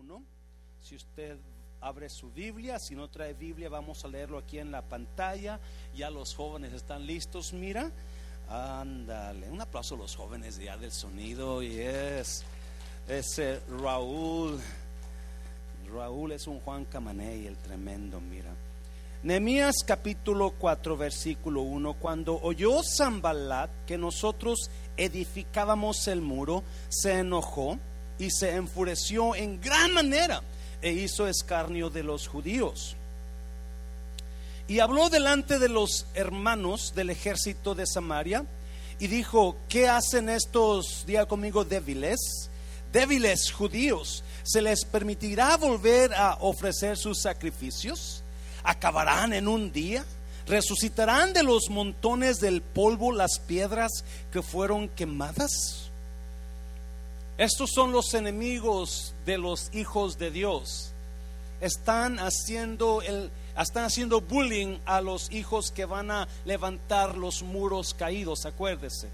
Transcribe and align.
1. 0.00 0.22
Si 0.80 0.96
usted 0.96 1.36
abre 1.80 2.08
su 2.08 2.30
Biblia, 2.30 2.78
si 2.78 2.94
no 2.94 3.08
trae 3.08 3.34
Biblia, 3.34 3.68
vamos 3.68 4.02
a 4.04 4.08
leerlo 4.08 4.38
aquí 4.38 4.58
en 4.58 4.70
la 4.70 4.80
pantalla. 4.80 5.60
Ya 5.94 6.08
los 6.08 6.34
jóvenes 6.34 6.72
están 6.72 7.06
listos, 7.06 7.52
mira. 7.52 7.90
Ándale, 8.48 9.50
un 9.50 9.60
aplauso 9.60 9.96
a 9.96 9.98
los 9.98 10.16
jóvenes 10.16 10.56
ya 10.56 10.78
del 10.78 10.90
sonido. 10.90 11.62
Y 11.62 11.80
es 11.80 12.44
ese 13.08 13.60
Raúl. 13.68 14.58
Raúl 15.92 16.32
es 16.32 16.46
un 16.46 16.60
Juan 16.60 16.86
Camaney, 16.86 17.46
el 17.46 17.58
tremendo, 17.58 18.20
mira. 18.20 18.54
Nehemías 19.22 19.84
capítulo 19.86 20.52
4, 20.52 20.96
versículo 20.96 21.60
1. 21.60 21.94
Cuando 21.94 22.40
oyó 22.40 22.80
Zambalat 22.82 23.70
que 23.84 23.98
nosotros 23.98 24.70
edificábamos 24.96 26.08
el 26.08 26.22
muro, 26.22 26.64
se 26.88 27.18
enojó 27.18 27.78
y 28.20 28.30
se 28.30 28.54
enfureció 28.54 29.34
en 29.34 29.60
gran 29.60 29.92
manera 29.92 30.42
e 30.82 30.92
hizo 30.92 31.26
escarnio 31.26 31.88
de 31.90 32.02
los 32.02 32.28
judíos. 32.28 32.94
Y 34.68 34.78
habló 34.78 35.08
delante 35.08 35.58
de 35.58 35.68
los 35.68 36.06
hermanos 36.14 36.92
del 36.94 37.10
ejército 37.10 37.74
de 37.74 37.86
Samaria 37.86 38.44
y 38.98 39.06
dijo, 39.06 39.56
¿qué 39.68 39.88
hacen 39.88 40.28
estos, 40.28 41.04
día 41.06 41.26
conmigo, 41.26 41.64
débiles? 41.64 42.50
Débiles 42.92 43.50
judíos, 43.50 44.22
¿se 44.42 44.60
les 44.60 44.84
permitirá 44.84 45.56
volver 45.56 46.12
a 46.14 46.36
ofrecer 46.40 46.98
sus 46.98 47.22
sacrificios? 47.22 48.22
¿Acabarán 48.62 49.32
en 49.32 49.48
un 49.48 49.72
día? 49.72 50.04
¿Resucitarán 50.46 51.32
de 51.32 51.42
los 51.42 51.70
montones 51.70 52.38
del 52.38 52.60
polvo 52.60 53.12
las 53.12 53.38
piedras 53.38 54.04
que 54.30 54.42
fueron 54.42 54.88
quemadas? 54.88 55.89
Estos 57.40 57.70
son 57.74 57.90
los 57.90 58.12
enemigos 58.12 59.14
de 59.24 59.38
los 59.38 59.70
hijos 59.72 60.18
de 60.18 60.30
Dios. 60.30 60.90
Están 61.62 62.18
haciendo 62.18 63.00
el 63.00 63.30
están 63.58 63.84
haciendo 63.84 64.20
bullying 64.20 64.76
a 64.84 65.00
los 65.00 65.32
hijos 65.32 65.70
que 65.70 65.86
van 65.86 66.10
a 66.10 66.28
levantar 66.44 67.16
los 67.16 67.42
muros 67.42 67.94
caídos, 67.94 68.44
acuérdese. 68.44 69.08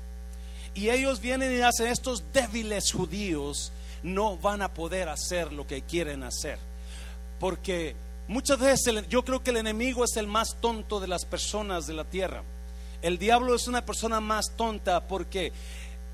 Y 0.74 0.90
ellos 0.90 1.20
vienen 1.20 1.56
y 1.56 1.60
hacen 1.60 1.86
estos 1.86 2.24
débiles 2.32 2.90
judíos 2.90 3.70
no 4.02 4.36
van 4.36 4.60
a 4.60 4.74
poder 4.74 5.08
hacer 5.08 5.52
lo 5.52 5.64
que 5.64 5.82
quieren 5.82 6.24
hacer. 6.24 6.58
Porque 7.38 7.94
muchas 8.26 8.58
veces 8.58 9.08
yo 9.08 9.24
creo 9.24 9.44
que 9.44 9.50
el 9.50 9.58
enemigo 9.58 10.02
es 10.02 10.16
el 10.16 10.26
más 10.26 10.56
tonto 10.60 10.98
de 10.98 11.06
las 11.06 11.24
personas 11.24 11.86
de 11.86 11.94
la 11.94 12.02
tierra. 12.02 12.42
El 13.02 13.18
diablo 13.18 13.54
es 13.54 13.68
una 13.68 13.86
persona 13.86 14.20
más 14.20 14.56
tonta 14.56 15.06
porque 15.06 15.52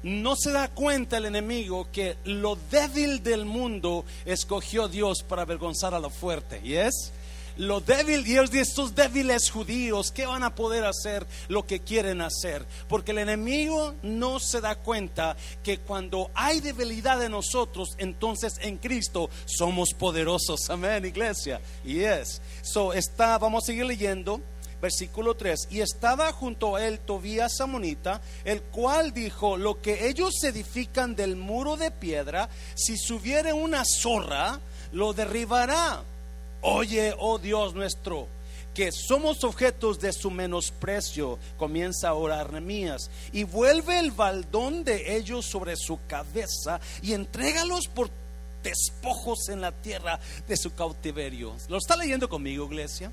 no 0.02 0.36
se 0.36 0.52
da 0.52 0.68
cuenta 0.68 1.18
el 1.18 1.26
enemigo 1.26 1.88
que 1.92 2.16
lo 2.24 2.56
débil 2.70 3.22
del 3.22 3.44
mundo 3.44 4.04
escogió 4.24 4.88
Dios 4.88 5.22
para 5.22 5.42
avergonzar 5.42 5.94
a 5.94 6.00
lo 6.00 6.10
fuerte. 6.10 6.60
¿Y 6.62 6.74
es? 6.74 7.12
Lo 7.58 7.80
débil, 7.80 8.26
y 8.26 8.38
estos 8.58 8.94
débiles 8.94 9.50
judíos, 9.50 10.10
¿qué 10.10 10.24
van 10.24 10.42
a 10.42 10.54
poder 10.54 10.84
hacer 10.84 11.26
lo 11.48 11.66
que 11.66 11.80
quieren 11.80 12.22
hacer? 12.22 12.64
Porque 12.88 13.10
el 13.10 13.18
enemigo 13.18 13.94
no 14.02 14.40
se 14.40 14.62
da 14.62 14.76
cuenta 14.76 15.36
que 15.62 15.78
cuando 15.78 16.30
hay 16.34 16.60
debilidad 16.60 17.22
en 17.22 17.32
nosotros, 17.32 17.90
entonces 17.98 18.54
en 18.62 18.78
Cristo 18.78 19.28
somos 19.44 19.90
poderosos. 19.92 20.70
Amén, 20.70 21.04
iglesia. 21.04 21.60
Y 21.84 22.00
es. 22.00 22.40
So, 22.62 22.94
está, 22.94 23.36
vamos 23.36 23.64
a 23.64 23.66
seguir 23.66 23.84
leyendo 23.84 24.40
versículo 24.82 25.36
3, 25.36 25.68
y 25.70 25.80
estaba 25.80 26.32
junto 26.32 26.74
a 26.74 26.84
él 26.84 26.98
Tobías 26.98 27.56
Samonita, 27.56 28.20
el 28.44 28.60
cual 28.60 29.14
dijo, 29.14 29.56
lo 29.56 29.80
que 29.80 30.08
ellos 30.08 30.42
edifican 30.42 31.14
del 31.14 31.36
muro 31.36 31.76
de 31.76 31.92
piedra, 31.92 32.48
si 32.74 32.98
subiere 32.98 33.52
una 33.52 33.84
zorra, 33.84 34.58
lo 34.90 35.12
derribará. 35.12 36.02
Oye, 36.62 37.14
oh 37.18 37.38
Dios 37.38 37.74
nuestro, 37.74 38.26
que 38.74 38.90
somos 38.90 39.44
objetos 39.44 40.00
de 40.00 40.12
su 40.12 40.32
menosprecio, 40.32 41.38
comienza 41.58 42.08
a 42.08 42.14
orar 42.14 42.52
Nehemías, 42.52 43.08
y 43.32 43.44
vuelve 43.44 44.00
el 44.00 44.10
baldón 44.10 44.82
de 44.82 45.16
ellos 45.16 45.46
sobre 45.46 45.76
su 45.76 46.00
cabeza 46.08 46.80
y 47.02 47.12
entrégalos 47.12 47.86
por 47.86 48.10
despojos 48.64 49.48
en 49.48 49.60
la 49.60 49.70
tierra 49.70 50.18
de 50.48 50.56
su 50.56 50.74
cautiverio. 50.74 51.54
¿Lo 51.68 51.78
está 51.78 51.96
leyendo 51.96 52.28
conmigo, 52.28 52.66
iglesia? 52.66 53.12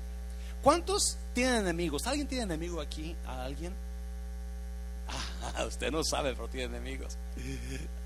¿Cuántos 0.62 1.18
tienen 1.32 1.56
enemigos? 1.56 2.06
¿Alguien 2.06 2.26
tiene 2.26 2.44
enemigo 2.44 2.80
aquí? 2.80 3.16
¿A 3.26 3.44
alguien? 3.44 3.72
Ah, 5.56 5.64
usted 5.66 5.90
no 5.90 6.04
sabe, 6.04 6.34
pero 6.34 6.48
tiene 6.48 6.76
enemigos. 6.76 7.16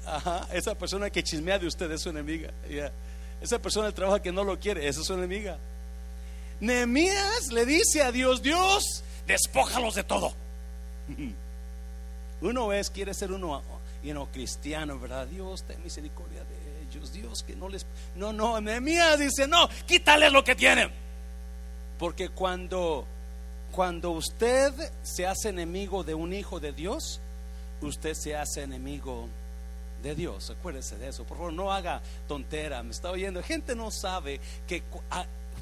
Ajá, 0.06 0.46
esa 0.52 0.74
persona 0.74 1.10
que 1.10 1.22
chismea 1.22 1.58
de 1.58 1.66
usted 1.66 1.90
es 1.90 2.02
su 2.02 2.10
enemiga. 2.10 2.50
Esa 3.40 3.58
persona 3.58 3.86
del 3.86 3.94
trabajo 3.94 4.22
que 4.22 4.32
no 4.32 4.44
lo 4.44 4.58
quiere, 4.58 4.86
esa 4.88 5.00
es 5.00 5.06
su 5.06 5.14
enemiga. 5.14 5.58
Nehemías 6.60 7.48
le 7.50 7.66
dice 7.66 8.02
a 8.02 8.12
Dios, 8.12 8.42
Dios, 8.42 9.02
despójalos 9.26 9.94
de 9.94 10.04
todo. 10.04 10.32
Uno 12.40 12.72
es, 12.72 12.90
quiere 12.90 13.14
ser 13.14 13.32
uno 13.32 13.62
you 14.02 14.28
cristiano, 14.32 14.98
¿verdad? 14.98 15.26
Dios, 15.26 15.62
ten 15.62 15.82
misericordia 15.82 16.44
de 16.44 16.82
ellos. 16.82 17.10
Dios, 17.10 17.42
que 17.42 17.56
no 17.56 17.70
les... 17.70 17.86
No, 18.16 18.34
no, 18.34 18.60
Nehemías 18.60 19.18
dice, 19.18 19.48
no, 19.48 19.68
quítales 19.86 20.30
lo 20.30 20.44
que 20.44 20.54
tienen. 20.54 21.03
Porque 21.98 22.28
cuando, 22.28 23.04
cuando 23.72 24.10
usted 24.10 24.72
se 25.02 25.26
hace 25.26 25.50
enemigo 25.50 26.04
de 26.04 26.14
un 26.14 26.32
hijo 26.32 26.60
de 26.60 26.72
Dios, 26.72 27.20
usted 27.80 28.14
se 28.14 28.36
hace 28.36 28.62
enemigo 28.62 29.28
de 30.02 30.14
Dios. 30.14 30.50
Acuérdese 30.50 30.98
de 30.98 31.08
eso. 31.08 31.24
Por 31.24 31.36
favor, 31.36 31.52
no 31.52 31.72
haga 31.72 32.02
tontera. 32.28 32.82
Me 32.82 32.90
está 32.90 33.10
oyendo. 33.10 33.42
Gente 33.42 33.74
no 33.74 33.90
sabe 33.90 34.40
que 34.66 34.82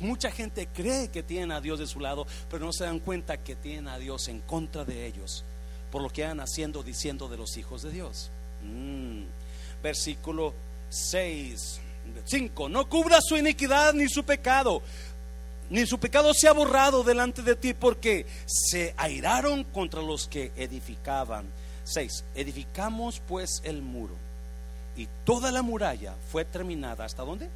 mucha 0.00 0.30
gente 0.30 0.66
cree 0.66 1.08
que 1.08 1.22
tiene 1.22 1.54
a 1.54 1.60
Dios 1.60 1.78
de 1.78 1.86
su 1.86 2.00
lado, 2.00 2.26
pero 2.50 2.64
no 2.64 2.72
se 2.72 2.84
dan 2.84 2.98
cuenta 2.98 3.36
que 3.36 3.54
tienen 3.54 3.88
a 3.88 3.98
Dios 3.98 4.28
en 4.28 4.40
contra 4.40 4.84
de 4.84 5.06
ellos 5.06 5.44
por 5.92 6.02
lo 6.02 6.08
que 6.08 6.24
han 6.24 6.40
haciendo 6.40 6.82
diciendo 6.82 7.28
de 7.28 7.36
los 7.36 7.56
hijos 7.58 7.82
de 7.82 7.90
Dios. 7.92 8.30
Mm. 8.62 9.24
Versículo 9.82 10.54
6, 10.88 11.80
5. 12.24 12.68
No 12.70 12.88
cubra 12.88 13.20
su 13.20 13.36
iniquidad 13.36 13.92
ni 13.92 14.08
su 14.08 14.24
pecado 14.24 14.82
ni 15.72 15.86
su 15.86 15.98
pecado 15.98 16.34
se 16.34 16.48
ha 16.48 16.52
borrado 16.52 17.02
delante 17.02 17.40
de 17.40 17.56
ti, 17.56 17.72
porque 17.72 18.26
se 18.44 18.92
airaron 18.98 19.64
contra 19.64 20.02
los 20.02 20.28
que 20.28 20.52
edificaban. 20.54 21.46
6. 21.84 22.24
Edificamos 22.34 23.22
pues 23.26 23.62
el 23.64 23.80
muro, 23.80 24.14
y 24.96 25.08
toda 25.24 25.50
la 25.50 25.62
muralla 25.62 26.14
fue 26.30 26.44
terminada. 26.44 27.06
¿Hasta 27.06 27.22
dónde? 27.22 27.48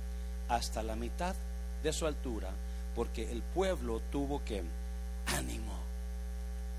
Hasta 0.48 0.82
la 0.82 0.96
mitad 0.96 1.36
de 1.82 1.92
su 1.92 2.06
altura, 2.06 2.48
porque 2.94 3.30
el 3.30 3.42
pueblo 3.42 4.00
tuvo 4.10 4.42
que 4.42 4.62
ánimo. 5.26 5.74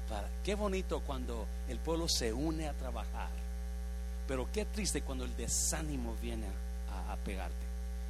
Para, 0.10 0.28
qué 0.44 0.56
bonito 0.56 1.02
cuando 1.02 1.46
el 1.70 1.78
pueblo 1.78 2.10
se 2.10 2.34
une 2.34 2.68
a 2.68 2.74
trabajar, 2.74 3.30
pero 4.28 4.50
qué 4.52 4.66
triste 4.66 5.04
cuando 5.04 5.24
el 5.24 5.38
desánimo 5.38 6.16
viene 6.20 6.48
a, 7.10 7.16
pegarte 7.18 7.56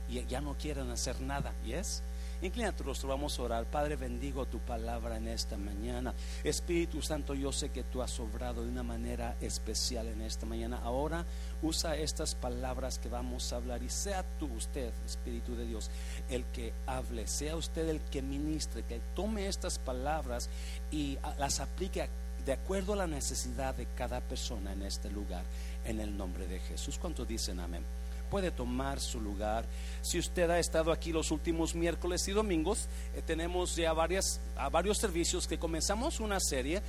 y 0.08 0.24
ya 0.28 0.40
no 0.40 0.54
quieren 0.54 0.90
hacer 0.92 1.20
nada. 1.20 1.52
¿Y 1.66 1.74
es? 1.74 2.02
Inclina 2.42 2.72
tu 2.72 2.84
rostro, 2.84 3.10
vamos 3.10 3.38
a 3.40 3.42
orar. 3.42 3.66
Padre, 3.66 3.96
bendigo 3.96 4.46
tu 4.46 4.60
palabra 4.60 5.18
en 5.18 5.28
esta 5.28 5.58
mañana. 5.58 6.14
Espíritu 6.44 7.02
Santo, 7.02 7.34
yo 7.34 7.52
sé 7.52 7.70
que 7.70 7.84
tú 7.84 8.04
has 8.04 8.20
obrado 8.20 8.64
de 8.64 8.70
una 8.70 8.84
manera 8.84 9.36
especial 9.42 10.08
en 10.08 10.22
esta 10.22 10.46
mañana. 10.46 10.80
Ahora 10.84 11.26
usa 11.64 11.98
estas 11.98 12.36
palabras 12.36 13.00
que 13.00 13.10
vamos 13.10 13.52
a 13.52 13.56
hablar 13.56 13.82
y 13.82 13.90
sea 13.90 14.24
tú, 14.40 14.46
usted, 14.56 14.94
Espíritu 15.06 15.56
de 15.56 15.66
Dios, 15.66 15.90
el 16.30 16.46
que 16.46 16.74
hable. 16.86 17.26
Sea 17.26 17.56
usted 17.56 17.90
el 17.90 18.02
que 18.02 18.22
ministre, 18.22 18.84
que 18.84 19.02
tome 19.16 19.48
estas 19.48 19.80
palabras 19.80 20.50
y 20.92 21.18
las 21.40 21.60
aplique 21.60 22.08
de 22.46 22.54
acuerdo 22.54 22.94
a 22.94 22.98
la 22.98 23.08
necesidad 23.08 23.74
de 23.74 23.88
cada 23.98 24.22
persona 24.22 24.74
en 24.74 24.84
este 24.84 25.10
lugar. 25.10 25.44
En 25.86 26.00
el 26.00 26.16
nombre 26.16 26.46
de 26.48 26.60
Jesús. 26.60 27.00
¿Cuántos 27.00 27.28
dicen 27.28 27.60
amén? 27.60 27.84
Puede 28.30 28.52
tomar 28.52 29.00
su 29.00 29.20
lugar. 29.20 29.66
Si 30.02 30.20
usted 30.20 30.50
ha 30.50 30.60
estado 30.60 30.92
aquí 30.92 31.12
los 31.12 31.32
últimos 31.32 31.76
miércoles 31.76 32.28
y 32.28 32.32
domingos, 32.32 32.88
eh, 33.16 33.22
tenemos 33.26 33.76
ya 33.76 33.94
varias, 33.94 34.40
a 34.56 34.70
varios 34.70 34.98
servicios 34.98 35.48
que 35.48 35.58
comenzamos 35.58 36.20
una 36.20 36.40
serie 36.40 36.82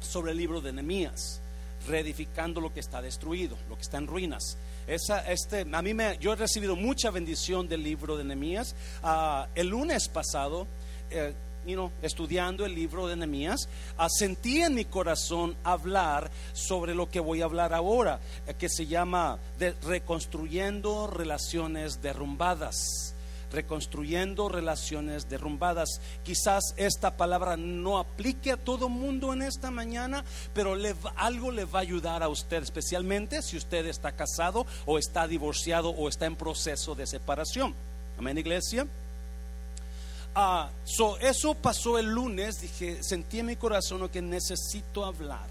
sobre 0.00 0.32
el 0.32 0.38
libro 0.38 0.60
de 0.60 0.72
Nehemías, 0.72 1.40
reedificando 1.88 2.60
lo 2.60 2.72
que 2.72 2.80
está 2.80 3.02
destruido, 3.02 3.56
lo 3.68 3.76
que 3.76 3.82
está 3.82 3.98
en 3.98 4.06
ruinas. 4.06 4.56
Esa, 4.86 5.30
este, 5.30 5.66
a 5.70 5.82
mí 5.82 5.94
me, 5.94 6.18
yo 6.18 6.32
he 6.32 6.36
recibido 6.36 6.76
mucha 6.76 7.10
bendición 7.10 7.68
del 7.68 7.82
libro 7.82 8.16
de 8.16 8.24
Nehemías. 8.24 8.74
Ah, 9.02 9.48
el 9.54 9.68
lunes 9.68 10.08
pasado 10.08 10.66
eh, 11.10 11.34
estudiando 12.02 12.64
el 12.64 12.74
libro 12.74 13.06
de 13.06 13.16
Nehemías, 13.16 13.68
sentí 14.08 14.62
en 14.62 14.74
mi 14.74 14.84
corazón 14.84 15.56
hablar 15.64 16.30
sobre 16.52 16.94
lo 16.94 17.08
que 17.08 17.20
voy 17.20 17.42
a 17.42 17.44
hablar 17.44 17.74
ahora, 17.74 18.20
eh, 18.46 18.54
que 18.54 18.68
se 18.68 18.86
llama 18.86 19.38
reconstruyendo 19.82 21.06
relaciones 21.06 22.02
derrumbadas. 22.02 23.14
reconstruyendo 23.52 24.48
relaciones 24.48 25.28
derrumbadas. 25.28 26.00
Quizás 26.22 26.72
esta 26.76 27.16
palabra 27.16 27.56
no 27.56 27.98
aplique 27.98 28.52
a 28.52 28.56
todo 28.56 28.88
mundo 28.88 29.32
en 29.32 29.42
esta 29.42 29.72
mañana, 29.72 30.24
pero 30.54 30.76
algo 31.16 31.50
le 31.50 31.64
va 31.64 31.80
a 31.80 31.82
ayudar 31.82 32.22
a 32.22 32.28
usted, 32.28 32.62
especialmente 32.62 33.42
si 33.42 33.56
usted 33.56 33.86
está 33.86 34.12
casado 34.12 34.66
o 34.86 34.98
está 34.98 35.26
divorciado 35.26 35.90
o 35.90 36.08
está 36.08 36.26
en 36.26 36.36
proceso 36.36 36.94
de 36.94 37.08
separación. 37.08 37.74
Amén, 38.16 38.38
iglesia. 38.38 38.86
Ah, 40.34 40.70
so, 40.84 41.18
eso 41.18 41.54
pasó 41.54 41.98
el 41.98 42.06
lunes. 42.06 42.60
Dije, 42.60 43.02
sentí 43.02 43.40
en 43.40 43.46
mi 43.46 43.56
corazón 43.56 44.08
que 44.08 44.22
necesito 44.22 45.04
hablar 45.04 45.48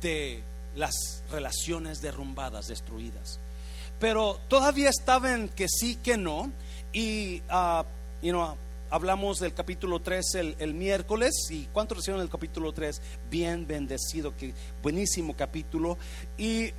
de 0.00 0.42
las 0.74 1.22
relaciones 1.30 2.00
derrumbadas, 2.00 2.68
destruidas. 2.68 3.38
Pero 4.00 4.40
todavía 4.48 4.90
estaba 4.90 5.32
en 5.32 5.48
que 5.48 5.66
sí, 5.68 5.96
que 5.96 6.16
no. 6.16 6.50
Y, 6.92 7.42
uh, 7.50 7.84
hablamos 8.90 9.38
del 9.38 9.54
capítulo 9.54 10.00
3 10.00 10.34
el, 10.58 10.74
miércoles. 10.74 11.32
¿Y 11.50 11.66
cuánto 11.66 11.94
recibieron 11.94 12.22
el 12.22 12.28
capítulo 12.28 12.72
3? 12.72 13.00
Bien 13.30 13.66
bendecido, 13.66 14.36
que 14.36 14.52
buenísimo 14.82 15.34
capítulo. 15.36 15.96
Y 16.36 16.72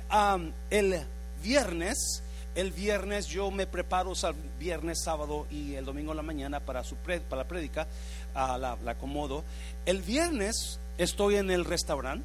el 0.70 1.00
viernes 1.42 2.22
el 2.54 2.70
viernes 2.70 3.26
yo 3.26 3.50
me 3.50 3.66
preparo 3.66 4.12
el 4.12 4.34
viernes, 4.58 5.02
sábado 5.02 5.46
y 5.50 5.74
el 5.74 5.84
domingo 5.84 6.12
en 6.12 6.16
la 6.16 6.22
mañana 6.22 6.60
para, 6.60 6.84
su 6.84 6.96
para 6.96 7.42
la 7.42 7.48
prédica, 7.48 7.86
uh, 8.34 8.58
la, 8.58 8.78
acomodo. 8.86 9.44
El 9.86 10.02
viernes 10.02 10.78
estoy 10.96 11.36
en 11.36 11.50
el 11.50 11.64
restaurante 11.64 12.24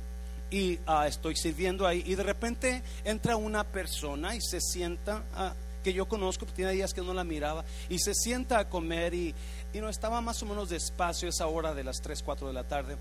y 0.52 0.80
ah, 0.86 1.08
estoy 1.08 1.36
sirviendo 1.36 1.86
ahí 1.86 2.04
y 2.06 2.16
de 2.16 2.24
repente 2.24 2.84
entra 3.04 3.36
una 3.36 3.64
persona 3.64 4.36
y 4.36 4.42
se 4.42 4.62
sienta, 4.62 5.24
ah, 5.36 5.54
que 5.84 5.94
yo 5.94 6.08
conozco, 6.08 6.46
tiene 6.46 6.74
días 6.74 6.94
que 6.94 7.02
no 7.02 7.14
la 7.14 7.24
miraba, 7.24 7.64
y 7.88 8.00
se 8.00 8.14
sienta 8.14 8.60
a 8.60 8.70
comer 8.70 9.14
y, 9.14 9.34
y, 9.74 9.80
no 9.80 9.90
estaba 9.90 10.22
más 10.22 10.42
o 10.44 10.46
menos 10.46 10.70
despacio 10.70 11.30
esa 11.30 11.48
hora 11.48 11.74
de 11.74 11.84
las 11.84 12.02
3, 12.02 12.22
4 12.22 12.48
de 12.48 12.54
la 12.54 12.64
tarde. 12.64 12.98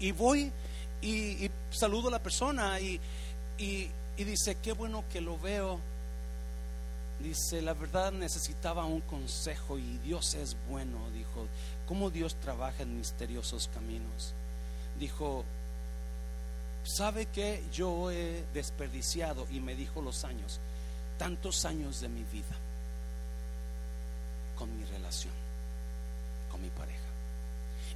Y 0.00 0.12
voy 0.12 0.52
y, 1.00 1.50
saludo 1.70 2.08
a 2.08 2.12
la 2.12 2.22
persona 2.22 2.80
y, 2.80 3.00
y 3.58 3.90
dice, 4.16 4.56
qué 4.62 4.72
bueno 4.72 5.04
que 5.10 5.20
lo 5.20 5.38
veo 5.38 5.80
Dice, 7.20 7.62
la 7.62 7.74
verdad 7.74 8.12
necesitaba 8.12 8.84
un 8.84 9.00
consejo 9.00 9.76
y 9.78 9.98
Dios 9.98 10.34
es 10.34 10.56
bueno, 10.68 11.10
dijo, 11.10 11.46
cómo 11.86 12.10
Dios 12.10 12.36
trabaja 12.36 12.84
en 12.84 12.96
misteriosos 12.96 13.68
caminos. 13.74 14.34
Dijo, 15.00 15.44
¿sabe 16.84 17.26
que 17.26 17.62
yo 17.72 18.12
he 18.12 18.44
desperdiciado? 18.54 19.48
Y 19.50 19.58
me 19.58 19.74
dijo 19.74 20.00
los 20.00 20.24
años, 20.24 20.60
tantos 21.18 21.64
años 21.64 22.00
de 22.00 22.08
mi 22.08 22.22
vida 22.22 22.56
con 24.56 24.76
mi 24.76 24.84
relación, 24.84 25.34
con 26.50 26.62
mi 26.62 26.70
pareja. 26.70 26.98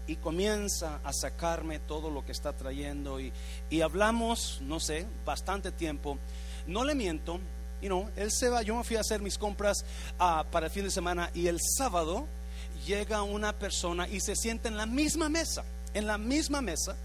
Y 0.08 0.16
comienza 0.16 1.00
a 1.04 1.12
sacarme 1.12 1.78
todo 1.78 2.10
lo 2.10 2.24
que 2.24 2.32
está 2.32 2.52
trayendo 2.52 3.20
y, 3.20 3.32
y 3.70 3.82
hablamos, 3.82 4.60
no 4.62 4.80
sé, 4.80 5.06
bastante 5.24 5.70
tiempo. 5.70 6.18
No 6.66 6.84
le 6.84 6.96
miento, 6.96 7.38
you 7.82 7.88
know, 7.88 8.08
él 8.16 8.30
se 8.30 8.48
va, 8.48 8.62
yo 8.62 8.76
me 8.76 8.84
fui 8.84 8.96
a 8.96 9.00
hacer 9.00 9.20
mis 9.20 9.36
compras 9.36 9.84
uh, 10.20 10.44
para 10.50 10.66
el 10.66 10.72
fin 10.72 10.84
de 10.84 10.90
semana 10.90 11.30
y 11.34 11.48
el 11.48 11.58
sábado 11.60 12.26
llega 12.86 13.22
una 13.22 13.52
persona 13.52 14.08
y 14.08 14.20
se 14.20 14.36
sienta 14.36 14.68
en 14.68 14.76
la 14.76 14.86
misma 14.86 15.28
mesa, 15.28 15.64
en 15.92 16.06
la 16.06 16.16
misma 16.16 16.62
mesa 16.62 16.96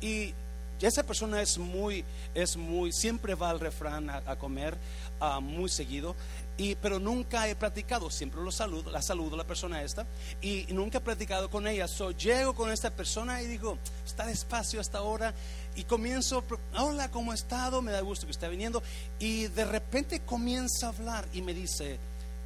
y 0.00 0.32
esa 0.80 1.02
persona 1.02 1.42
es 1.42 1.58
muy, 1.58 2.04
es 2.34 2.56
muy, 2.56 2.92
siempre 2.92 3.34
va 3.34 3.50
al 3.50 3.60
refrán 3.60 4.08
a, 4.08 4.36
comer 4.36 4.78
uh, 5.20 5.40
muy 5.40 5.68
seguido 5.68 6.14
y, 6.60 6.74
pero 6.74 6.98
nunca 6.98 7.48
he 7.48 7.56
practicado, 7.56 8.10
siempre 8.10 8.42
lo 8.42 8.52
saludo, 8.52 8.90
la 8.90 9.00
saludo 9.00 9.34
a 9.34 9.38
la 9.38 9.46
persona 9.46 9.82
esta, 9.82 10.06
y 10.42 10.66
nunca 10.68 10.98
he 10.98 11.00
practicado 11.00 11.48
con 11.48 11.66
ella. 11.66 11.88
So, 11.88 12.10
llego 12.10 12.54
con 12.54 12.70
esta 12.70 12.90
persona 12.90 13.40
y 13.40 13.46
digo, 13.46 13.78
está 14.04 14.26
despacio 14.26 14.78
hasta 14.78 14.98
ahora, 14.98 15.32
y 15.74 15.84
comienzo, 15.84 16.44
hola, 16.76 17.10
¿cómo 17.10 17.32
ha 17.32 17.34
estado? 17.34 17.80
Me 17.80 17.92
da 17.92 18.02
gusto 18.02 18.26
que 18.26 18.32
esté 18.32 18.46
viniendo. 18.50 18.82
Y 19.18 19.46
de 19.46 19.64
repente 19.64 20.20
comienza 20.20 20.88
a 20.88 20.90
hablar 20.90 21.26
y 21.32 21.40
me 21.40 21.54
dice, 21.54 21.98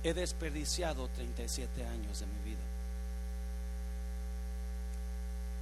he 0.04 0.14
desperdiciado 0.14 1.08
37 1.08 1.84
años 1.84 2.20
de 2.20 2.26
mi 2.26 2.50
vida. 2.50 2.62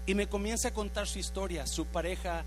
Y 0.04 0.14
me 0.14 0.26
comienza 0.26 0.68
a 0.68 0.74
contar 0.74 1.06
su 1.06 1.18
historia, 1.18 1.66
su 1.66 1.86
pareja 1.86 2.44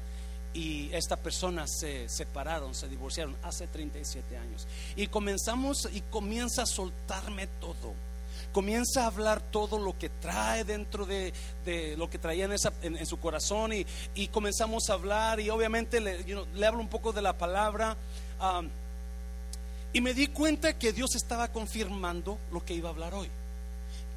y 0.55 0.89
esta 0.93 1.17
persona 1.17 1.67
se 1.67 2.07
separaron, 2.07 2.73
se 2.73 2.87
divorciaron 2.87 3.35
hace 3.43 3.67
37 3.67 4.37
años. 4.37 4.65
Y 4.95 5.07
comenzamos 5.07 5.89
y 5.93 5.99
comienza 5.99 6.63
a 6.63 6.65
soltarme 6.65 7.47
todo. 7.59 7.93
Comienza 8.53 9.03
a 9.03 9.07
hablar 9.07 9.41
todo 9.41 9.77
lo 9.77 9.97
que 9.97 10.07
trae 10.07 10.63
dentro 10.63 11.05
de, 11.05 11.33
lo 11.97 12.09
que 12.09 12.17
traía 12.17 12.45
en, 12.81 13.05
su 13.05 13.19
corazón 13.19 13.73
y, 13.73 14.27
comenzamos 14.29 14.89
a 14.89 14.93
hablar 14.93 15.41
y 15.41 15.49
obviamente 15.49 15.99
le, 15.99 16.23
le 16.23 16.65
hablo 16.65 16.79
un 16.79 16.87
poco 16.87 17.11
de 17.11 17.21
la 17.21 17.37
palabra. 17.37 17.97
Um, 18.41 18.69
y 19.91 19.99
me 19.99 20.13
di 20.13 20.27
cuenta 20.27 20.77
que 20.77 20.93
Dios 20.93 21.15
estaba 21.15 21.49
confirmando 21.49 22.37
lo 22.53 22.63
que 22.63 22.73
iba 22.73 22.87
a 22.87 22.93
hablar 22.93 23.13
hoy. 23.13 23.29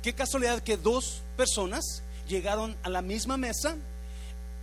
Qué 0.02 0.12
casualidad 0.12 0.62
que 0.62 0.76
dos 0.76 1.22
personas 1.36 2.02
llegaron 2.28 2.76
a 2.84 2.90
la 2.90 3.02
misma 3.02 3.36
mesa 3.36 3.76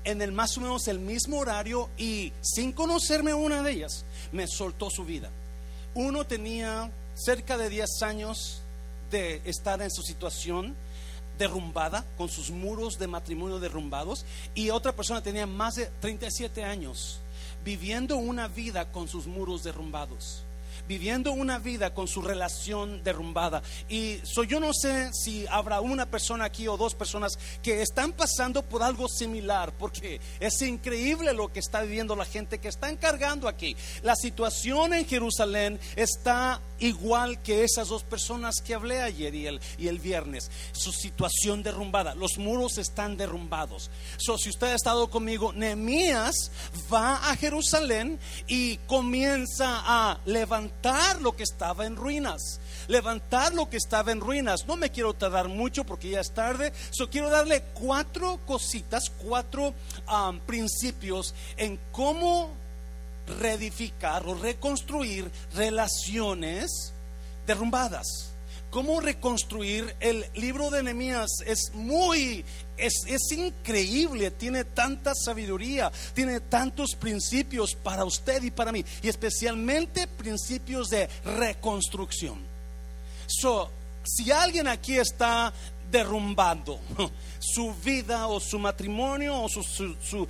en 0.05 0.21
el 0.21 0.31
más 0.31 0.57
o 0.57 0.61
menos 0.61 0.87
el 0.87 0.99
mismo 0.99 1.39
horario 1.39 1.89
y 1.97 2.31
sin 2.41 2.71
conocerme 2.71 3.33
una 3.33 3.61
de 3.61 3.71
ellas, 3.71 4.05
me 4.31 4.47
soltó 4.47 4.89
su 4.89 5.03
vida. 5.03 5.29
Uno 5.93 6.25
tenía 6.25 6.89
cerca 7.15 7.57
de 7.57 7.69
10 7.69 8.01
años 8.03 8.61
de 9.11 9.41
estar 9.45 9.81
en 9.81 9.91
su 9.91 10.01
situación 10.03 10.75
derrumbada, 11.37 12.05
con 12.17 12.29
sus 12.29 12.49
muros 12.49 12.97
de 12.97 13.07
matrimonio 13.07 13.59
derrumbados, 13.59 14.25
y 14.53 14.69
otra 14.69 14.93
persona 14.93 15.21
tenía 15.21 15.45
más 15.45 15.75
de 15.75 15.87
37 15.99 16.63
años 16.63 17.19
viviendo 17.65 18.15
una 18.15 18.47
vida 18.47 18.91
con 18.91 19.09
sus 19.09 19.27
muros 19.27 19.63
derrumbados 19.63 20.44
viviendo 20.87 21.31
una 21.31 21.59
vida 21.59 21.93
con 21.93 22.07
su 22.07 22.21
relación 22.21 23.03
derrumbada. 23.03 23.61
Y 23.89 24.19
yo 24.47 24.59
no 24.59 24.71
sé 24.73 25.11
si 25.13 25.45
habrá 25.47 25.81
una 25.81 26.05
persona 26.05 26.45
aquí 26.45 26.67
o 26.67 26.77
dos 26.77 26.95
personas 26.95 27.33
que 27.61 27.81
están 27.81 28.11
pasando 28.13 28.63
por 28.63 28.83
algo 28.83 29.07
similar, 29.07 29.73
porque 29.77 30.19
es 30.39 30.61
increíble 30.61 31.33
lo 31.33 31.51
que 31.51 31.59
está 31.59 31.81
viviendo 31.81 32.15
la 32.15 32.25
gente 32.25 32.59
que 32.59 32.67
está 32.67 32.89
encargando 32.89 33.47
aquí. 33.47 33.75
La 34.03 34.15
situación 34.15 34.93
en 34.93 35.05
Jerusalén 35.05 35.79
está 35.95 36.61
igual 36.79 37.41
que 37.41 37.63
esas 37.63 37.87
dos 37.87 38.03
personas 38.03 38.55
que 38.63 38.73
hablé 38.73 39.01
ayer 39.01 39.33
y 39.33 39.47
el, 39.47 39.61
y 39.77 39.87
el 39.87 39.99
viernes. 39.99 40.51
Su 40.73 40.91
situación 40.91 41.63
derrumbada, 41.63 42.15
los 42.15 42.37
muros 42.37 42.77
están 42.77 43.17
derrumbados. 43.17 43.89
So, 44.17 44.37
si 44.37 44.49
usted 44.49 44.67
ha 44.67 44.75
estado 44.75 45.09
conmigo, 45.09 45.53
Nehemías 45.53 46.51
va 46.93 47.29
a 47.29 47.35
Jerusalén 47.35 48.19
y 48.47 48.77
comienza 48.77 49.81
a 49.85 50.19
levantar 50.25 50.74
lo 51.19 51.35
que 51.35 51.43
estaba 51.43 51.85
en 51.85 51.95
ruinas. 51.95 52.59
Levantar 52.87 53.53
lo 53.53 53.69
que 53.69 53.77
estaba 53.77 54.11
en 54.11 54.19
ruinas. 54.19 54.67
No 54.67 54.77
me 54.77 54.91
quiero 54.91 55.13
tardar 55.13 55.47
mucho 55.47 55.83
porque 55.83 56.09
ya 56.09 56.19
es 56.19 56.31
tarde. 56.31 56.71
So, 56.91 57.09
quiero 57.09 57.29
darle 57.29 57.63
cuatro 57.73 58.39
cositas, 58.45 59.09
cuatro 59.09 59.73
principios 60.45 61.33
en 61.57 61.79
cómo 61.91 62.51
reedificar 63.39 64.27
o 64.27 64.35
reconstruir 64.35 65.31
relaciones 65.55 66.93
derrumbadas. 67.47 68.34
¿Cómo 68.75 68.99
reconstruir? 68.99 69.95
El 70.01 70.25
libro 70.33 70.69
de 70.69 70.83
Nehemías 70.83 71.29
es 71.45 71.71
muy, 71.75 72.43
es, 72.75 73.05
es, 73.07 73.31
increíble, 73.31 74.31
tiene 74.31 74.65
tanta 74.65 75.13
sabiduría, 75.15 75.89
tiene 76.13 76.41
tantos 76.41 76.93
principios 76.93 77.73
para 77.73 78.03
usted 78.03 78.43
y 78.43 78.51
para 78.51 78.73
mí, 78.73 78.83
y 79.01 79.07
especialmente 79.07 80.07
principios 80.07 80.89
de 80.89 81.07
reconstrucción. 81.23 82.37
So, 83.27 83.71
si 84.03 84.29
alguien 84.29 84.67
aquí 84.67 84.97
está 84.97 85.53
derrumbando 85.91 86.79
su 87.39 87.73
vida 87.75 88.27
o 88.27 88.39
su 88.39 88.59
matrimonio 88.59 89.41
o 89.41 89.49
su, 89.49 89.63
su, 89.63 90.27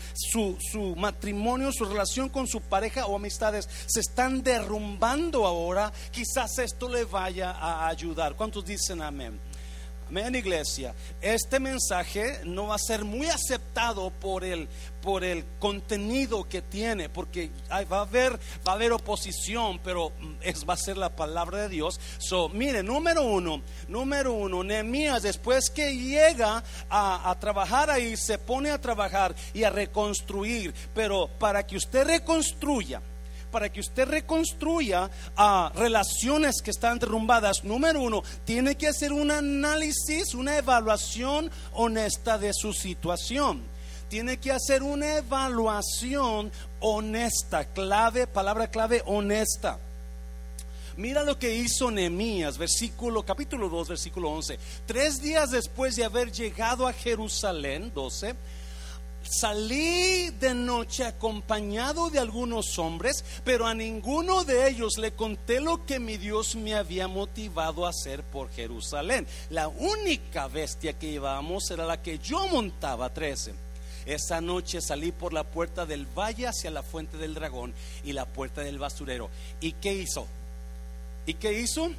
su, 0.60 0.96
matrimonio, 0.96 1.72
su 1.72 1.86
relación 1.86 2.30
con 2.30 2.48
su 2.48 2.62
pareja 2.62 3.06
o 3.06 3.16
amistades 3.16 3.68
se 3.86 4.00
están 4.00 4.44
derrumbando 4.44 5.46
ahora, 5.46 5.92
quizás 6.12 6.60
esto 6.60 6.90
le 6.90 7.06
vaya 7.06 7.52
a 7.52 7.88
ayudar. 7.88 8.36
¿Cuántos 8.36 8.66
dicen 8.66 9.02
amén? 9.02 9.40
Amén, 10.08 10.36
iglesia. 10.36 10.94
Este 11.20 11.60
mensaje 11.60 12.42
no 12.46 12.68
va 12.68 12.76
a 12.76 12.80
ser 12.80 13.04
muy 13.04 13.28
aceptado 13.28 14.12
por 14.12 14.44
el, 14.44 14.68
por 15.02 15.24
el 15.24 15.44
contenido 15.58 16.48
que 16.48 16.62
tiene, 16.62 17.10
porque 17.10 17.50
va 17.92 17.98
a 17.98 18.02
haber, 18.02 18.34
va 18.68 18.74
a 18.74 18.76
haber 18.76 18.92
oposición, 18.92 19.80
pero 19.84 20.12
es, 20.42 20.64
va 20.64 20.76
a 20.76 20.78
ser 20.78 20.98
la 20.98 21.16
palabra 21.16 21.64
de 21.64 21.70
Dios. 21.70 22.00
So, 22.20 22.50
mire, 22.50 22.84
número 22.84 23.24
uno, 23.24 23.64
número 23.88 24.34
uno, 24.34 24.64
Nehemías, 24.64 25.24
después 25.24 25.72
que 25.72 25.98
llega 25.98 26.64
a 26.88 27.36
trabajar 27.40 27.90
ahí, 27.90 28.16
se 28.16 28.38
pone 28.38 28.70
a 28.70 28.80
trabajar 28.80 29.36
y 29.56 29.64
a 29.64 29.72
reconstruir, 29.72 30.72
pero 30.94 31.28
para 31.40 31.66
que 31.66 31.78
usted 31.78 32.06
reconstruya, 32.06 33.02
para 33.56 33.72
que 33.72 33.80
usted 33.80 34.06
reconstruya 34.06 35.10
relaciones 35.76 36.62
que 36.62 36.72
están 36.72 37.00
derrumbadas, 37.00 37.64
número 37.64 38.02
uno, 38.02 38.22
tiene 38.44 38.76
que 38.76 38.90
hacer 38.90 39.14
un 39.14 39.32
análisis, 39.32 40.34
una 40.34 40.58
evaluación 40.58 41.50
honesta 41.72 42.38
de 42.38 42.52
su 42.54 42.74
situación. 42.74 43.64
Tiene 44.10 44.40
que 44.42 44.52
hacer 44.52 44.84
una 44.84 45.20
evaluación 45.20 46.52
honesta, 46.82 47.64
clave, 47.64 48.28
palabra 48.28 48.70
clave, 48.70 49.02
honesta. 49.06 49.80
Mira 50.98 51.24
lo 51.24 51.40
que 51.40 51.56
hizo 51.56 51.90
Nehemías, 51.90 52.58
versículo, 52.58 53.24
capítulo 53.24 53.70
2, 53.70 53.88
versículo 53.88 54.32
11. 54.32 54.60
Tres 54.86 55.22
días 55.22 55.52
después 55.52 55.96
de 55.96 56.04
haber 56.04 56.30
llegado 56.30 56.88
a 56.88 56.92
Jerusalén, 56.92 57.94
12, 57.96 58.36
salí 59.30 60.30
de 60.40 60.54
noche 60.54 61.06
acompañado 61.06 62.10
de 62.10 62.20
algunos 62.20 62.78
hombres, 62.80 63.24
pero 63.44 63.66
a 63.66 63.74
ninguno 63.74 64.44
de 64.44 64.70
ellos 64.70 64.98
le 64.98 65.14
conté 65.14 65.60
lo 65.60 65.86
que 65.86 66.00
mi 66.00 66.18
Dios 66.18 66.56
me 66.56 66.76
había 66.76 67.08
motivado 67.08 67.86
a 67.86 67.90
hacer 67.90 68.24
por 68.24 68.50
Jerusalén. 68.52 69.28
La 69.50 69.68
única 69.68 70.48
bestia 70.48 70.94
que 70.94 71.12
llevábamos 71.12 71.70
era 71.72 71.86
la 71.86 72.02
que 72.02 72.20
yo 72.20 72.48
montaba, 72.48 73.14
13. 73.14 73.54
Esa 74.06 74.40
noche 74.40 74.82
salí 74.82 75.12
por 75.12 75.34
la 75.34 75.44
puerta 75.44 75.86
del 75.86 76.06
valle 76.06 76.48
hacia 76.48 76.70
la 76.70 76.84
fuente 76.84 77.18
del 77.18 77.34
dragón 77.34 77.74
y 78.04 78.14
la 78.14 78.26
puerta 78.26 78.62
del 78.62 78.78
basurero. 78.78 79.30
¿Y 79.62 79.72
qué 79.74 79.94
hizo? 79.94 80.28
¿Y 81.26 81.34
qué 81.34 81.60
hizo? 81.60 81.90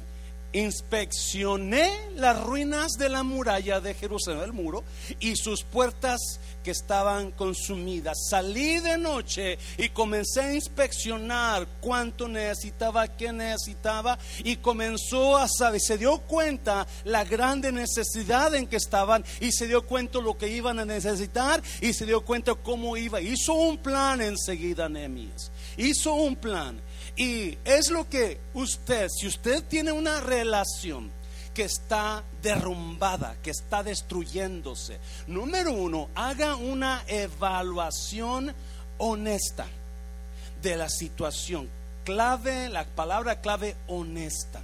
Inspeccioné 0.53 1.91
las 2.15 2.41
ruinas 2.41 2.93
de 2.93 3.09
la 3.09 3.23
muralla 3.23 3.79
de 3.79 3.93
Jerusalén, 3.93 4.43
el 4.43 4.53
muro, 4.53 4.83
y 5.19 5.35
sus 5.35 5.63
puertas 5.63 6.39
que 6.63 6.71
estaban 6.71 7.31
consumidas. 7.31 8.17
Salí 8.29 8.79
de 8.79 8.97
noche 8.97 9.57
y 9.77 9.89
comencé 9.89 10.41
a 10.41 10.53
inspeccionar 10.53 11.67
cuánto 11.79 12.27
necesitaba, 12.27 13.07
qué 13.07 13.31
necesitaba, 13.31 14.17
y 14.43 14.57
comenzó 14.57 15.37
a 15.37 15.47
saber, 15.47 15.79
se 15.79 15.97
dio 15.97 16.19
cuenta 16.19 16.87
la 17.03 17.23
grande 17.23 17.71
necesidad 17.71 18.53
en 18.55 18.67
que 18.67 18.77
estaban, 18.77 19.23
y 19.39 19.51
se 19.51 19.67
dio 19.67 19.85
cuenta 19.85 20.19
lo 20.19 20.37
que 20.37 20.49
iban 20.49 20.79
a 20.79 20.85
necesitar, 20.85 21.61
y 21.81 21.93
se 21.93 22.05
dio 22.05 22.21
cuenta 22.21 22.55
cómo 22.55 22.97
iba. 22.97 23.21
Hizo 23.21 23.53
un 23.53 23.77
plan 23.77 24.21
enseguida, 24.21 24.89
Nehemías. 24.89 25.51
Hizo 25.77 26.13
un 26.15 26.35
plan 26.35 26.81
y 27.17 27.57
es 27.65 27.89
lo 27.89 28.07
que 28.07 28.39
usted, 28.53 29.09
si 29.09 29.25
usted 29.25 29.63
tiene 29.63 29.91
una 29.91 30.21
relación 30.21 31.11
que 31.55 31.63
está 31.63 32.23
derrumbada, 32.43 33.35
que 33.41 33.49
está 33.49 33.81
destruyéndose, 33.81 34.99
número 35.25 35.73
uno, 35.73 36.09
haga 36.13 36.55
una 36.55 37.03
evaluación 37.07 38.53
honesta 38.99 39.65
de 40.61 40.77
la 40.77 40.89
situación. 40.89 41.67
Clave, 42.05 42.69
la 42.69 42.85
palabra 42.85 43.41
clave 43.41 43.75
honesta. 43.87 44.61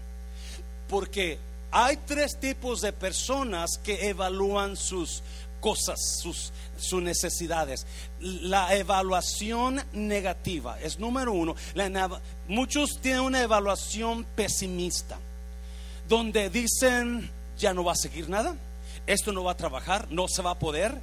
Porque 0.88 1.40
hay 1.74 1.98
tres 2.06 2.40
tipos 2.40 2.82
de 2.82 2.94
personas 2.94 3.80
que 3.84 4.08
evalúan 4.10 4.78
sus 4.78 5.24
cosas, 5.60 6.00
sus, 6.22 6.54
sus 6.78 7.02
necesidades. 7.02 7.88
La 8.20 8.76
evaluación 8.76 9.82
negativa 9.92 10.80
es 10.80 11.00
número 11.00 11.34
uno. 11.34 11.56
muchos 12.48 13.00
tienen 13.02 13.22
una 13.22 13.42
evaluación 13.42 14.24
pesimista, 14.36 15.18
donde 16.08 16.52
dicen, 16.52 17.32
ya 17.58 17.74
no 17.74 17.84
va 17.84 17.94
a 17.94 17.96
seguir 17.96 18.30
nada, 18.30 18.56
esto 19.08 19.32
no 19.32 19.44
va 19.44 19.54
a 19.54 19.58
trabajar, 19.58 20.08
no 20.12 20.28
se 20.28 20.44
va 20.44 20.52
a 20.52 20.60
poder, 20.60 20.96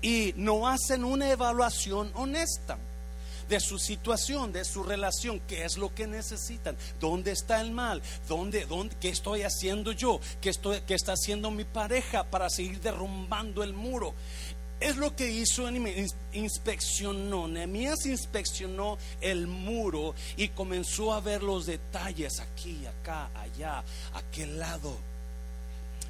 y 0.00 0.32
no 0.36 0.68
hacen 0.68 1.04
una 1.04 1.30
evaluación 1.30 2.10
honesta 2.14 2.78
de 3.48 3.60
su 3.60 3.78
situación, 3.78 4.52
de 4.52 4.64
su 4.64 4.82
relación, 4.82 5.40
qué 5.40 5.64
es 5.64 5.76
lo 5.76 5.94
que 5.94 6.06
necesitan, 6.06 6.76
dónde 7.00 7.32
está 7.32 7.60
el 7.60 7.70
mal, 7.70 8.02
dónde, 8.28 8.66
dónde, 8.66 8.96
qué 9.00 9.08
estoy 9.08 9.42
haciendo 9.42 9.92
yo, 9.92 10.20
qué, 10.40 10.50
estoy, 10.50 10.80
qué 10.86 10.94
está 10.94 11.12
haciendo 11.12 11.50
mi 11.50 11.64
pareja 11.64 12.24
para 12.24 12.50
seguir 12.50 12.80
derrumbando 12.80 13.62
el 13.62 13.74
muro. 13.74 14.14
Es 14.80 14.96
lo 14.96 15.14
que 15.14 15.30
hizo, 15.30 15.68
inspeccionó, 16.32 17.48
Nehemías 17.48 18.04
inspeccionó 18.06 18.98
el 19.20 19.46
muro 19.46 20.14
y 20.36 20.48
comenzó 20.48 21.14
a 21.14 21.20
ver 21.20 21.42
los 21.42 21.66
detalles 21.66 22.40
aquí, 22.40 22.84
acá, 22.86 23.30
allá, 23.34 23.82
aquel 24.12 24.58
lado. 24.58 24.96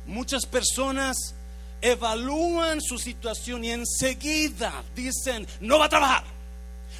Muchas 0.06 0.44
personas 0.46 1.34
evalúan 1.80 2.80
su 2.80 2.98
situación 2.98 3.62
y 3.64 3.70
enseguida 3.70 4.82
dicen, 4.96 5.46
no 5.60 5.78
va 5.78 5.84
a 5.84 5.90
trabajar 5.90 6.33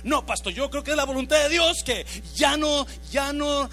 no, 0.04 0.24
pastor, 0.26 0.52
yo 0.52 0.70
creo 0.70 0.84
que 0.84 0.90
es 0.90 0.96
la 0.96 1.04
voluntad 1.04 1.42
de 1.42 1.48
Dios 1.48 1.82
que 1.84 2.06
ya 2.34 2.56
no, 2.56 2.86
ya 3.10 3.32
no 3.32 3.68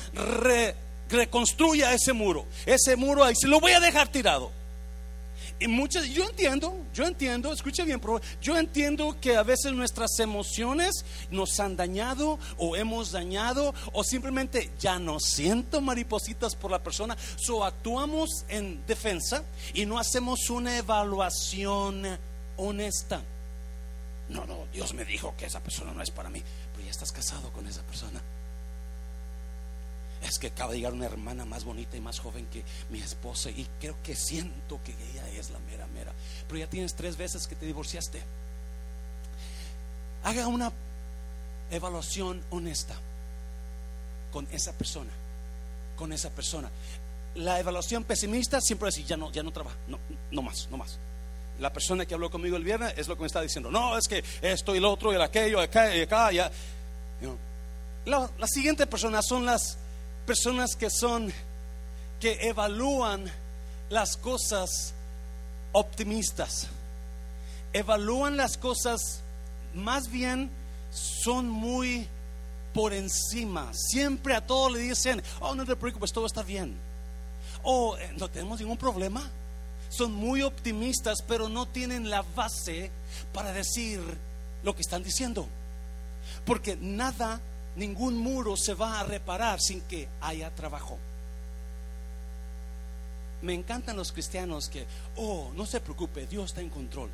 reconstruya 1.09 1.93
ese 1.93 2.13
muro. 2.13 2.45
Ese 2.65 2.95
muro 2.95 3.23
ahí 3.23 3.35
se 3.35 3.47
lo 3.47 3.59
voy 3.59 3.73
a 3.73 3.79
dejar 3.79 4.07
tirado. 4.07 4.51
Y 5.59 5.67
muchas, 5.67 6.07
yo 6.07 6.23
entiendo, 6.23 6.75
yo 6.91 7.05
entiendo, 7.05 7.53
escucha 7.53 7.83
bien, 7.83 8.01
yo 8.41 8.57
entiendo 8.57 9.15
que 9.21 9.35
a 9.35 9.43
veces 9.43 9.71
nuestras 9.73 10.17
emociones 10.17 11.05
nos 11.29 11.59
han 11.59 11.75
dañado 11.75 12.39
o 12.57 12.75
hemos 12.75 13.11
dañado 13.11 13.75
o 13.93 14.03
simplemente 14.03 14.71
ya 14.79 14.97
no 14.97 15.19
siento 15.19 15.79
maripositas 15.79 16.55
por 16.55 16.71
la 16.71 16.81
persona, 16.81 17.15
so 17.35 17.63
actuamos 17.63 18.43
en 18.49 18.83
defensa 18.87 19.43
y 19.75 19.85
no 19.85 19.99
hacemos 19.99 20.49
una 20.49 20.79
evaluación 20.79 22.17
honesta. 22.57 23.21
No, 24.31 24.45
no, 24.45 24.65
Dios 24.71 24.93
me 24.93 25.03
dijo 25.03 25.35
que 25.37 25.45
esa 25.45 25.59
persona 25.59 25.93
no 25.93 26.01
es 26.01 26.09
para 26.09 26.29
mí. 26.29 26.41
Pero 26.71 26.85
ya 26.85 26.91
estás 26.91 27.11
casado 27.11 27.51
con 27.51 27.67
esa 27.67 27.81
persona. 27.83 28.21
Es 30.23 30.39
que 30.39 30.47
acaba 30.47 30.71
de 30.71 30.77
llegar 30.77 30.93
una 30.93 31.05
hermana 31.05 31.45
más 31.45 31.65
bonita 31.65 31.97
y 31.97 32.01
más 32.01 32.19
joven 32.19 32.45
que 32.45 32.63
mi 32.89 33.01
esposa 33.01 33.49
y 33.49 33.67
creo 33.79 33.97
que 34.03 34.15
siento 34.15 34.79
que 34.83 34.93
ella 35.11 35.27
es 35.29 35.49
la 35.49 35.59
mera 35.59 35.87
mera. 35.87 36.13
Pero 36.47 36.59
ya 36.59 36.69
tienes 36.69 36.95
tres 36.95 37.17
veces 37.17 37.47
que 37.47 37.55
te 37.55 37.65
divorciaste. 37.65 38.21
Haga 40.23 40.47
una 40.47 40.71
evaluación 41.69 42.41
honesta 42.51 42.95
con 44.31 44.47
esa 44.51 44.71
persona. 44.73 45.11
Con 45.97 46.13
esa 46.13 46.29
persona. 46.29 46.69
La 47.35 47.59
evaluación 47.59 48.05
pesimista 48.05 48.61
siempre 48.61 48.85
decir 48.85 49.05
ya 49.05 49.17
no, 49.17 49.31
ya 49.31 49.43
no 49.43 49.51
trabaja. 49.51 49.77
No, 49.87 49.99
no 50.31 50.41
más, 50.41 50.69
no 50.69 50.77
más 50.77 50.99
la 51.61 51.71
persona 51.71 52.07
que 52.07 52.15
habló 52.15 52.31
conmigo 52.31 52.57
el 52.57 52.63
viernes 52.63 52.95
es 52.97 53.07
lo 53.07 53.15
que 53.15 53.21
me 53.21 53.27
está 53.27 53.39
diciendo. 53.39 53.69
No, 53.69 53.95
es 53.95 54.07
que 54.07 54.23
esto 54.41 54.75
y 54.75 54.79
lo 54.79 54.91
otro 54.91 55.13
y 55.13 55.21
aquello, 55.21 55.61
acá 55.61 55.95
y 55.95 56.01
acá. 56.01 56.31
Ya. 56.31 56.51
La, 58.05 58.29
la 58.37 58.47
siguiente 58.47 58.87
persona 58.87 59.21
son 59.21 59.45
las 59.45 59.77
personas 60.25 60.75
que 60.75 60.89
son, 60.89 61.31
que 62.19 62.49
evalúan 62.49 63.31
las 63.91 64.17
cosas 64.17 64.95
optimistas. 65.71 66.67
Evalúan 67.73 68.37
las 68.37 68.57
cosas, 68.57 69.21
más 69.75 70.09
bien 70.09 70.49
son 70.89 71.47
muy 71.47 72.07
por 72.73 72.91
encima. 72.91 73.71
Siempre 73.73 74.33
a 74.33 74.45
todos 74.47 74.71
le 74.71 74.79
dicen, 74.79 75.21
oh, 75.39 75.53
no 75.53 75.63
te 75.63 75.75
preocupes, 75.75 76.11
todo 76.11 76.25
está 76.25 76.41
bien. 76.41 76.75
Oh, 77.61 77.95
eh, 77.97 78.11
no 78.17 78.27
tenemos 78.29 78.59
ningún 78.59 78.77
problema 78.77 79.29
son 79.91 80.13
muy 80.13 80.41
optimistas, 80.41 81.21
pero 81.27 81.49
no 81.49 81.67
tienen 81.67 82.09
la 82.09 82.21
base 82.21 82.89
para 83.33 83.51
decir 83.51 83.99
lo 84.63 84.73
que 84.73 84.81
están 84.81 85.03
diciendo. 85.03 85.47
Porque 86.45 86.77
nada, 86.77 87.41
ningún 87.75 88.17
muro 88.17 88.55
se 88.55 88.73
va 88.73 89.01
a 89.01 89.03
reparar 89.03 89.59
sin 89.59 89.81
que 89.81 90.07
haya 90.21 90.49
trabajo. 90.55 90.97
Me 93.41 93.53
encantan 93.53 93.97
los 93.97 94.13
cristianos 94.13 94.69
que, 94.69 94.87
oh, 95.17 95.51
no 95.55 95.65
se 95.65 95.81
preocupe, 95.81 96.25
Dios 96.25 96.51
está 96.51 96.61
en 96.61 96.69
control. 96.69 97.09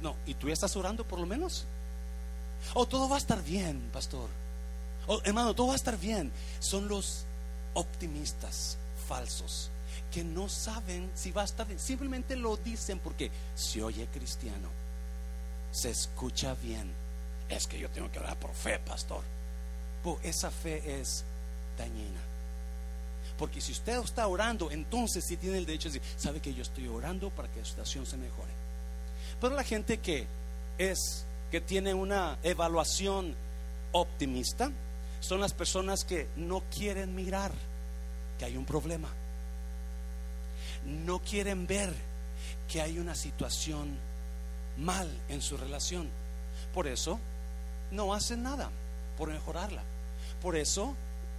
No, 0.00 0.16
¿y 0.26 0.34
tú 0.34 0.46
ya 0.46 0.54
estás 0.54 0.74
orando 0.74 1.04
por 1.04 1.20
lo 1.20 1.26
menos? 1.26 1.66
Oh, 2.72 2.86
todo 2.86 3.10
va 3.10 3.16
a 3.16 3.18
estar 3.18 3.42
bien, 3.42 3.90
pastor. 3.92 4.30
Oh, 5.06 5.20
hermano, 5.24 5.54
todo 5.54 5.66
va 5.66 5.72
a 5.74 5.76
estar 5.76 5.98
bien. 5.98 6.32
Son 6.60 6.88
los 6.88 7.26
optimistas 7.74 8.78
falsos 9.06 9.71
que 10.12 10.22
no 10.22 10.48
saben 10.48 11.10
si 11.14 11.32
va 11.32 11.42
a 11.42 11.46
estar 11.46 11.66
bien. 11.66 11.80
Simplemente 11.80 12.36
lo 12.36 12.56
dicen 12.58 12.98
porque 12.98 13.30
se 13.54 13.82
oye 13.82 14.06
cristiano, 14.08 14.68
se 15.72 15.90
escucha 15.90 16.54
bien. 16.54 16.92
Es 17.48 17.66
que 17.66 17.78
yo 17.78 17.88
tengo 17.90 18.12
que 18.12 18.18
orar 18.18 18.38
por 18.38 18.52
fe, 18.52 18.78
pastor. 18.78 19.22
Pues 20.04 20.18
esa 20.22 20.50
fe 20.50 21.00
es 21.00 21.24
dañina. 21.78 22.20
Porque 23.38 23.60
si 23.60 23.72
usted 23.72 23.98
está 23.98 24.26
orando, 24.28 24.70
entonces 24.70 25.24
sí 25.24 25.36
tiene 25.36 25.58
el 25.58 25.66
derecho 25.66 25.88
de 25.88 25.98
decir, 25.98 26.14
sabe 26.18 26.40
que 26.40 26.54
yo 26.54 26.62
estoy 26.62 26.86
orando 26.88 27.30
para 27.30 27.48
que 27.50 27.60
la 27.60 27.64
situación 27.64 28.04
se 28.04 28.18
mejore. 28.18 28.52
Pero 29.40 29.56
la 29.56 29.64
gente 29.64 29.98
que 29.98 30.26
es, 30.76 31.24
que 31.50 31.60
tiene 31.60 31.94
una 31.94 32.38
evaluación 32.42 33.34
optimista, 33.92 34.70
son 35.20 35.40
las 35.40 35.54
personas 35.54 36.04
que 36.04 36.28
no 36.36 36.62
quieren 36.70 37.14
mirar 37.14 37.52
que 38.38 38.44
hay 38.44 38.56
un 38.56 38.66
problema 38.66 39.08
no 40.86 41.20
quieren 41.20 41.66
ver 41.66 41.92
que 42.68 42.80
hay 42.80 42.98
una 42.98 43.14
situación 43.14 43.96
mal 44.78 45.08
en 45.28 45.42
su 45.42 45.56
relación. 45.56 46.08
Por 46.72 46.86
eso 46.86 47.18
no 47.90 48.14
hacen 48.14 48.42
nada 48.42 48.70
por 49.16 49.28
mejorarla. 49.28 49.82
por 50.40 50.56
eso 50.56 50.96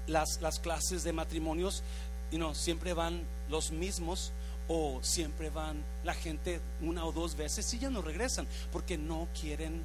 las, 0.08 0.42
las 0.42 0.60
clases 0.60 1.04
de 1.04 1.12
matrimonios 1.12 1.84
you 2.32 2.38
know, 2.38 2.54
siempre 2.56 2.94
van 2.94 3.24
los 3.50 3.72
mismos 3.72 4.32
o 4.68 5.00
siempre 5.04 5.50
van 5.50 5.84
la 6.04 6.14
gente 6.14 6.62
una 6.82 7.06
o 7.06 7.12
dos 7.12 7.36
veces 7.36 7.72
y 7.74 7.80
ya 7.80 7.90
no 7.90 8.02
regresan 8.02 8.48
porque 8.72 8.98
no 8.98 9.28
quieren, 9.40 9.84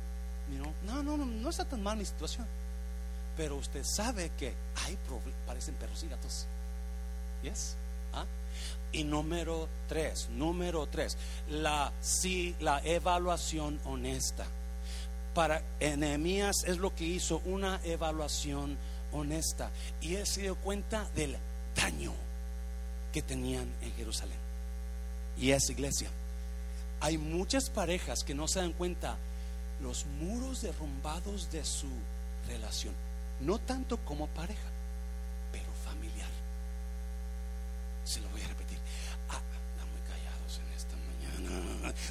you 0.50 0.59
know, 0.59 0.73
no, 0.85 1.03
no, 1.03 1.17
no, 1.17 1.27
no 1.27 1.50
está 1.50 1.65
tan 1.65 1.83
mal 1.83 1.97
mi 1.97 2.05
situación. 2.05 2.47
Pero 3.37 3.57
usted 3.57 3.85
sabe 3.85 4.31
que 4.38 4.55
hay 4.85 4.97
problemas, 5.07 5.41
parecen 5.47 5.75
perros 5.75 6.03
y 6.03 6.09
gatos. 6.09 6.47
¿Yes? 7.43 7.77
¿Ah? 8.12 8.25
Y 8.93 9.05
número 9.05 9.69
tres, 9.88 10.29
número 10.31 10.87
tres, 10.87 11.17
la, 11.49 11.93
sí, 12.00 12.55
la 12.61 12.81
evaluación 12.85 13.81
honesta. 13.85 14.47
Para 15.35 15.62
Enemías 15.79 16.65
es 16.67 16.79
lo 16.79 16.95
que 16.95 17.05
hizo, 17.05 17.43
una 17.45 17.81
evaluación 17.85 18.77
honesta. 19.12 19.71
Y 20.00 20.15
él 20.17 20.27
se 20.27 20.43
dio 20.43 20.57
cuenta 20.57 21.09
del 21.15 21.37
daño 21.77 22.12
que 23.12 23.23
tenían 23.23 23.69
en 23.83 23.93
Jerusalén. 23.95 24.38
Y 25.37 25.53
esa 25.53 25.73
iglesia. 25.73 26.11
Hay 27.00 27.17
muchas 27.17 27.71
parejas 27.71 28.25
que 28.25 28.35
no 28.35 28.49
se 28.49 28.59
dan 28.59 28.73
cuenta 28.73 29.17
los 29.81 30.07
muros 30.07 30.62
derrumbados 30.62 31.50
de 31.53 31.65
su 31.65 31.88
relación. 32.49 32.95
No 33.41 33.59
tanto 33.59 33.99
como 33.99 34.27
pareja, 34.29 34.69
pero 35.53 35.71
familiar. 35.85 36.29
Se 38.05 38.21
lo 38.21 38.29
voy 38.31 38.43
a 38.43 38.49
repetir. 38.49 38.79
Ah, 39.29 39.41
están 39.75 39.91
muy 39.93 40.00
callados 40.00 40.59
en 40.59 40.73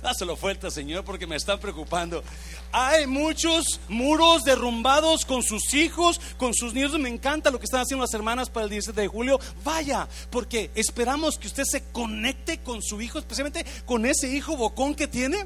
Dáselo 0.02 0.36
fuerte, 0.36 0.70
Señor, 0.72 1.04
porque 1.04 1.28
me 1.28 1.36
están 1.36 1.60
preocupando. 1.60 2.24
Hay 2.72 3.08
muchos 3.08 3.80
muros 3.88 4.44
derrumbados 4.44 5.26
con 5.26 5.44
sus 5.44 5.74
hijos, 5.74 6.20
con 6.38 6.54
sus 6.54 6.74
niños. 6.74 6.98
Me 7.00 7.10
encanta 7.10 7.52
lo 7.52 7.60
que 7.60 7.66
están 7.66 7.82
haciendo 7.82 8.04
las 8.04 8.14
hermanas 8.14 8.50
para 8.50 8.66
el 8.66 8.70
17 8.70 9.02
de 9.02 9.08
julio. 9.08 9.40
Vaya, 9.64 10.08
porque 10.30 10.72
esperamos 10.76 11.38
que 11.38 11.48
usted 11.48 11.64
se 11.66 11.84
conecte 11.92 12.60
con 12.60 12.82
su 12.82 13.02
hijo, 13.02 13.20
especialmente 13.20 13.66
con 13.86 14.06
ese 14.06 14.30
hijo 14.30 14.56
bocón 14.56 14.96
que 14.96 15.08
tiene. 15.08 15.46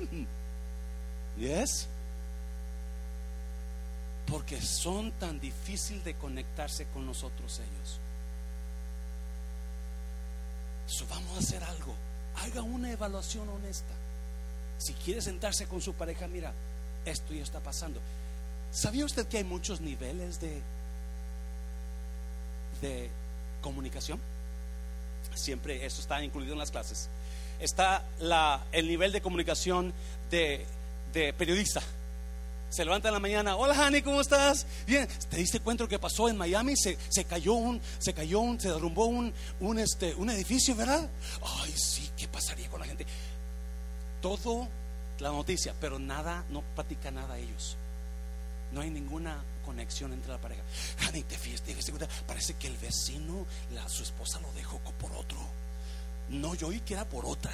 Yes 1.40 1.88
porque 4.32 4.62
son 4.62 5.12
tan 5.12 5.42
difícil 5.42 6.02
de 6.06 6.14
conectarse 6.14 6.86
con 6.94 7.06
nosotros 7.06 7.60
ellos. 7.60 8.00
So, 10.86 11.06
vamos 11.08 11.36
a 11.36 11.40
hacer 11.40 11.62
algo. 11.64 11.94
Haga 12.38 12.62
una 12.62 12.92
evaluación 12.92 13.48
honesta. 13.50 13.94
Si 14.78 14.94
quiere 14.94 15.22
sentarse 15.22 15.68
con 15.68 15.82
su 15.82 15.94
pareja, 15.94 16.28
mira, 16.28 16.54
esto 17.06 17.34
ya 17.34 17.44
está 17.44 17.60
pasando. 17.60 18.00
¿Sabía 18.72 19.06
usted 19.06 19.28
que 19.28 19.38
hay 19.38 19.44
muchos 19.44 19.82
niveles 19.82 20.40
de, 20.40 20.62
de 22.82 23.10
comunicación? 23.62 24.20
Siempre 25.36 25.86
eso 25.86 26.02
está 26.02 26.24
incluido 26.24 26.54
en 26.54 26.60
las 26.60 26.72
clases. 26.72 27.10
Está 27.60 28.04
el 28.72 28.88
nivel 28.88 29.12
de 29.12 29.22
comunicación 29.22 29.94
de, 30.30 30.66
periodista 31.38 31.82
se 32.70 32.86
levanta 32.86 33.10
en 33.10 33.14
la 33.14 33.20
mañana, 33.20 33.58
hola 33.58 33.74
Hani, 33.74 34.02
¿cómo 34.02 34.22
estás? 34.22 34.66
Bien, 34.88 35.06
¿te 35.30 35.36
diste 35.36 35.60
cuenta 35.60 35.84
lo 35.84 35.90
que 35.90 36.00
pasó 36.00 36.30
en 36.30 36.38
Miami? 36.38 36.78
Se, 36.78 36.98
se 37.10 37.26
cayó 37.26 37.56
un, 37.56 37.82
se 38.00 38.14
cayó 38.14 38.40
un, 38.40 38.62
se 38.62 38.70
derrumbó 38.70 39.08
un, 39.08 39.34
un, 39.60 39.78
este, 39.78 40.16
un 40.16 40.30
edificio, 40.30 40.74
¿verdad? 40.74 41.10
Ay, 41.42 41.74
sí, 41.76 42.10
¿qué 42.16 42.21
pasaría 42.32 42.70
con 42.70 42.80
la 42.80 42.86
gente? 42.86 43.06
Todo 44.22 44.68
la 45.20 45.30
noticia, 45.30 45.74
pero 45.80 46.00
nada, 46.00 46.44
no 46.50 46.62
platica 46.76 47.12
nada 47.12 47.38
ellos. 47.38 47.78
No 48.72 48.82
hay 48.82 48.90
ninguna 48.90 49.44
conexión 49.66 50.14
entre 50.14 50.32
la 50.32 50.38
pareja. 50.38 50.62
Te 51.12 51.38
fíjate, 51.38 51.76
te 51.76 52.08
parece 52.26 52.54
que 52.56 52.68
el 52.68 52.78
vecino, 52.78 53.46
la, 53.74 53.88
su 53.90 54.04
esposa 54.04 54.40
lo 54.40 54.52
dejó 54.54 54.80
por 54.80 55.12
otro. 55.14 55.38
No, 56.30 56.56
yo 56.56 56.68
oí 56.68 56.80
que 56.80 56.94
era 56.94 57.06
por 57.06 57.26
otra. 57.26 57.52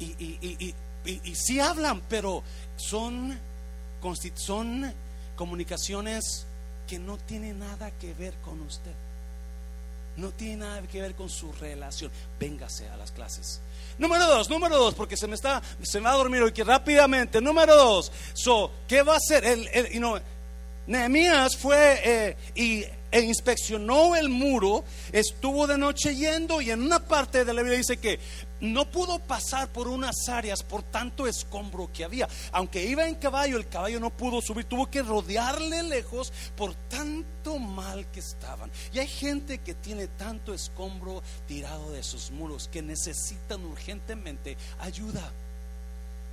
y, 0.00 0.04
y, 0.04 0.38
y, 0.40 0.74
y, 1.04 1.30
y 1.30 1.34
sí 1.34 1.60
hablan, 1.60 2.00
pero 2.08 2.42
son 2.76 3.38
son 4.36 4.94
comunicaciones 5.36 6.46
que 6.86 6.98
no 6.98 7.18
tienen 7.18 7.58
nada 7.58 7.90
que 7.92 8.14
ver 8.14 8.34
con 8.36 8.60
usted. 8.62 8.94
No 10.18 10.32
tiene 10.32 10.56
nada 10.56 10.82
que 10.82 11.00
ver 11.00 11.14
con 11.14 11.28
su 11.28 11.52
relación. 11.52 12.10
Véngase 12.40 12.88
a 12.88 12.96
las 12.96 13.12
clases. 13.12 13.60
Número 13.98 14.26
dos, 14.26 14.50
número 14.50 14.76
dos, 14.76 14.94
porque 14.94 15.16
se 15.16 15.28
me 15.28 15.36
está, 15.36 15.62
se 15.80 16.00
me 16.00 16.06
va 16.06 16.12
a 16.12 16.16
dormir 16.16 16.42
hoy 16.42 16.52
que 16.52 16.64
rápidamente. 16.64 17.40
Número 17.40 17.76
dos, 17.76 18.10
so, 18.34 18.72
¿qué 18.88 19.02
va 19.02 19.14
a 19.14 19.16
hacer? 19.18 19.44
Nehemías 20.88 21.56
fue 21.56 22.00
eh, 22.02 22.36
y 22.56 22.84
e 23.10 23.20
inspeccionó 23.20 24.16
el 24.16 24.28
muro, 24.28 24.84
estuvo 25.12 25.66
de 25.66 25.78
noche 25.78 26.14
yendo 26.14 26.60
y 26.60 26.70
en 26.70 26.82
una 26.82 26.98
parte 26.98 27.44
de 27.44 27.54
la 27.54 27.62
Biblia 27.62 27.78
dice 27.78 27.96
que 27.98 28.18
no 28.60 28.90
pudo 28.90 29.18
pasar 29.18 29.68
por 29.68 29.88
unas 29.88 30.28
áreas 30.28 30.62
por 30.62 30.82
tanto 30.82 31.26
escombro 31.26 31.90
que 31.92 32.04
había. 32.04 32.28
Aunque 32.52 32.84
iba 32.84 33.06
en 33.06 33.14
caballo, 33.14 33.56
el 33.56 33.68
caballo 33.68 34.00
no 34.00 34.10
pudo 34.10 34.40
subir, 34.40 34.64
tuvo 34.64 34.90
que 34.90 35.02
rodearle 35.02 35.82
lejos 35.82 36.32
por 36.56 36.74
tanto 36.74 37.58
mal 37.58 38.06
que 38.10 38.20
estaban. 38.20 38.70
Y 38.92 38.98
hay 38.98 39.08
gente 39.08 39.58
que 39.58 39.74
tiene 39.74 40.08
tanto 40.08 40.52
escombro 40.54 41.22
tirado 41.46 41.90
de 41.92 42.02
sus 42.02 42.30
muros 42.30 42.68
que 42.68 42.82
necesitan 42.82 43.64
urgentemente 43.64 44.56
ayuda. 44.80 45.32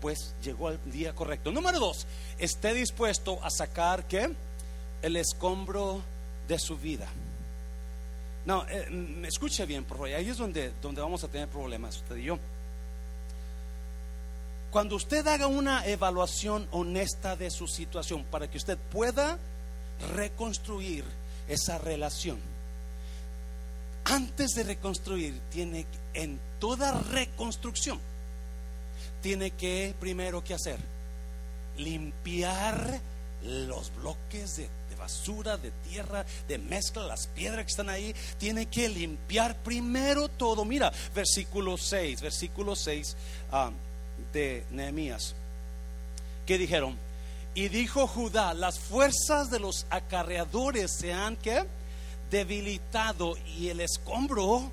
Pues 0.01 0.35
llegó 0.43 0.69
el 0.69 0.79
día 0.91 1.13
correcto. 1.13 1.51
Número 1.51 1.79
dos, 1.79 2.05
esté 2.37 2.73
dispuesto 2.73 3.39
a 3.43 3.49
sacar 3.49 4.07
que 4.07 4.35
el 5.01 5.15
escombro 5.15 6.01
de 6.47 6.59
su 6.59 6.77
vida. 6.77 7.07
No, 8.45 8.65
eh, 8.67 8.89
me 8.89 9.27
escuche 9.27 9.65
bien, 9.65 9.83
por 9.85 9.97
favor. 9.97 10.13
Ahí 10.13 10.29
es 10.29 10.37
donde, 10.37 10.71
donde 10.81 11.01
vamos 11.01 11.23
a 11.23 11.27
tener 11.27 11.47
problemas, 11.47 11.97
usted 11.97 12.17
y 12.17 12.23
yo. 12.23 12.39
Cuando 14.71 14.95
usted 14.97 15.25
haga 15.27 15.47
una 15.47 15.85
evaluación 15.85 16.67
honesta 16.71 17.35
de 17.35 17.49
su 17.49 17.67
situación 17.67 18.25
para 18.25 18.49
que 18.49 18.57
usted 18.57 18.77
pueda 18.91 19.39
reconstruir 20.13 21.05
esa 21.47 21.77
relación, 21.77 22.37
antes 24.03 24.51
de 24.51 24.63
reconstruir, 24.63 25.39
tiene 25.49 25.87
en 26.13 26.39
toda 26.59 26.91
reconstrucción, 26.91 27.99
tiene 29.21 29.51
que 29.51 29.95
primero 29.99 30.43
que 30.43 30.53
hacer, 30.53 30.79
limpiar 31.77 32.99
los 33.43 33.95
bloques 33.95 34.57
de 34.57 34.69
basura, 35.05 35.55
de 35.55 35.69
tierra, 35.87 36.25
de 36.47 36.57
mezcla, 36.57 37.03
las 37.03 37.27
piedras 37.27 37.63
que 37.63 37.69
están 37.69 37.89
ahí, 37.89 38.15
tiene 38.39 38.65
que 38.65 38.89
limpiar 38.89 39.55
primero 39.57 40.29
todo. 40.29 40.65
Mira, 40.65 40.91
versículo 41.13 41.77
6, 41.77 42.21
versículo 42.21 42.75
6 42.75 43.15
ah, 43.51 43.69
de 44.33 44.65
Nehemías. 44.71 45.35
¿Qué 46.47 46.57
dijeron? 46.57 46.97
Y 47.53 47.69
dijo 47.69 48.07
Judá, 48.07 48.55
las 48.55 48.79
fuerzas 48.79 49.51
de 49.51 49.59
los 49.59 49.85
acarreadores 49.91 50.91
se 50.91 51.13
han 51.13 51.37
que 51.37 51.63
debilitado 52.31 53.35
y 53.59 53.69
el 53.69 53.81
escombro 53.81 54.71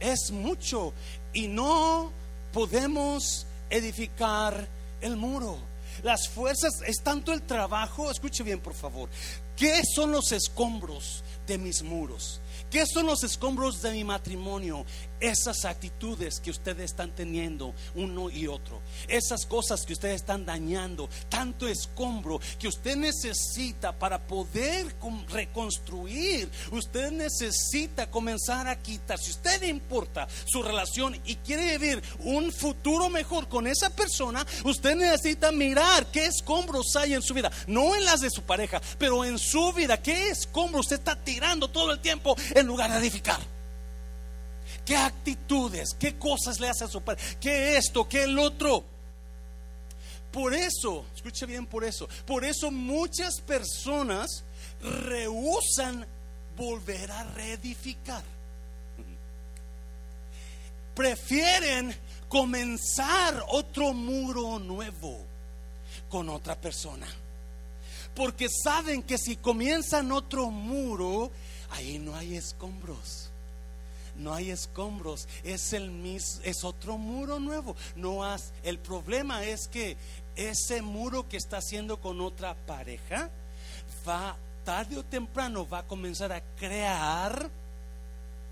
es 0.00 0.32
mucho 0.32 0.92
y 1.32 1.46
no 1.46 2.10
podemos 2.52 3.46
edificar 3.70 4.66
el 5.00 5.16
muro. 5.16 5.70
Las 6.02 6.28
fuerzas 6.28 6.82
es 6.86 7.02
tanto 7.02 7.32
el 7.32 7.42
trabajo, 7.42 8.10
escuche 8.10 8.42
bien 8.42 8.60
por 8.60 8.74
favor, 8.74 9.08
¿Qué 9.60 9.82
son 9.84 10.10
los 10.10 10.32
escombros 10.32 11.22
de 11.46 11.58
mis 11.58 11.82
muros? 11.82 12.40
¿Qué 12.70 12.86
son 12.86 13.04
los 13.04 13.22
escombros 13.24 13.82
de 13.82 13.92
mi 13.92 14.04
matrimonio? 14.04 14.86
Esas 15.20 15.64
actitudes 15.64 16.40
que 16.40 16.50
ustedes 16.50 16.86
están 16.90 17.14
teniendo 17.14 17.74
uno 17.94 18.30
y 18.30 18.46
otro. 18.46 18.80
Esas 19.08 19.46
cosas 19.46 19.84
que 19.84 19.92
ustedes 19.92 20.16
están 20.16 20.44
dañando. 20.44 21.08
Tanto 21.28 21.68
escombro 21.68 22.40
que 22.58 22.68
usted 22.68 22.96
necesita 22.96 23.92
para 23.98 24.18
poder 24.26 24.94
reconstruir. 25.28 26.50
Usted 26.72 27.10
necesita 27.12 28.10
comenzar 28.10 28.66
a 28.68 28.80
quitar. 28.80 29.18
Si 29.18 29.30
usted 29.30 29.62
importa 29.62 30.28
su 30.46 30.62
relación 30.62 31.20
y 31.24 31.36
quiere 31.36 31.78
vivir 31.78 32.02
un 32.20 32.52
futuro 32.52 33.08
mejor 33.08 33.48
con 33.48 33.66
esa 33.66 33.90
persona, 33.90 34.46
usted 34.64 34.96
necesita 34.96 35.52
mirar 35.52 36.10
qué 36.10 36.26
escombros 36.26 36.96
hay 36.96 37.14
en 37.14 37.22
su 37.22 37.34
vida. 37.34 37.50
No 37.66 37.94
en 37.94 38.04
las 38.04 38.20
de 38.20 38.30
su 38.30 38.42
pareja, 38.42 38.80
pero 38.98 39.24
en 39.24 39.38
su 39.38 39.72
vida. 39.72 40.02
¿Qué 40.02 40.30
escombros 40.30 40.86
usted 40.86 40.96
está 40.96 41.16
tirando 41.16 41.68
todo 41.68 41.92
el 41.92 42.00
tiempo? 42.00 42.36
en 42.54 42.66
lugar 42.66 42.90
de 42.90 42.98
edificar. 42.98 43.59
¿Qué 44.90 44.96
actitudes, 44.96 45.94
qué 45.96 46.18
cosas 46.18 46.58
le 46.58 46.68
hace 46.68 46.82
a 46.82 46.88
su 46.88 47.00
padre? 47.00 47.22
¿Qué 47.40 47.76
esto, 47.76 48.08
qué 48.08 48.24
el 48.24 48.36
otro? 48.36 48.82
Por 50.32 50.52
eso, 50.52 51.04
escuche 51.14 51.46
bien 51.46 51.64
por 51.64 51.84
eso, 51.84 52.08
por 52.26 52.44
eso 52.44 52.72
muchas 52.72 53.40
personas 53.40 54.42
rehusan 54.82 56.04
volver 56.56 57.08
a 57.12 57.22
reedificar. 57.22 58.24
Prefieren 60.92 61.96
comenzar 62.28 63.44
otro 63.46 63.92
muro 63.92 64.58
nuevo 64.58 65.20
con 66.08 66.28
otra 66.30 66.60
persona. 66.60 67.06
Porque 68.16 68.48
saben 68.64 69.04
que 69.04 69.18
si 69.18 69.36
comienzan 69.36 70.10
otro 70.10 70.50
muro, 70.50 71.30
ahí 71.70 72.00
no 72.00 72.16
hay 72.16 72.34
escombros. 72.34 73.19
No 74.20 74.34
hay 74.34 74.50
escombros, 74.50 75.26
es 75.42 75.72
el 75.72 75.90
mis, 75.90 76.40
es 76.44 76.62
otro 76.64 76.98
muro 76.98 77.40
nuevo. 77.40 77.74
No 77.96 78.24
has, 78.24 78.52
el 78.62 78.78
problema 78.78 79.44
es 79.44 79.66
que 79.68 79.96
ese 80.36 80.82
muro 80.82 81.28
que 81.28 81.36
está 81.36 81.58
haciendo 81.58 82.00
con 82.00 82.20
otra 82.20 82.54
pareja 82.54 83.30
va 84.06 84.36
tarde 84.64 84.98
o 84.98 85.04
temprano 85.04 85.66
va 85.66 85.78
a 85.78 85.86
comenzar 85.86 86.32
a 86.32 86.42
crear 86.56 87.50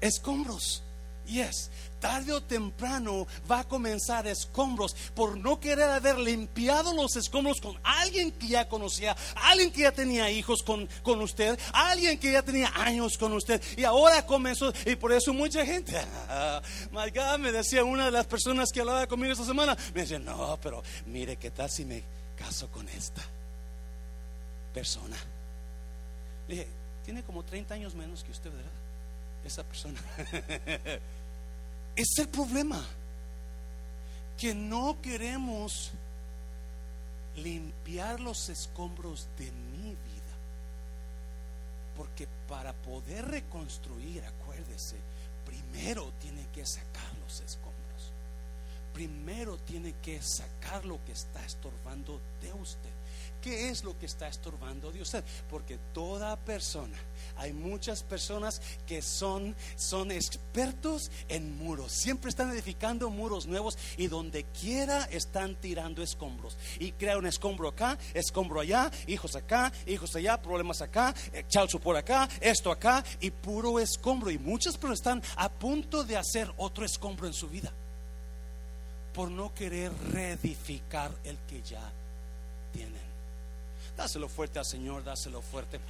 escombros. 0.01 0.83
Yes, 1.29 1.71
tarde 2.01 2.33
o 2.33 2.41
temprano 2.41 3.27
va 3.51 3.61
a 3.61 3.65
comenzar 3.65 4.27
escombros 4.27 4.95
por 5.15 5.37
no 5.37 5.61
querer 5.61 5.91
haber 5.91 6.19
limpiado 6.19 6.95
los 6.95 7.17
escombros 7.17 7.61
con 7.61 7.79
alguien 7.83 8.33
que 8.33 8.49
ya 8.49 8.69
conocía, 8.69 9.17
alguien 9.35 9.71
que 9.71 9.83
ya 9.83 9.93
tenía 9.93 10.31
hijos 10.31 10.63
con, 10.63 10.89
con 11.03 11.21
usted, 11.21 11.59
alguien 11.73 12.19
que 12.19 12.33
ya 12.33 12.43
tenía 12.43 12.73
años 12.75 13.19
con 13.19 13.33
usted 13.35 13.63
y 13.77 13.85
ahora 13.85 14.25
comenzó 14.25 14.73
y 14.87 14.97
por 14.97 15.13
eso 15.13 15.35
mucha 15.35 15.67
gente, 15.67 15.93
my 16.93 17.11
God, 17.15 17.39
me 17.39 17.53
decía 17.53 17.85
una 17.85 18.07
de 18.07 18.11
las 18.13 18.27
personas 18.27 18.71
que 18.73 18.81
hablaba 18.81 19.07
conmigo 19.07 19.33
esta 19.33 19.45
semana, 19.45 19.77
me 19.95 20.03
decía, 20.03 20.19
no, 20.19 20.59
pero 20.63 20.83
mire 21.07 21.37
qué 21.37 21.51
tal 21.51 21.71
si 21.71 21.85
me 21.85 22.03
caso 22.37 22.69
con 22.71 22.89
esta 22.89 23.23
persona. 24.73 25.17
Le 26.47 26.55
dije, 26.55 26.69
tiene 27.05 27.23
como 27.23 27.43
30 27.43 27.75
años 27.75 27.95
menos 27.95 28.23
que 28.23 28.31
usted, 28.31 28.51
¿verdad? 28.51 28.71
Esa 29.45 29.65
persona. 29.65 30.01
es 31.99 32.17
el 32.19 32.29
problema. 32.29 32.81
Que 34.39 34.55
no 34.55 34.97
queremos 35.03 35.91
limpiar 37.35 38.21
los 38.21 38.49
escombros 38.49 39.27
de 39.37 39.51
mi 39.51 39.91
vida. 39.91 40.35
Porque 41.97 42.29
para 42.49 42.73
poder 42.73 43.27
reconstruir, 43.27 44.25
acuérdese, 44.25 44.95
primero 45.45 46.13
tiene 46.21 46.47
que 46.55 46.65
sacar 46.65 47.13
los 47.25 47.41
escombros. 47.41 48.13
Primero 48.95 49.59
tiene 49.59 49.93
que 50.01 50.23
sacar 50.23 50.85
lo 50.85 51.05
que 51.05 51.13
está 51.13 51.45
estorbando 51.45 52.21
de 52.41 52.53
usted. 52.53 52.98
¿Qué 53.43 53.69
es 53.69 53.85
lo 53.85 53.97
que 53.99 54.07
está 54.07 54.27
estorbando 54.29 54.91
de 54.91 55.01
usted? 55.01 55.23
Porque 55.49 55.79
toda 55.93 56.37
persona, 56.37 56.97
hay 57.37 57.53
muchas 57.53 58.03
personas 58.03 58.61
que 58.87 59.01
son, 59.01 59.55
son 59.77 60.11
expertos 60.11 61.11
en 61.29 61.57
muros. 61.57 61.93
Siempre 61.93 62.31
están 62.31 62.51
edificando 62.51 63.11
muros 63.11 63.47
nuevos 63.47 63.79
y 63.97 64.09
donde 64.09 64.45
quiera 64.45 65.05
están 65.05 65.55
tirando 65.57 66.03
escombros. 66.03 66.57
Y 66.81 66.93
crea 66.93 67.19
un 67.19 67.27
escombro 67.27 67.69
acá, 67.69 67.97
escombro 68.13 68.61
allá, 68.61 68.91
hijos 69.07 69.37
acá, 69.37 69.73
hijos 69.87 70.15
allá, 70.17 70.41
problemas 70.41 70.83
acá, 70.83 71.15
eh, 71.33 71.45
chalcho 71.49 71.79
por 71.79 71.97
acá, 71.97 72.29
esto 72.41 72.73
acá 72.73 73.05
y 73.21 73.31
puro 73.31 73.79
escombro. 73.79 74.31
Y 74.31 74.39
muchas 74.39 74.77
personas 74.77 74.99
están 74.99 75.23
a 75.37 75.49
punto 75.49 76.03
de 76.03 76.17
hacer 76.17 76.53
otro 76.57 76.85
escombro 76.85 77.27
en 77.27 77.33
su 77.33 77.49
vida 77.49 77.73
por 79.15 79.31
no 79.31 79.53
querer 79.55 79.93
reedificar 80.13 81.11
el 81.25 81.37
que 81.49 81.61
ya 81.63 81.91
tienen. 82.73 83.08
Dáselo 83.99 84.29
fuerte 84.29 84.61
al 84.61 84.65
Señor, 84.65 85.03
dáselo 85.03 85.43
fuerte. 85.43 85.81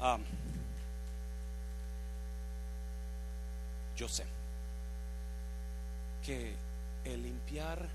Ah, 0.00 0.18
yo 3.98 4.08
sé 4.08 4.24
que 6.24 6.54
el 7.04 7.22
limpiar 7.22 7.86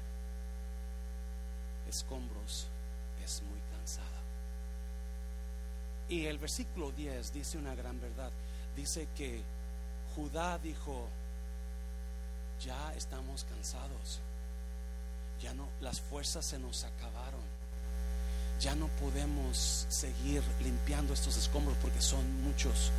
escombros 1.90 2.68
es 3.26 3.42
muy 3.42 3.60
cansado. 3.76 4.22
Y 6.10 6.28
el 6.28 6.38
versículo 6.38 6.92
10 6.92 7.34
dice 7.34 7.58
una 7.58 7.74
gran 7.74 8.00
verdad. 8.00 8.32
Dice 8.76 9.08
que 9.18 9.42
Judá 10.16 10.60
dijo, 10.60 11.08
ya 12.64 12.94
estamos 12.94 13.46
cansados 13.46 14.22
ya 15.42 15.54
no, 15.54 15.68
las 15.82 16.00
fuerzas 16.00 16.46
se 16.46 16.60
nos 16.60 16.84
acabaron. 16.84 17.42
Ya 18.60 18.76
no 18.76 18.88
podemos 19.00 19.88
seguir 19.90 20.44
limpiando 20.64 21.14
estos 21.14 21.36
escombros 21.38 21.76
porque 21.82 22.02
son 22.02 22.44
muchos. 22.44 22.92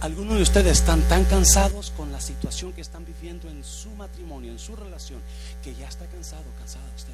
Algunos 0.00 0.36
de 0.36 0.42
ustedes 0.42 0.78
están 0.78 1.00
tan 1.02 1.24
cansados 1.24 1.92
con 1.96 2.10
la 2.10 2.20
situación 2.20 2.72
que 2.72 2.80
están 2.80 3.04
viviendo 3.04 3.48
en 3.48 3.62
su 3.62 3.90
matrimonio, 3.90 4.50
en 4.50 4.58
su 4.58 4.74
relación, 4.74 5.20
que 5.62 5.74
ya 5.74 5.86
está 5.86 6.06
cansado, 6.06 6.44
cansada 6.58 6.84
usted. 6.96 7.12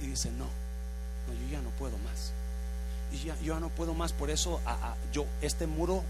Y 0.00 0.06
dice, 0.06 0.30
no, 0.32 0.46
no, 1.28 1.34
yo 1.34 1.52
ya 1.52 1.60
no 1.60 1.70
puedo 1.70 1.96
más. 1.98 2.32
Y 3.12 3.26
ya, 3.26 3.38
yo 3.40 3.54
ya 3.54 3.60
no 3.60 3.68
puedo 3.68 3.94
más, 3.94 4.12
por 4.12 4.30
eso 4.30 4.60
yo, 5.12 5.26
este 5.42 5.66
muro, 5.66 6.02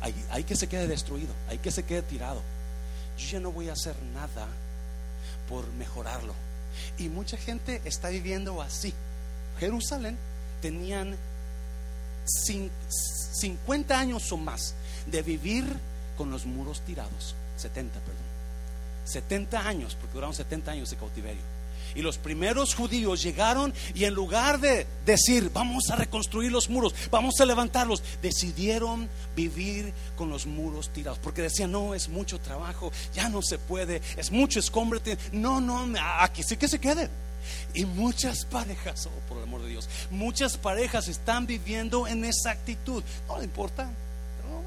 hay, 0.00 0.14
hay 0.30 0.42
que 0.44 0.56
se 0.56 0.68
quede 0.68 0.88
destruido, 0.88 1.32
hay 1.48 1.58
que 1.58 1.70
se 1.70 1.84
quede 1.84 2.02
tirado. 2.02 2.40
Yo 3.18 3.28
ya 3.28 3.40
no 3.40 3.52
voy 3.52 3.68
a 3.68 3.74
hacer 3.74 3.94
nada 4.14 4.48
por 5.50 5.70
mejorarlo. 5.72 6.32
Y 6.96 7.10
mucha 7.10 7.36
gente 7.36 7.82
está 7.84 8.08
viviendo 8.08 8.62
así. 8.62 8.94
Jerusalén 9.58 10.16
tenían 10.62 11.16
50 12.24 13.98
años 13.98 14.32
o 14.32 14.38
más 14.38 14.74
de 15.06 15.22
vivir 15.22 15.64
con 16.16 16.30
los 16.30 16.46
muros 16.46 16.80
tirados. 16.82 17.34
70, 17.56 17.98
perdón. 18.00 18.30
70 19.04 19.66
años, 19.66 19.96
porque 19.96 20.14
duraron 20.14 20.34
70 20.34 20.70
años 20.70 20.90
de 20.90 20.96
cautiverio. 20.96 21.42
Y 21.94 22.02
los 22.02 22.18
primeros 22.18 22.74
judíos 22.74 23.22
llegaron 23.22 23.72
y 23.94 24.04
en 24.04 24.14
lugar 24.14 24.60
de 24.60 24.86
decir, 25.04 25.50
vamos 25.52 25.90
a 25.90 25.96
reconstruir 25.96 26.52
los 26.52 26.68
muros, 26.68 26.94
vamos 27.10 27.40
a 27.40 27.46
levantarlos, 27.46 28.02
decidieron 28.22 29.08
vivir 29.36 29.92
con 30.16 30.30
los 30.30 30.46
muros 30.46 30.90
tirados. 30.90 31.18
Porque 31.18 31.42
decían, 31.42 31.72
no, 31.72 31.94
es 31.94 32.08
mucho 32.08 32.38
trabajo, 32.40 32.92
ya 33.14 33.28
no 33.28 33.42
se 33.42 33.58
puede, 33.58 34.00
es 34.16 34.30
mucho 34.30 34.60
escombrete. 34.60 35.18
No, 35.32 35.60
no, 35.60 35.86
aquí 36.18 36.42
sí 36.42 36.56
que 36.56 36.68
se 36.68 36.78
quede. 36.78 37.08
Y 37.74 37.84
muchas 37.84 38.44
parejas, 38.44 39.06
oh, 39.06 39.28
por 39.28 39.38
el 39.38 39.44
amor 39.44 39.62
de 39.62 39.68
Dios, 39.68 39.88
muchas 40.10 40.56
parejas 40.56 41.08
están 41.08 41.46
viviendo 41.46 42.06
en 42.06 42.24
esa 42.24 42.50
actitud. 42.50 43.02
No 43.28 43.38
le 43.38 43.44
importa, 43.44 43.84
no, 43.84 44.62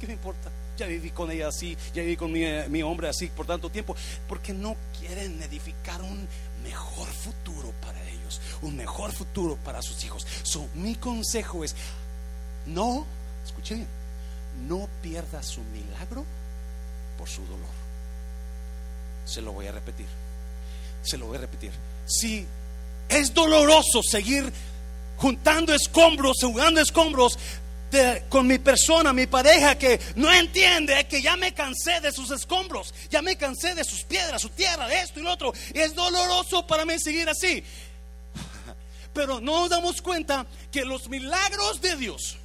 ¿qué 0.00 0.06
le 0.06 0.14
importa? 0.14 0.50
Ya 0.82 0.88
viví 0.88 1.10
con 1.10 1.30
ella 1.30 1.48
así, 1.48 1.76
ya 1.94 2.02
viví 2.02 2.16
con 2.16 2.32
mi, 2.32 2.82
hombre 2.82 3.08
así 3.08 3.28
por 3.28 3.46
tanto 3.46 3.70
tiempo, 3.70 3.94
porque 4.28 4.52
no 4.52 4.76
quieren 4.98 5.40
edificar 5.40 6.02
un 6.02 6.26
mejor 6.64 7.06
futuro 7.08 7.72
para 7.80 8.02
ellos, 8.08 8.40
un 8.62 8.76
mejor 8.76 9.12
futuro 9.12 9.56
para 9.64 9.80
sus 9.80 10.02
hijos. 10.04 10.26
mi 10.74 10.96
consejo 10.96 11.62
es, 11.62 11.76
no, 12.66 13.06
escuchen 13.44 13.78
bien, 13.78 13.88
no 14.68 14.88
pierda 15.00 15.42
su 15.42 15.60
milagro 15.62 16.24
por 17.16 17.28
su 17.28 17.42
dolor. 17.46 17.82
Se 19.24 19.40
lo 19.40 19.52
voy 19.52 19.68
a 19.68 19.72
repetir, 19.72 20.06
se 21.02 21.16
lo 21.16 21.26
voy 21.26 21.36
a 21.36 21.42
repetir. 21.42 21.70
Si 22.06 22.44
es 23.08 23.32
doloroso 23.32 24.02
seguir 24.02 24.52
juntando 25.16 25.72
escombros, 25.72 26.38
jugando 26.40 26.80
escombros, 26.80 27.38
con 28.28 28.46
mi 28.46 28.58
persona, 28.58 29.12
mi 29.12 29.26
pareja, 29.26 29.76
que 29.76 30.00
no 30.16 30.32
entiende 30.32 31.06
que 31.06 31.20
ya 31.20 31.36
me 31.36 31.52
cansé 31.52 32.00
de 32.00 32.12
sus 32.12 32.30
escombros, 32.30 32.94
ya 33.10 33.22
me 33.22 33.36
cansé 33.36 33.74
de 33.74 33.84
sus 33.84 34.04
piedras, 34.04 34.42
su 34.42 34.48
tierra, 34.50 34.86
de 34.86 35.00
esto 35.00 35.20
y 35.20 35.22
lo 35.22 35.32
otro. 35.32 35.52
Es 35.74 35.94
doloroso 35.94 36.66
para 36.66 36.84
mí 36.84 36.98
seguir 36.98 37.28
así. 37.28 37.62
Pero 39.14 39.40
no 39.40 39.60
nos 39.60 39.70
damos 39.70 40.00
cuenta 40.00 40.46
que 40.70 40.84
los 40.84 41.08
milagros 41.08 41.80
de 41.80 41.96
Dios 41.96 42.36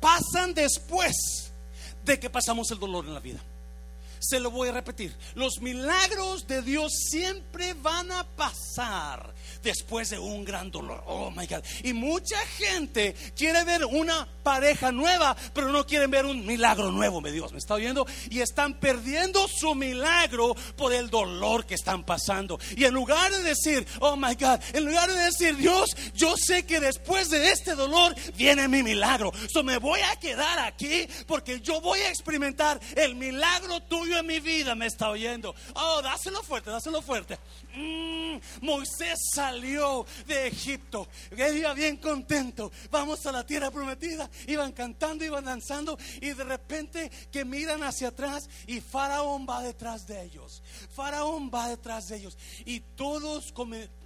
pasan 0.00 0.54
después 0.54 1.50
de 2.04 2.20
que 2.20 2.30
pasamos 2.30 2.70
el 2.70 2.78
dolor 2.78 3.06
en 3.06 3.14
la 3.14 3.20
vida. 3.20 3.40
Se 4.20 4.38
lo 4.38 4.50
voy 4.50 4.68
a 4.68 4.72
repetir. 4.72 5.14
Los 5.34 5.60
milagros 5.60 6.46
de 6.46 6.62
Dios 6.62 6.92
siempre 7.10 7.74
van 7.74 8.10
a 8.12 8.24
pasar 8.24 9.34
después 9.64 10.10
de 10.10 10.18
un 10.18 10.44
gran 10.44 10.70
dolor. 10.70 11.02
Oh 11.06 11.30
my 11.30 11.46
God. 11.46 11.64
Y 11.82 11.92
mucha 11.92 12.38
gente 12.46 13.14
quiere 13.36 13.64
ver 13.64 13.84
una 13.84 14.28
pareja 14.42 14.92
nueva, 14.92 15.36
pero 15.54 15.70
no 15.70 15.86
quieren 15.86 16.10
ver 16.10 16.26
un 16.26 16.46
milagro 16.46 16.92
nuevo, 16.92 17.20
me 17.20 17.32
Dios, 17.32 17.52
¿me 17.52 17.58
está 17.58 17.74
oyendo? 17.74 18.06
Y 18.30 18.40
están 18.40 18.74
perdiendo 18.74 19.48
su 19.48 19.74
milagro 19.74 20.54
por 20.76 20.92
el 20.92 21.10
dolor 21.10 21.64
que 21.64 21.74
están 21.74 22.04
pasando. 22.04 22.60
Y 22.76 22.84
en 22.84 22.94
lugar 22.94 23.32
de 23.32 23.42
decir, 23.42 23.86
oh 24.00 24.16
my 24.16 24.34
God, 24.34 24.60
en 24.74 24.84
lugar 24.84 25.10
de 25.10 25.18
decir, 25.18 25.56
Dios, 25.56 25.96
yo 26.14 26.36
sé 26.36 26.66
que 26.66 26.78
después 26.78 27.30
de 27.30 27.50
este 27.50 27.74
dolor 27.74 28.14
viene 28.36 28.68
mi 28.68 28.82
milagro. 28.82 29.32
So 29.52 29.64
me 29.64 29.78
voy 29.78 30.00
a 30.00 30.16
quedar 30.16 30.58
aquí 30.58 31.08
porque 31.26 31.60
yo 31.60 31.80
voy 31.80 32.00
a 32.00 32.10
experimentar 32.10 32.78
el 32.96 33.14
milagro 33.14 33.80
tuyo 33.80 34.18
en 34.18 34.26
mi 34.26 34.40
vida 34.40 34.74
me 34.74 34.86
está 34.86 35.08
oyendo. 35.08 35.54
Oh, 35.74 36.02
dáselo 36.02 36.42
fuerte, 36.42 36.70
dáselo 36.70 37.00
fuerte. 37.00 37.38
Mm, 37.74 38.38
Moisés 38.60 39.18
salió 39.34 39.53
de 39.60 40.46
Egipto. 40.46 41.08
Él 41.30 41.58
iba 41.58 41.74
bien 41.74 41.96
contento. 41.96 42.70
Vamos 42.90 43.24
a 43.26 43.32
la 43.32 43.46
tierra 43.46 43.70
prometida. 43.70 44.28
Iban 44.46 44.72
cantando, 44.72 45.24
iban 45.24 45.44
danzando. 45.44 45.98
Y 46.20 46.30
de 46.30 46.44
repente 46.44 47.10
que 47.30 47.44
miran 47.44 47.82
hacia 47.82 48.08
atrás 48.08 48.48
y 48.66 48.80
Faraón 48.80 49.46
va 49.48 49.62
detrás 49.62 50.06
de 50.06 50.22
ellos. 50.22 50.62
Faraón 50.94 51.50
va 51.52 51.68
detrás 51.68 52.08
de 52.08 52.16
ellos. 52.16 52.36
Y 52.64 52.80
todos, 52.80 53.52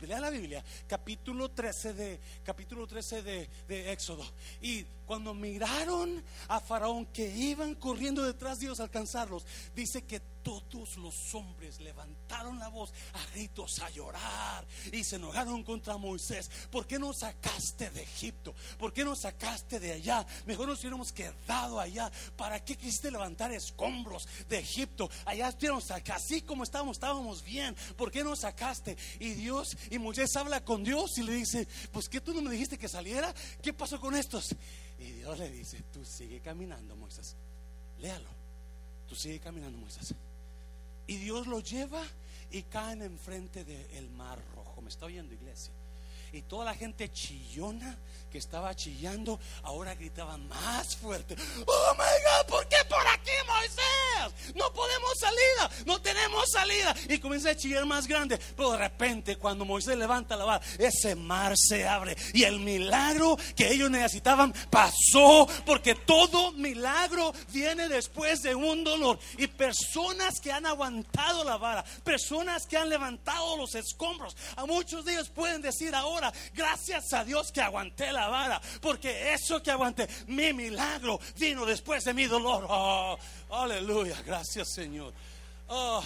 lean 0.01 0.23
la 0.23 0.31
Biblia, 0.31 0.65
capítulo 0.87 1.51
13 1.51 1.93
de, 1.93 2.21
capítulo 2.45 2.87
13 2.87 3.23
de, 3.23 3.49
de 3.67 3.93
Éxodo. 3.93 4.25
Y 4.61 4.85
cuando 5.09 5.33
miraron 5.33 6.23
a 6.49 6.61
Faraón 6.61 7.07
que 7.07 7.35
iban 7.35 7.75
corriendo 7.77 8.23
detrás 8.23 8.59
de 8.59 8.67
ellos 8.67 8.79
a 8.79 8.83
alcanzarlos, 8.83 9.47
dice 9.75 10.03
que 10.03 10.21
todos 10.43 10.97
los 10.99 11.35
hombres 11.35 11.81
levantaron 11.81 12.59
la 12.59 12.69
voz 12.69 12.93
a 13.15 13.33
gritos, 13.33 13.81
a 13.81 13.91
llorar 13.91 14.67
y 14.93 15.05
se 15.05 15.17
enojaron 15.17 15.63
contra 15.63 15.97
Moisés. 15.97 16.51
¿Por 16.71 16.87
qué 16.87 16.99
nos 16.99 17.19
sacaste 17.19 17.91
de 17.91 18.03
Egipto? 18.03 18.55
¿Por 18.79 18.93
qué 18.93 19.05
nos 19.05 19.21
sacaste 19.21 19.81
de 19.81 19.93
allá? 19.93 20.27
Mejor 20.47 20.69
nos 20.69 20.81
hubiéramos 20.81 21.13
quedado 21.13 21.81
allá. 21.81 22.11
¿Para 22.37 22.63
qué 22.63 22.77
quisiste 22.77 23.11
levantar 23.11 23.51
escombros 23.53 24.29
de 24.49 24.59
Egipto? 24.59 25.11
Allá 25.25 25.49
estuviéramos 25.49 25.91
así 25.91 26.43
como 26.43 26.65
estábamos, 26.65 26.97
estábamos 26.97 27.43
bien. 27.43 27.75
¿Por 27.97 28.11
qué 28.11 28.23
nos 28.23 28.41
sacaste? 28.41 28.97
Y 29.21 29.31
Dios, 29.31 29.77
y 29.91 29.99
Moisés 29.99 30.37
habla 30.37 30.63
con 30.65 30.85
Dios 30.85 31.17
y 31.17 31.23
le 31.23 31.33
dice, 31.33 31.67
pues 31.93 32.09
que 32.09 32.21
tú 32.21 32.35
no 32.35 32.43
me 32.43 32.51
dijiste 32.51 32.79
que 32.79 32.89
saliera. 32.89 33.35
¿Qué 33.63 33.73
pasó 33.73 33.99
con 34.01 34.15
estos? 34.15 34.55
Y 34.99 35.13
Dios 35.13 35.39
le 35.39 35.51
dice, 35.51 35.83
tú 35.93 36.05
sigue 36.05 36.41
caminando, 36.41 36.97
Moisés. 36.97 37.37
Léalo. 38.01 38.29
Tú 39.09 39.15
sigue 39.15 39.41
caminando, 39.41 39.79
Moisés. 39.79 40.15
Y 41.07 41.17
Dios 41.17 41.47
lo 41.47 41.61
lleva 41.61 42.03
y 42.51 42.63
caen 42.65 43.03
enfrente 43.03 43.65
del 43.65 44.11
mar 44.11 44.39
rojo. 44.55 44.83
¿Me 44.83 44.89
está 44.89 45.07
oyendo, 45.07 45.33
iglesia? 45.35 45.73
Y 46.33 46.43
toda 46.43 46.67
la 46.67 46.75
gente 46.75 47.11
chillona 47.11 47.97
que 48.31 48.37
estaba 48.37 48.75
chillando, 48.77 49.41
ahora 49.63 49.95
gritaban 49.95 50.47
más 50.49 50.97
fuerte. 50.97 51.35
Oh 51.67 51.95
my 51.95 52.45
God, 52.45 52.49
¿por 52.49 52.69
qué 52.69 52.77
por 52.89 53.07
Moisés? 53.47 54.55
No 54.55 54.73
podemos 54.73 55.13
salida, 55.19 55.71
no 55.87 56.01
tenemos 56.01 56.51
salida. 56.51 56.95
Y 57.09 57.19
comienza 57.19 57.51
a 57.51 57.57
chillar 57.57 57.87
más 57.87 58.07
grande. 58.07 58.39
Pero 58.57 58.73
de 58.73 58.79
repente, 58.79 59.37
cuando 59.37 59.65
Moisés 59.65 59.97
levanta 59.97 60.37
la 60.37 60.45
vara, 60.45 60.65
ese 60.79 61.15
mar 61.15 61.55
se 61.57 61.87
abre. 61.87 62.17
Y 62.33 62.45
el 62.45 62.59
milagro 62.61 63.37
que 63.57 63.73
ellos 63.73 63.91
necesitaban 63.91 64.53
pasó. 64.71 65.49
Porque 65.65 65.95
todo 65.95 66.53
milagro 66.53 67.33
viene 67.53 67.89
después 67.89 68.43
de 68.43 68.55
un 68.55 68.85
dolor. 68.85 69.19
Y 69.37 69.47
personas 69.47 70.41
que 70.41 70.53
han 70.53 70.67
aguantado 70.67 71.45
la 71.45 71.57
vara, 71.57 71.85
personas 72.05 72.67
que 72.67 72.77
han 72.77 72.89
levantado 72.89 73.57
los 73.57 73.75
escombros, 73.75 74.37
a 74.57 74.67
muchos 74.67 75.05
de 75.05 75.13
ellos 75.13 75.29
pueden 75.29 75.63
decir 75.63 75.95
ahora 75.95 76.33
gracias 76.55 77.13
a 77.13 77.25
Dios 77.25 77.53
que 77.53 77.61
aguanté 77.61 78.13
la 78.13 78.29
vara, 78.29 78.61
porque 78.81 79.33
eso 79.33 79.63
que 79.63 79.71
aguanté, 79.71 80.09
mi 80.27 80.53
milagro 80.53 81.21
vino 81.37 81.65
después 81.65 82.05
de 82.05 82.15
mi 82.15 82.25
dolor. 82.25 82.67
Oh, 82.69 83.18
aleluya, 83.51 84.21
gracias 84.23 84.73
Señor. 84.73 85.13
Oh, 85.69 86.03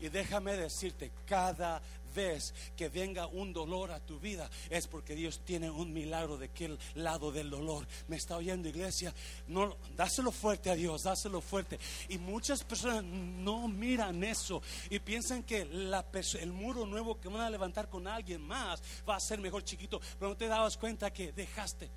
y 0.00 0.08
déjame 0.08 0.56
decirte, 0.56 1.10
cada 1.26 1.80
vez 2.16 2.54
que 2.76 2.88
venga 2.88 3.26
un 3.26 3.52
dolor 3.52 3.92
a 3.92 4.00
tu 4.00 4.18
vida 4.18 4.50
es 4.70 4.86
porque 4.86 5.14
Dios 5.14 5.40
tiene 5.44 5.70
un 5.70 5.92
milagro 5.92 6.38
de 6.38 6.46
aquel 6.46 6.78
lado 6.94 7.30
del 7.30 7.50
dolor. 7.50 7.86
¿Me 8.08 8.16
está 8.16 8.36
oyendo 8.36 8.68
iglesia? 8.68 9.14
No, 9.46 9.76
dáselo 9.96 10.32
fuerte 10.32 10.70
a 10.70 10.74
Dios, 10.74 11.02
dáselo 11.02 11.40
fuerte. 11.40 11.78
Y 12.08 12.18
muchas 12.18 12.64
personas 12.64 13.04
no 13.04 13.68
miran 13.68 14.24
eso 14.24 14.62
y 14.90 14.98
piensan 14.98 15.42
que 15.42 15.60
el 15.60 16.52
muro 16.52 16.86
nuevo 16.86 17.20
que 17.20 17.28
van 17.28 17.42
a 17.42 17.50
levantar 17.50 17.88
con 17.88 18.08
alguien 18.08 18.40
más 18.40 18.82
va 19.08 19.16
a 19.16 19.20
ser 19.20 19.38
mejor 19.38 19.62
chiquito, 19.62 20.00
pero 20.18 20.30
no 20.30 20.36
te 20.36 20.48
dabas 20.48 20.76
cuenta 20.76 21.12
que 21.12 21.32
dejaste 21.32 21.90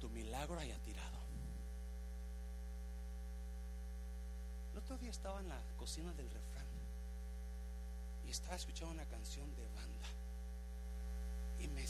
tu 0.00 0.08
milagro 0.10 0.58
haya 0.58 0.76
tirado. 0.78 1.03
Día 5.00 5.10
estaba 5.10 5.40
en 5.40 5.48
la 5.48 5.58
cocina 5.76 6.12
del 6.12 6.28
estaba 8.34 8.56
escuchando 8.56 8.92
una 8.94 9.04
canción 9.04 9.46
de 9.54 9.62
banda 9.76 10.08
y 11.60 11.68
me, 11.68 11.84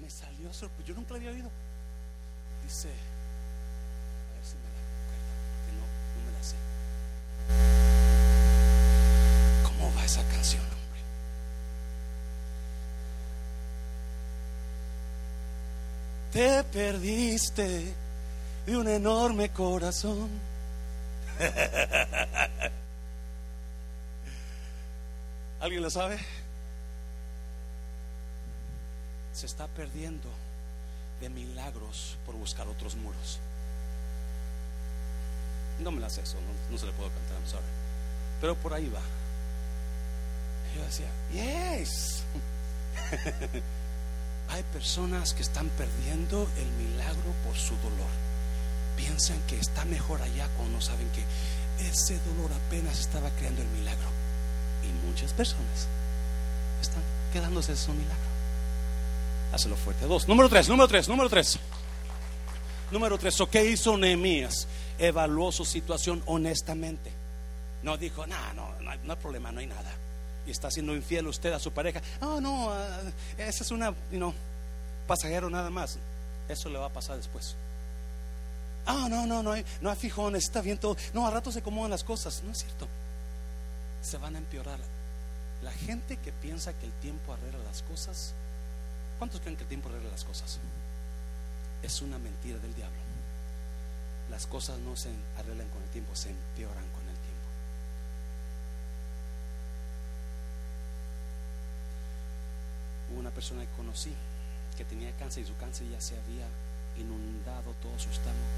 me 0.00 0.10
salió 0.10 0.52
sorprendido. 0.52 0.88
Yo 0.88 0.94
nunca 0.96 1.12
la 1.12 1.18
había 1.18 1.30
oído. 1.30 1.50
Dice, 2.64 2.88
a 2.88 4.34
ver 4.34 4.44
si 4.44 4.56
me 4.56 4.64
la 4.64 4.82
que 5.62 5.72
no, 5.78 5.86
no 6.16 6.26
me 6.26 6.32
la 6.32 6.42
sé. 6.42 6.56
¿Cómo 9.62 9.94
va 9.94 10.04
esa 10.04 10.22
canción, 10.30 10.64
hombre? 10.64 11.00
Te 16.32 16.64
perdiste 16.64 17.94
de 18.66 18.76
un 18.76 18.88
enorme 18.88 19.50
corazón. 19.50 20.53
¿Alguien 25.60 25.82
lo 25.82 25.90
sabe? 25.90 26.18
Se 29.32 29.46
está 29.46 29.66
perdiendo 29.68 30.28
de 31.20 31.28
milagros 31.30 32.18
por 32.26 32.34
buscar 32.34 32.68
otros 32.68 32.96
muros. 32.96 33.40
No 35.80 35.90
me 35.90 36.00
las 36.00 36.18
eso, 36.18 36.36
no, 36.70 36.78
se 36.78 36.86
le 36.86 36.92
puedo 36.92 37.10
cantar, 37.10 37.36
I'm 37.36 37.46
sorry. 37.46 37.64
Pero 38.40 38.54
por 38.56 38.74
ahí 38.74 38.88
va. 38.88 39.00
Yo 40.76 40.84
decía, 40.84 41.08
yes. 41.32 42.24
Hay 44.50 44.62
personas 44.64 45.32
que 45.32 45.42
están 45.42 45.68
perdiendo 45.70 46.48
el 46.58 46.66
milagro 46.72 47.32
por 47.44 47.56
su 47.56 47.74
dolor. 47.76 48.33
Piensan 48.96 49.40
que 49.48 49.58
está 49.58 49.84
mejor 49.84 50.22
allá 50.22 50.48
cuando 50.56 50.80
saben 50.80 51.08
que 51.10 51.24
ese 51.88 52.18
dolor 52.20 52.50
apenas 52.66 53.00
estaba 53.00 53.30
creando 53.30 53.62
el 53.62 53.68
milagro. 53.68 54.08
Y 54.82 55.06
muchas 55.06 55.32
personas 55.32 55.88
están 56.80 57.02
quedándose 57.32 57.72
en 57.72 57.78
su 57.78 57.92
milagro. 57.92 58.34
Hazlo 59.52 59.76
fuerte. 59.76 60.06
Dos. 60.06 60.28
Número 60.28 60.48
tres, 60.48 60.68
número 60.68 60.88
tres, 60.88 61.08
número 61.08 61.28
tres. 61.28 61.58
Número 62.90 63.18
tres. 63.18 63.40
¿O 63.40 63.48
qué 63.48 63.64
hizo 63.64 63.96
Nehemías? 63.96 64.66
Evaluó 64.98 65.52
su 65.52 65.64
situación 65.64 66.22
honestamente. 66.26 67.10
No 67.82 67.96
dijo, 67.96 68.26
no, 68.26 68.36
no, 68.54 68.72
no 68.80 68.90
hay, 68.90 69.16
problema, 69.16 69.52
no 69.52 69.60
hay 69.60 69.66
nada. 69.66 69.92
Y 70.46 70.50
está 70.50 70.70
siendo 70.70 70.94
infiel 70.94 71.26
usted 71.26 71.52
a 71.52 71.58
su 71.58 71.70
pareja. 71.72 72.00
Oh, 72.20 72.40
no, 72.40 72.70
ah, 72.70 73.00
esa 73.36 73.62
es 73.62 73.70
una, 73.70 73.94
you 74.10 74.32
pasajero 75.06 75.50
nada 75.50 75.70
más. 75.70 75.98
Eso 76.48 76.68
le 76.68 76.78
va 76.78 76.86
a 76.86 76.92
pasar 76.92 77.16
después. 77.16 77.56
Ah, 78.86 79.06
no, 79.08 79.26
no, 79.26 79.42
no 79.42 79.52
hay, 79.52 79.64
no 79.80 79.94
fijones, 79.96 80.44
está 80.44 80.60
bien 80.60 80.78
todo. 80.78 80.96
No, 81.12 81.26
a 81.26 81.30
rato 81.30 81.50
se 81.50 81.60
acomodan 81.60 81.90
las 81.90 82.04
cosas. 82.04 82.42
No 82.44 82.52
es 82.52 82.58
cierto 82.58 82.86
se 84.04 84.18
van 84.18 84.34
a 84.36 84.38
empeorar. 84.38 84.78
La 85.62 85.72
gente 85.72 86.18
que 86.18 86.30
piensa 86.30 86.74
que 86.74 86.86
el 86.86 86.92
tiempo 86.92 87.32
arregla 87.32 87.58
las 87.64 87.82
cosas, 87.82 88.34
¿cuántos 89.18 89.40
creen 89.40 89.56
que 89.56 89.62
el 89.62 89.68
tiempo 89.68 89.88
arregla 89.88 90.10
las 90.10 90.24
cosas? 90.24 90.58
Es 91.82 92.02
una 92.02 92.18
mentira 92.18 92.58
del 92.58 92.74
diablo. 92.74 92.98
Las 94.30 94.46
cosas 94.46 94.78
no 94.80 94.94
se 94.94 95.10
arreglan 95.38 95.68
con 95.68 95.82
el 95.82 95.88
tiempo, 95.88 96.14
se 96.14 96.30
empeoran 96.30 96.84
con 96.90 97.02
el 97.08 97.16
tiempo. 97.16 97.48
Hubo 103.10 103.20
una 103.20 103.30
persona 103.30 103.62
que 103.62 103.72
conocí 103.76 104.12
que 104.76 104.84
tenía 104.84 105.12
cáncer 105.12 105.44
y 105.44 105.46
su 105.46 105.56
cáncer 105.56 105.88
ya 105.88 106.00
se 106.00 106.18
había 106.18 106.46
inundado 106.96 107.74
todo 107.82 107.98
su 107.98 108.10
estómago. 108.10 108.54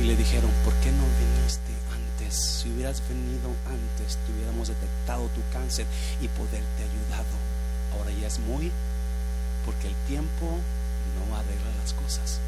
Y 0.00 0.04
le 0.04 0.16
dijeron, 0.16 0.50
¿por 0.64 0.74
qué 0.74 0.90
no 0.90 1.04
viniste 1.18 1.72
antes? 1.92 2.34
Si 2.34 2.70
hubieras 2.70 3.00
venido 3.08 3.50
antes, 3.66 4.16
te 4.16 4.32
hubiéramos 4.32 4.68
detectado 4.68 5.28
tu 5.28 5.40
cáncer 5.52 5.86
y 6.20 6.28
poderte 6.28 6.82
ayudado. 6.82 7.34
Ahora 7.96 8.10
ya 8.10 8.26
es 8.26 8.38
muy, 8.40 8.72
porque 9.64 9.88
el 9.88 9.94
tiempo 10.08 10.58
no 11.14 11.36
arregla 11.36 11.70
las 11.80 11.92
cosas, 11.92 12.40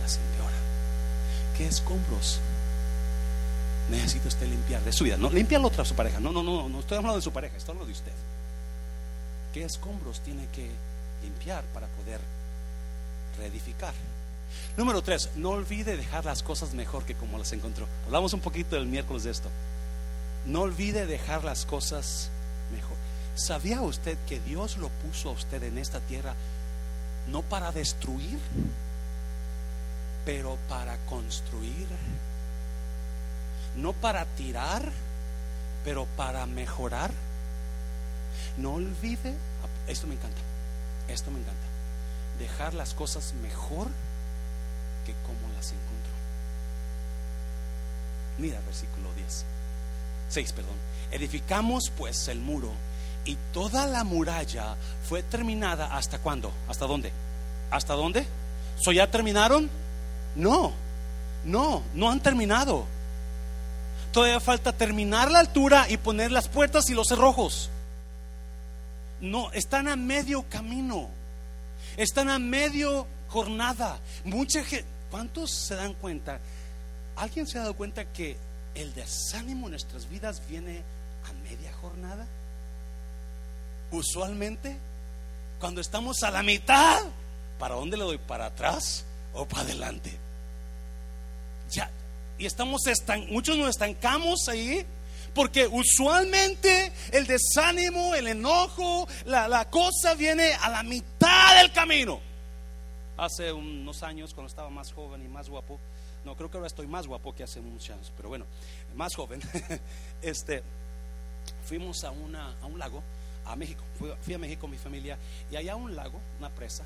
las 0.00 0.16
empeora. 0.16 0.56
¿Qué 1.56 1.66
escombros 1.66 2.40
necesita 3.90 4.28
usted 4.28 4.46
limpiar 4.46 4.82
de 4.82 4.92
su 4.92 5.04
vida? 5.04 5.16
No, 5.16 5.30
limpia 5.30 5.58
la 5.58 5.66
otra 5.66 5.84
su 5.84 5.94
pareja. 5.94 6.20
No, 6.20 6.32
no, 6.32 6.42
no, 6.42 6.68
no 6.68 6.80
estoy 6.80 6.98
hablando 6.98 7.16
de 7.16 7.22
su 7.22 7.32
pareja, 7.32 7.56
estoy 7.56 7.72
hablando 7.72 7.86
de 7.86 7.92
usted. 7.92 8.12
¿Qué 9.52 9.64
escombros 9.64 10.20
tiene 10.20 10.46
que 10.52 10.70
limpiar 11.22 11.64
para 11.72 11.86
poder 11.88 12.20
reedificar? 13.38 13.94
Número 14.76 15.02
tres, 15.02 15.30
no 15.36 15.50
olvide 15.50 15.96
dejar 15.96 16.24
las 16.24 16.42
cosas 16.42 16.74
mejor 16.74 17.04
que 17.04 17.14
como 17.14 17.38
las 17.38 17.52
encontró. 17.52 17.86
Hablamos 18.06 18.32
un 18.32 18.40
poquito 18.40 18.76
el 18.76 18.86
miércoles 18.86 19.24
de 19.24 19.30
esto. 19.30 19.48
No 20.46 20.62
olvide 20.62 21.06
dejar 21.06 21.44
las 21.44 21.64
cosas 21.66 22.30
mejor. 22.72 22.96
¿Sabía 23.34 23.80
usted 23.80 24.16
que 24.26 24.40
Dios 24.40 24.76
lo 24.76 24.88
puso 24.88 25.30
a 25.30 25.32
usted 25.32 25.62
en 25.62 25.78
esta 25.78 26.00
tierra 26.00 26.34
no 27.28 27.42
para 27.42 27.72
destruir, 27.72 28.38
pero 30.24 30.58
para 30.68 30.96
construir? 31.06 31.88
no 33.76 33.92
para 33.92 34.24
tirar, 34.24 34.90
pero 35.84 36.06
para 36.16 36.46
mejorar. 36.46 37.10
No 38.56 38.74
olvide, 38.74 39.34
esto 39.86 40.06
me 40.06 40.14
encanta, 40.14 40.40
esto 41.08 41.30
me 41.30 41.40
encanta, 41.40 41.66
dejar 42.38 42.74
las 42.74 42.94
cosas 42.94 43.34
mejor 43.42 43.88
que 45.06 45.12
como 45.26 45.52
las 45.54 45.66
encontró. 45.72 46.12
Mira 48.38 48.60
versículo 48.66 49.12
10, 49.14 49.44
6, 50.28 50.52
perdón. 50.52 50.74
Edificamos 51.10 51.92
pues 51.96 52.28
el 52.28 52.40
muro 52.40 52.72
y 53.24 53.36
toda 53.52 53.86
la 53.86 54.04
muralla 54.04 54.76
fue 55.08 55.22
terminada 55.22 55.96
hasta 55.96 56.18
cuándo? 56.18 56.52
¿Hasta 56.68 56.86
dónde? 56.86 57.12
¿Hasta 57.70 57.94
dónde? 57.94 58.26
¿So 58.76 58.92
ya 58.92 59.10
terminaron? 59.10 59.70
No, 60.34 60.72
no, 61.44 61.82
no 61.94 62.10
han 62.10 62.20
terminado. 62.20 62.84
Todavía 64.12 64.40
falta 64.40 64.72
terminar 64.72 65.30
la 65.30 65.40
altura 65.40 65.86
y 65.88 65.96
poner 65.96 66.30
las 66.30 66.48
puertas 66.48 66.88
y 66.90 66.94
los 66.94 67.08
cerrojos. 67.08 67.70
No, 69.20 69.50
están 69.52 69.88
a 69.88 69.96
medio 69.96 70.44
camino. 70.48 71.08
Están 71.96 72.30
a 72.30 72.38
medio 72.38 73.06
jornada. 73.28 73.98
Mucha 74.24 74.64
gente, 74.64 74.86
¿cuántos 75.10 75.50
se 75.50 75.74
dan 75.74 75.94
cuenta? 75.94 76.40
¿Alguien 77.16 77.46
se 77.46 77.58
ha 77.58 77.62
dado 77.62 77.74
cuenta 77.74 78.04
que 78.04 78.36
el 78.74 78.94
desánimo 78.94 79.66
en 79.66 79.72
nuestras 79.72 80.08
vidas 80.08 80.42
viene 80.48 80.82
a 81.28 81.32
media 81.48 81.72
jornada? 81.80 82.26
Usualmente, 83.90 84.76
cuando 85.60 85.80
estamos 85.80 86.22
a 86.22 86.30
la 86.30 86.42
mitad, 86.42 87.02
¿para 87.58 87.76
dónde 87.76 87.96
le 87.96 88.04
doy? 88.04 88.18
¿Para 88.18 88.46
atrás 88.46 89.04
o 89.32 89.46
para 89.46 89.62
adelante? 89.62 90.16
Ya, 91.70 91.90
y 92.38 92.46
estamos 92.46 92.82
muchos 93.30 93.56
nos 93.56 93.70
estancamos 93.70 94.48
ahí 94.48 94.84
porque 95.34 95.66
usualmente 95.66 96.92
el 97.12 97.26
desánimo, 97.26 98.14
el 98.14 98.28
enojo, 98.28 99.06
la, 99.26 99.48
la, 99.48 99.68
cosa 99.68 100.14
viene 100.14 100.54
a 100.54 100.70
la 100.70 100.82
mitad 100.82 101.60
del 101.60 101.72
camino. 101.72 102.20
Hace 103.16 103.52
unos 103.52 104.02
años, 104.02 104.34
cuando 104.34 104.48
estaba 104.48 104.70
más 104.70 104.92
joven 104.92 105.24
y 105.24 105.28
más 105.28 105.48
guapo, 105.48 105.78
no 106.24 106.36
creo 106.36 106.50
que 106.50 106.56
ahora 106.56 106.66
estoy 106.66 106.86
más 106.86 107.06
guapo 107.06 107.34
que 107.34 107.42
hace 107.42 107.60
muchos 107.60 107.90
años, 107.90 108.12
pero 108.16 108.28
bueno, 108.28 108.46
más 108.94 109.14
joven, 109.14 109.40
este, 110.22 110.62
fuimos 111.64 112.02
a, 112.04 112.10
una, 112.10 112.54
a 112.62 112.66
un 112.66 112.78
lago, 112.78 113.02
a 113.44 113.56
México, 113.56 113.84
fui, 113.98 114.10
fui 114.22 114.34
a 114.34 114.38
México 114.38 114.62
con 114.62 114.70
mi 114.70 114.78
familia, 114.78 115.18
y 115.50 115.56
allá 115.56 115.76
un 115.76 115.94
lago, 115.94 116.18
una 116.38 116.48
presa, 116.50 116.84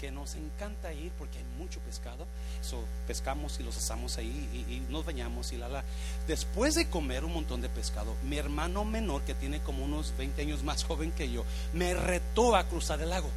que 0.00 0.10
nos 0.10 0.34
encanta 0.34 0.92
ir 0.94 1.12
porque 1.18 1.38
hay 1.38 1.44
mucho 1.58 1.78
pescado. 1.80 2.26
So, 2.62 2.82
pescamos 3.06 3.60
y 3.60 3.62
los 3.62 3.76
asamos 3.76 4.16
ahí 4.16 4.48
y, 4.52 4.74
y, 4.74 4.80
nos 4.88 5.04
bañamos 5.04 5.52
y 5.52 5.58
la 5.58 5.68
la. 5.68 5.84
Después 6.26 6.74
de 6.74 6.88
comer 6.88 7.24
un 7.24 7.34
montón 7.34 7.60
de 7.60 7.68
pescado, 7.68 8.16
mi 8.22 8.38
hermano 8.38 8.84
menor, 8.84 9.22
que 9.22 9.34
tiene 9.34 9.60
como 9.60 9.84
unos 9.84 10.14
20 10.16 10.40
años 10.40 10.64
más 10.64 10.84
joven 10.90 11.12
que 11.12 11.30
yo, 11.30 11.44
me 11.74 11.92
retó 11.92 12.56
a 12.56 12.66
cruzar 12.66 13.00
el 13.02 13.10
lago. 13.10 13.28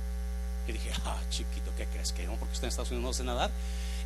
Y 0.67 0.71
dije, 0.71 0.91
ah, 1.05 1.21
chiquito, 1.29 1.71
¿qué 1.75 1.85
crees 1.87 2.13
que 2.13 2.25
no? 2.25 2.35
Porque 2.35 2.53
usted 2.53 2.65
en 2.65 2.69
Estados 2.69 2.91
Unidos 2.91 3.09
no 3.09 3.13
sé 3.13 3.23
nadar. 3.25 3.51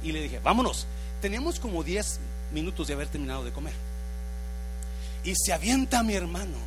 Y 0.01 0.11
le 0.11 0.21
dije, 0.21 0.39
vámonos. 0.39 0.87
Teníamos 1.21 1.59
como 1.59 1.83
10 1.83 2.19
minutos 2.51 2.87
de 2.87 2.93
haber 2.93 3.07
terminado 3.07 3.43
de 3.43 3.51
comer. 3.51 3.73
Y 5.23 5.33
se 5.35 5.53
avienta 5.53 6.03
mi 6.03 6.13
hermano 6.13 6.57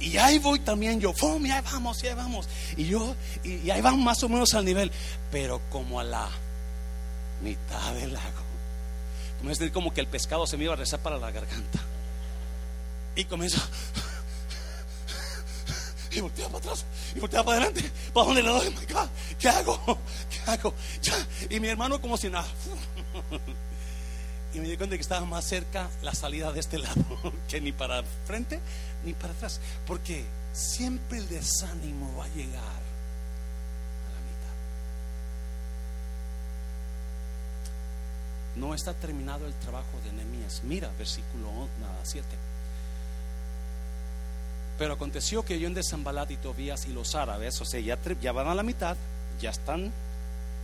y 0.00 0.16
ahí 0.16 0.38
voy 0.38 0.60
también 0.60 0.98
yo, 0.98 1.12
¡fum! 1.12 1.44
Y 1.44 1.50
ahí 1.50 1.62
vamos, 1.62 2.02
y 2.02 2.08
ahí 2.08 2.14
vamos. 2.14 2.48
Y 2.76 2.86
yo, 2.86 3.14
y, 3.44 3.70
ahí 3.70 3.80
vamos 3.80 4.00
más 4.00 4.22
o 4.22 4.28
menos 4.28 4.54
al 4.54 4.64
nivel, 4.64 4.90
pero 5.30 5.60
como 5.70 6.00
a 6.00 6.04
la 6.04 6.28
mitad 7.42 7.94
del 7.94 8.14
lago. 8.14 8.50
Como 9.38 9.50
es 9.50 9.70
como 9.72 9.92
que 9.92 10.00
el 10.00 10.06
pescado 10.06 10.46
se 10.46 10.56
me 10.56 10.64
iba 10.64 10.72
a 10.72 10.76
rezar 10.76 11.00
para 11.00 11.18
la 11.18 11.30
garganta. 11.30 11.80
Y 13.14 13.24
comienzo. 13.24 13.60
Y 16.12 16.20
volteaba 16.20 16.50
para 16.50 16.64
atrás, 16.64 16.84
y 17.14 17.20
volteaba 17.20 17.44
para 17.46 17.58
adelante. 17.58 17.88
¿Para 18.12 18.26
dónde 18.26 18.42
le 18.42 18.48
doy? 18.48 18.66
Oh 18.66 18.70
my 18.80 19.08
¿Qué 19.38 19.48
hago? 19.48 19.98
¿Qué 20.28 20.50
hago? 20.50 20.74
Ya. 21.00 21.14
Y 21.48 21.60
mi 21.60 21.68
hermano, 21.68 22.00
como 22.00 22.16
si 22.16 22.28
nada. 22.28 22.48
Y 24.52 24.58
me 24.58 24.68
di 24.68 24.76
cuenta 24.76 24.96
que 24.96 25.02
estaba 25.02 25.24
más 25.26 25.44
cerca 25.44 25.88
la 26.02 26.14
salida 26.14 26.52
de 26.52 26.60
este 26.60 26.78
lado 26.78 27.04
que 27.48 27.60
ni 27.60 27.72
para 27.72 28.02
frente 28.26 28.60
ni 29.04 29.12
para 29.12 29.32
atrás. 29.32 29.60
Porque 29.86 30.24
siempre 30.52 31.18
el 31.18 31.28
desánimo 31.28 32.16
va 32.16 32.24
a 32.24 32.28
llegar 32.28 32.62
a 32.62 34.10
la 34.12 34.20
mitad. 34.20 34.54
No 38.56 38.74
está 38.74 38.92
terminado 38.94 39.46
el 39.46 39.54
trabajo 39.54 40.00
de 40.04 40.12
Nehemías. 40.12 40.62
Mira, 40.64 40.90
versículo 40.98 41.68
7. 42.02 42.26
Pero 44.80 44.94
aconteció 44.94 45.44
que 45.44 45.60
yo 45.60 45.66
en 45.66 45.74
Desambalat 45.74 46.30
y 46.30 46.38
Tobías 46.38 46.86
y 46.86 46.92
los 46.94 47.14
árabes, 47.14 47.60
o 47.60 47.66
sea, 47.66 47.80
ya, 47.80 48.32
van 48.32 48.48
a 48.48 48.54
la 48.54 48.62
mitad, 48.62 48.96
ya 49.38 49.50
están, 49.50 49.92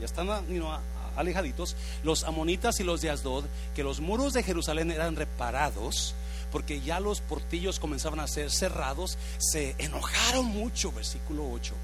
ya 0.00 0.06
están 0.06 0.26
you 0.48 0.56
know, 0.56 0.72
alejaditos, 1.16 1.76
los 2.02 2.24
amonitas 2.24 2.80
y 2.80 2.84
los 2.84 3.00
de 3.00 3.10
Asdod, 3.10 3.44
que 3.74 3.82
los 3.82 4.00
muros 4.00 4.32
de 4.32 4.42
Jerusalén 4.42 4.90
eran 4.90 5.16
reparados, 5.16 6.14
porque 6.52 6.80
ya 6.80 7.00
los 7.00 7.20
portillos 7.20 7.80
comenzaban 7.80 8.20
a 8.20 8.28
ser 8.28 8.50
cerrados, 8.50 9.18
se 9.38 9.74
enojaron 9.78 10.46
mucho, 10.46 10.92
versículo 10.92 11.50
8. 11.50 11.74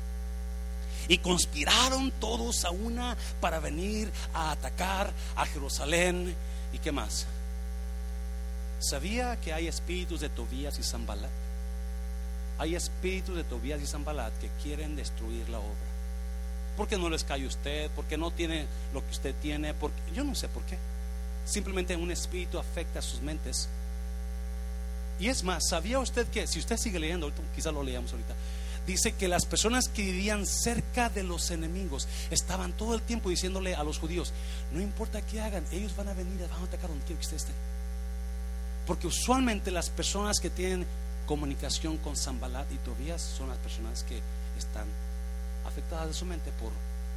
Y 1.08 1.18
conspiraron 1.18 2.12
todos 2.12 2.64
a 2.64 2.70
una 2.70 3.16
para 3.40 3.58
venir 3.58 4.10
a 4.32 4.52
atacar 4.52 5.12
a 5.36 5.46
Jerusalén. 5.46 6.34
¿Y 6.72 6.78
qué 6.78 6.92
más? 6.92 7.26
¿Sabía 8.78 9.40
que 9.40 9.52
hay 9.52 9.68
espíritus 9.68 10.20
de 10.20 10.28
Tobías 10.28 10.78
y 10.78 10.82
Zambalat? 10.82 11.30
Hay 12.58 12.74
espíritus 12.74 13.36
de 13.36 13.44
Tobías 13.44 13.80
y 13.80 13.86
Zambalat 13.86 14.32
que 14.38 14.48
quieren 14.62 14.96
destruir 14.96 15.48
la 15.48 15.58
obra. 15.58 15.91
¿Por 16.76 16.88
qué 16.88 16.96
no 16.96 17.10
les 17.10 17.24
cae 17.24 17.46
usted? 17.46 17.90
¿Por 17.90 18.04
qué 18.06 18.16
no 18.16 18.30
tiene 18.30 18.66
lo 18.92 19.04
que 19.04 19.10
usted 19.10 19.34
tiene? 19.42 19.74
Porque, 19.74 19.96
yo 20.14 20.24
no 20.24 20.34
sé 20.34 20.48
por 20.48 20.62
qué. 20.64 20.78
Simplemente 21.44 21.96
un 21.96 22.10
espíritu 22.10 22.58
afecta 22.58 23.00
a 23.00 23.02
sus 23.02 23.20
mentes. 23.20 23.68
Y 25.18 25.28
es 25.28 25.44
más, 25.44 25.68
¿sabía 25.68 25.98
usted 25.98 26.26
que, 26.28 26.46
si 26.46 26.58
usted 26.58 26.76
sigue 26.76 26.98
leyendo, 26.98 27.30
quizá 27.54 27.70
lo 27.70 27.82
leamos 27.82 28.12
ahorita, 28.12 28.34
dice 28.86 29.12
que 29.12 29.28
las 29.28 29.44
personas 29.44 29.88
que 29.88 30.02
vivían 30.02 30.46
cerca 30.46 31.08
de 31.08 31.22
los 31.22 31.50
enemigos 31.50 32.08
estaban 32.30 32.72
todo 32.72 32.94
el 32.94 33.02
tiempo 33.02 33.30
diciéndole 33.30 33.74
a 33.74 33.84
los 33.84 33.98
judíos, 33.98 34.32
no 34.72 34.80
importa 34.80 35.22
qué 35.22 35.40
hagan, 35.40 35.64
ellos 35.70 35.94
van 35.94 36.08
a 36.08 36.14
venir 36.14 36.40
van 36.40 36.62
a 36.62 36.64
atacar 36.64 36.88
donde 36.88 37.04
quiera 37.04 37.20
que 37.20 37.26
usted 37.26 37.36
esté. 37.36 37.52
Porque 38.86 39.06
usualmente 39.06 39.70
las 39.70 39.90
personas 39.90 40.40
que 40.40 40.50
tienen 40.50 40.86
comunicación 41.26 41.98
con 41.98 42.16
Zambalat 42.16 42.70
y 42.72 42.76
Tobías 42.78 43.22
son 43.22 43.48
las 43.48 43.58
personas 43.58 44.02
que 44.02 44.20
están 44.58 44.86
afectadas 45.66 46.08
de 46.08 46.14
su 46.14 46.24
mente 46.24 46.50
por 46.52 46.72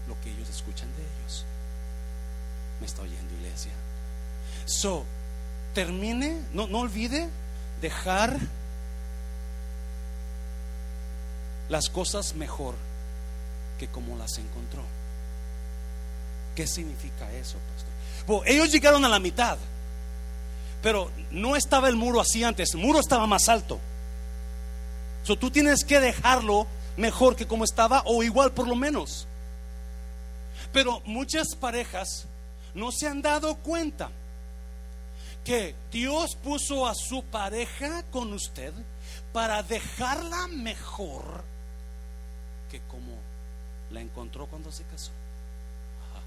lo 0.08 0.20
que 0.22 0.32
ellos 0.32 0.50
escuchan 0.50 0.90
de 0.96 1.02
ellos. 1.02 1.46
Me 2.80 2.86
está 2.86 3.02
oyendo, 3.02 3.34
iglesia. 3.36 3.72
So, 4.66 5.06
termine, 5.74 6.42
no, 6.54 6.68
no 6.68 6.80
olvide 6.80 7.30
dejar 7.82 8.38
las 11.70 11.90
cosas 11.90 12.36
mejor 12.36 12.76
que 13.80 13.88
como 13.88 14.18
las 14.18 14.38
encontró. 14.38 14.84
¿Qué 16.56 16.68
significa 16.68 17.32
eso, 17.34 17.58
pastor? 17.74 17.94
Bueno, 18.28 18.44
ellos 18.46 18.72
llegaron 18.72 19.04
a 19.06 19.10
la 19.10 19.20
mitad, 19.20 19.58
pero 20.82 21.12
no 21.32 21.56
estaba 21.56 21.90
el 21.90 21.96
muro 21.96 22.22
así 22.22 22.44
antes, 22.44 22.74
el 22.74 22.80
muro 22.80 23.00
estaba 23.00 23.28
más 23.28 23.50
alto. 23.50 23.80
So, 25.24 25.38
tú 25.38 25.50
tienes 25.52 25.84
que 25.84 26.00
dejarlo 26.00 26.68
mejor 26.98 27.36
que 27.36 27.48
como 27.48 27.64
estaba 27.64 28.04
o 28.06 28.24
igual 28.24 28.52
por 28.54 28.68
lo 28.68 28.76
menos. 28.76 29.28
Pero 30.72 31.02
muchas 31.06 31.56
parejas 31.56 32.28
no 32.74 32.92
se 32.92 33.08
han 33.08 33.22
dado 33.22 33.56
cuenta 33.56 34.10
que 35.44 35.76
Dios 35.92 36.36
puso 36.36 36.88
a 36.88 36.96
su 36.96 37.24
pareja 37.24 38.04
con 38.12 38.34
usted 38.34 38.74
para 39.32 39.64
dejarla 39.64 40.48
mejor 40.48 41.44
que 42.70 42.82
como 42.82 43.16
la 43.92 44.02
encontró 44.02 44.48
cuando 44.48 44.72
se 44.72 44.84
casó. 44.84 45.12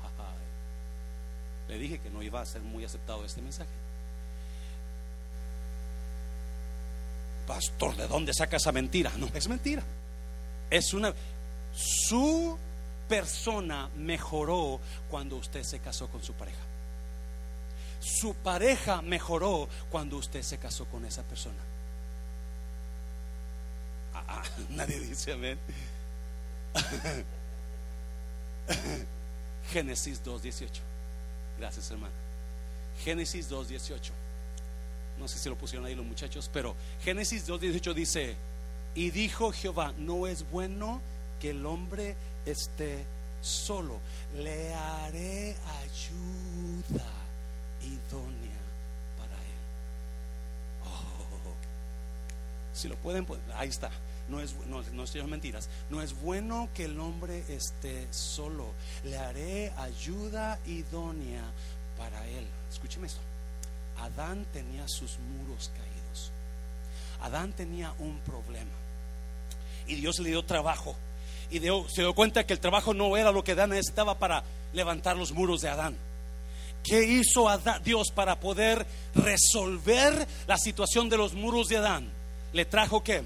Le 1.68 1.78
dije 1.78 1.98
que 1.98 2.10
no 2.10 2.22
iba 2.22 2.40
a 2.40 2.46
ser 2.46 2.62
muy 2.62 2.84
aceptado 2.84 3.24
este 3.24 3.42
mensaje. 3.42 3.70
Pastor, 7.46 7.96
¿de 7.96 8.06
dónde 8.06 8.32
saca 8.34 8.56
esa 8.56 8.72
mentira? 8.72 9.10
No, 9.16 9.28
es 9.34 9.48
mentira. 9.48 9.82
Es 10.70 10.92
una 10.92 11.14
su 11.72 12.58
persona 13.08 13.88
mejoró 13.96 14.80
cuando 15.08 15.36
usted 15.36 15.62
se 15.62 15.78
casó 15.78 16.08
con 16.08 16.22
su 16.22 16.34
pareja. 16.34 16.58
Su 18.00 18.34
pareja 18.34 19.02
mejoró 19.02 19.68
cuando 19.90 20.16
usted 20.16 20.42
se 20.42 20.58
casó 20.58 20.84
con 20.86 21.04
esa 21.04 21.22
persona. 21.22 21.58
Ah, 24.14 24.24
ah, 24.28 24.42
nadie 24.70 24.98
dice 25.00 25.32
amén. 25.32 25.58
Génesis 29.72 30.22
2.18. 30.24 30.68
Gracias, 31.58 31.90
hermano. 31.90 32.14
Génesis 33.04 33.50
2.18. 33.50 34.10
No 35.18 35.28
sé 35.28 35.38
si 35.38 35.48
lo 35.48 35.56
pusieron 35.56 35.86
ahí 35.86 35.94
los 35.94 36.06
muchachos, 36.06 36.50
pero 36.52 36.74
Génesis 37.02 37.48
2.18 37.48 37.94
dice, 37.94 38.36
y 38.94 39.10
dijo 39.10 39.52
Jehová, 39.52 39.92
no 39.98 40.26
es 40.26 40.48
bueno 40.50 41.00
que 41.40 41.50
el 41.50 41.64
hombre 41.66 42.16
esté 42.46 43.04
solo, 43.40 44.00
le 44.36 44.74
haré 44.74 45.56
ayuda 45.82 47.06
idónea 47.82 48.58
para 49.16 49.34
él. 49.34 49.58
Oh, 50.84 51.54
si 52.74 52.88
lo 52.88 52.96
pueden, 52.96 53.26
ahí 53.54 53.68
está. 53.68 53.90
No 54.28 54.40
es 54.40 54.54
no, 54.66 54.82
no 54.92 55.04
estoy 55.04 55.22
mentiras. 55.22 55.68
No 55.88 56.02
es 56.02 56.12
bueno 56.20 56.68
que 56.74 56.84
el 56.84 57.00
hombre 57.00 57.44
esté 57.48 58.06
solo. 58.12 58.74
Le 59.04 59.16
haré 59.16 59.72
ayuda 59.78 60.58
idónea 60.66 61.44
para 61.96 62.26
él. 62.26 62.46
Escúcheme 62.70 63.06
esto. 63.06 63.20
Adán 64.00 64.46
tenía 64.52 64.86
sus 64.86 65.18
muros 65.18 65.70
caídos. 65.74 65.97
Adán 67.20 67.52
tenía 67.52 67.92
un 67.98 68.18
problema. 68.20 68.70
Y 69.86 69.96
Dios 69.96 70.18
le 70.18 70.30
dio 70.30 70.44
trabajo. 70.44 70.96
Y 71.50 71.60
se 71.60 72.02
dio 72.02 72.14
cuenta 72.14 72.44
que 72.44 72.52
el 72.52 72.60
trabajo 72.60 72.92
no 72.94 73.16
era 73.16 73.32
lo 73.32 73.42
que 73.42 73.52
Adán 73.52 73.70
necesitaba 73.70 74.18
para 74.18 74.44
levantar 74.72 75.16
los 75.16 75.32
muros 75.32 75.62
de 75.62 75.68
Adán. 75.68 75.96
¿Qué 76.84 77.04
hizo 77.04 77.48
Dios 77.82 78.08
para 78.14 78.38
poder 78.38 78.86
resolver 79.14 80.26
la 80.46 80.56
situación 80.58 81.08
de 81.08 81.16
los 81.16 81.34
muros 81.34 81.68
de 81.68 81.78
Adán? 81.78 82.10
Le 82.52 82.64
trajo 82.64 83.02
qué? 83.02 83.22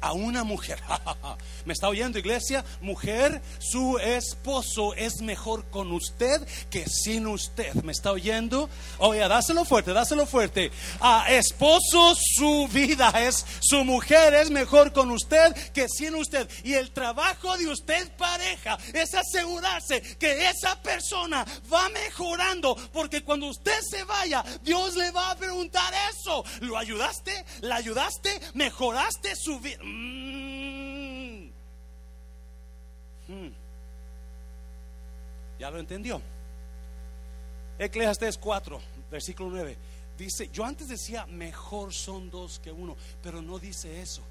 A 0.00 0.12
una 0.12 0.44
mujer. 0.44 0.78
¿Me 1.64 1.72
está 1.72 1.88
oyendo, 1.88 2.18
iglesia? 2.18 2.64
Mujer, 2.80 3.42
su 3.58 3.98
esposo 3.98 4.94
es 4.94 5.20
mejor 5.20 5.64
con 5.70 5.92
usted 5.92 6.46
que 6.70 6.86
sin 6.86 7.26
usted. 7.26 7.74
¿Me 7.82 7.92
está 7.92 8.12
oyendo? 8.12 8.68
Oye, 8.98 9.26
dáselo 9.26 9.64
fuerte, 9.64 9.92
dáselo 9.92 10.26
fuerte. 10.26 10.70
A 11.00 11.26
esposo, 11.32 12.14
su 12.14 12.68
vida 12.68 13.12
es, 13.18 13.44
su 13.60 13.84
mujer 13.84 14.34
es 14.34 14.50
mejor 14.50 14.92
con 14.92 15.10
usted 15.10 15.54
que 15.72 15.88
sin 15.88 16.14
usted. 16.14 16.48
Y 16.64 16.74
el 16.74 16.90
trabajo 16.90 17.56
de 17.56 17.68
usted, 17.68 18.10
pareja, 18.16 18.78
es 18.92 19.14
asegurarse 19.14 20.00
que 20.18 20.48
esa 20.48 20.80
persona 20.82 21.44
va 21.72 21.88
mejorando. 21.88 22.76
Porque 22.92 23.22
cuando 23.22 23.46
usted 23.46 23.80
se 23.88 24.04
vaya, 24.04 24.44
Dios 24.62 24.94
le 24.96 25.10
va 25.10 25.30
a 25.30 25.36
preguntar 25.36 25.92
eso. 26.10 26.44
¿Lo 26.60 26.78
ayudaste? 26.78 27.44
¿La 27.60 27.76
ayudaste? 27.76 28.40
¿Mejoraste 28.54 29.34
su 29.36 29.58
vida? 29.60 29.80
Mm. 29.86 31.50
Mm. 33.28 33.52
¿Ya 35.58 35.70
lo 35.70 35.78
entendió? 35.78 36.20
Eclesiastes 37.78 38.38
4, 38.38 38.80
versículo 39.10 39.50
9. 39.50 39.76
Dice, 40.18 40.48
yo 40.52 40.64
antes 40.64 40.88
decía, 40.88 41.26
mejor 41.26 41.92
son 41.92 42.30
dos 42.30 42.58
que 42.58 42.72
uno, 42.72 42.96
pero 43.22 43.42
no 43.42 43.58
dice 43.58 44.00
eso. 44.00 44.22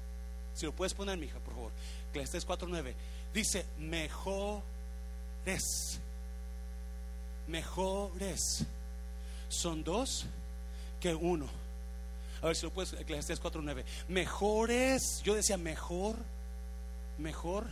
Si 0.54 0.66
lo 0.66 0.72
puedes 0.72 0.94
poner, 0.94 1.16
mija, 1.18 1.38
por 1.38 1.54
favor. 1.54 1.72
Eclesiastes 2.10 2.44
4, 2.44 2.68
9. 2.68 2.94
Dice, 3.32 3.66
mejores. 3.78 4.62
Mejores 7.46 8.64
son 9.48 9.84
dos 9.84 10.26
que 11.00 11.14
uno. 11.14 11.46
A 12.42 12.46
ver 12.46 12.56
si 12.56 12.64
lo 12.64 12.72
puedes, 12.72 12.92
Eclesiastes 12.92 13.42
4.9. 13.42 13.84
Mejores, 14.08 15.22
yo 15.24 15.34
decía 15.34 15.56
mejor, 15.56 16.16
mejor, 17.18 17.66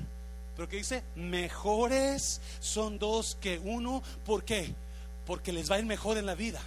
pero 0.57 0.69
que 0.69 0.77
dice, 0.77 1.03
mejores 1.17 2.41
son 2.61 2.99
dos 2.99 3.37
que 3.41 3.59
uno. 3.59 4.03
¿Por 4.25 4.45
qué? 4.45 4.75
Porque 5.27 5.53
les 5.53 5.71
va 5.71 5.77
a 5.77 5.79
ir 5.81 5.87
mejor 5.87 6.17
en 6.17 6.27
la 6.27 6.35
vida. 6.35 6.61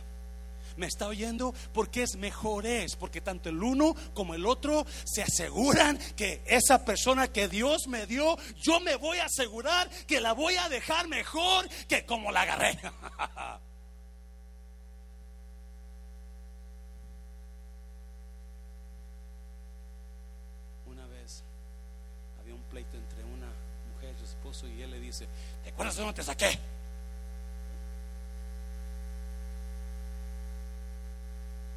¿Me 0.76 0.86
está 0.86 1.08
oyendo? 1.08 1.56
Porque 1.74 2.04
es 2.04 2.18
mejores, 2.18 2.96
porque 2.98 3.20
tanto 3.20 3.50
el 3.50 3.64
uno 3.64 3.96
como 4.14 4.36
el 4.36 4.46
otro 4.46 4.86
se 5.06 5.24
aseguran 5.24 5.98
que 6.16 6.44
esa 6.46 6.86
persona 6.86 7.30
que 7.30 7.48
Dios 7.48 7.88
me 7.88 8.06
dio, 8.06 8.38
yo 8.62 8.80
me 8.82 8.96
voy 8.96 9.18
a 9.18 9.26
asegurar 9.26 9.90
que 10.06 10.22
la 10.22 10.34
voy 10.34 10.56
a 10.56 10.70
dejar 10.70 11.08
mejor 11.08 11.68
que 11.88 12.06
como 12.06 12.32
la 12.32 12.42
agarré. 12.42 12.80
y 24.64 24.82
él 24.82 24.92
le 24.92 25.00
dice, 25.78 25.96
¿te 25.96 25.96
acuerdas 25.96 25.96
de 25.96 26.02
dónde 26.02 26.16
te 26.16 26.24
saqué? 26.24 26.60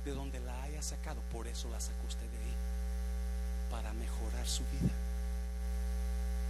De 0.04 0.12
donde 0.12 0.40
la 0.40 0.62
haya 0.62 0.82
sacado, 0.82 1.20
por 1.32 1.46
eso 1.46 1.68
la 1.70 1.80
sacó 1.80 2.06
usted 2.08 2.26
de 2.26 2.38
ahí, 2.38 2.54
para 3.70 3.92
mejorar 3.92 4.46
su 4.46 4.62
vida. 4.64 4.92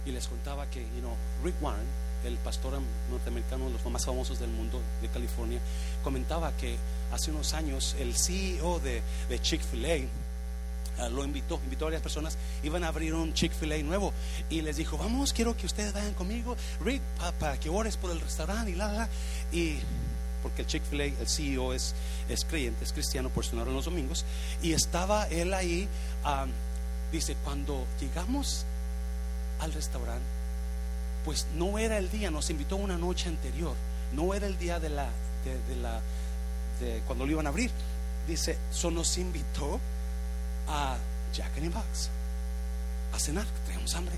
Y 0.05 0.11
les 0.11 0.27
contaba 0.27 0.65
que, 0.67 0.81
you 0.81 1.01
know, 1.01 1.15
Rick 1.43 1.61
Warren, 1.61 1.85
el 2.25 2.37
pastor 2.37 2.79
norteamericano, 3.09 3.65
de 3.65 3.73
los 3.73 3.85
más 3.85 4.05
famosos 4.05 4.39
del 4.39 4.49
mundo 4.49 4.81
de 5.01 5.09
California, 5.09 5.59
comentaba 6.03 6.51
que 6.57 6.77
hace 7.11 7.31
unos 7.31 7.53
años 7.53 7.95
el 7.99 8.15
CEO 8.15 8.79
de, 8.79 9.01
Chick-fil-A, 9.41 10.07
lo 11.09 11.23
invitó, 11.23 11.59
invitó 11.63 11.85
a 11.85 11.87
varias 11.87 12.01
personas, 12.01 12.37
iban 12.63 12.83
a 12.83 12.87
abrir 12.87 13.13
un 13.13 13.33
Chick-fil-A 13.33 13.77
nuevo 13.83 14.13
y 14.49 14.61
les 14.61 14.77
dijo, 14.77 14.97
vamos, 14.97 15.33
quiero 15.33 15.55
que 15.55 15.65
ustedes 15.65 15.93
vayan 15.93 16.13
conmigo, 16.13 16.55
Rick, 16.83 17.01
para 17.39 17.59
que 17.59 17.69
ores 17.69 17.97
por 17.97 18.11
el 18.11 18.19
restaurante 18.19 18.71
y 18.71 18.75
la, 18.75 18.91
la, 18.91 19.09
y 19.51 19.79
porque 20.41 20.63
el 20.63 20.67
Chick-fil-A, 20.67 21.05
el 21.05 21.27
CEO 21.27 21.73
es, 21.73 21.93
es 22.29 22.45
creyente, 22.45 22.83
es 22.83 22.93
cristiano, 22.93 23.29
por 23.29 23.51
no 23.53 23.63
en 23.63 23.73
los 23.73 23.85
domingos, 23.85 24.25
y 24.61 24.73
estaba 24.73 25.27
él 25.27 25.53
ahí, 25.53 25.87
dice, 27.11 27.35
cuando 27.43 27.85
llegamos 27.99 28.65
al 29.59 29.73
restaurante, 29.73 30.25
pues 31.25 31.45
no 31.55 31.77
era 31.77 31.97
el 31.97 32.09
día, 32.09 32.31
nos 32.31 32.49
invitó 32.49 32.75
una 32.75 32.97
noche 32.97 33.29
anterior, 33.29 33.75
no 34.13 34.33
era 34.33 34.47
el 34.47 34.57
día 34.57 34.79
de 34.79 34.89
la, 34.89 35.09
de, 35.67 35.75
la, 35.75 36.01
cuando 37.05 37.25
lo 37.25 37.31
iban 37.31 37.45
a 37.45 37.49
abrir, 37.49 37.71
dice, 38.27 38.57
eso 38.71 38.91
nos 38.91 39.17
invitó 39.17 39.79
a 40.67 40.97
Jack 41.33 41.57
and 41.57 41.73
Box 41.73 42.09
a 43.13 43.19
cenar, 43.19 43.45
traíamos 43.65 43.93
hambre. 43.95 44.15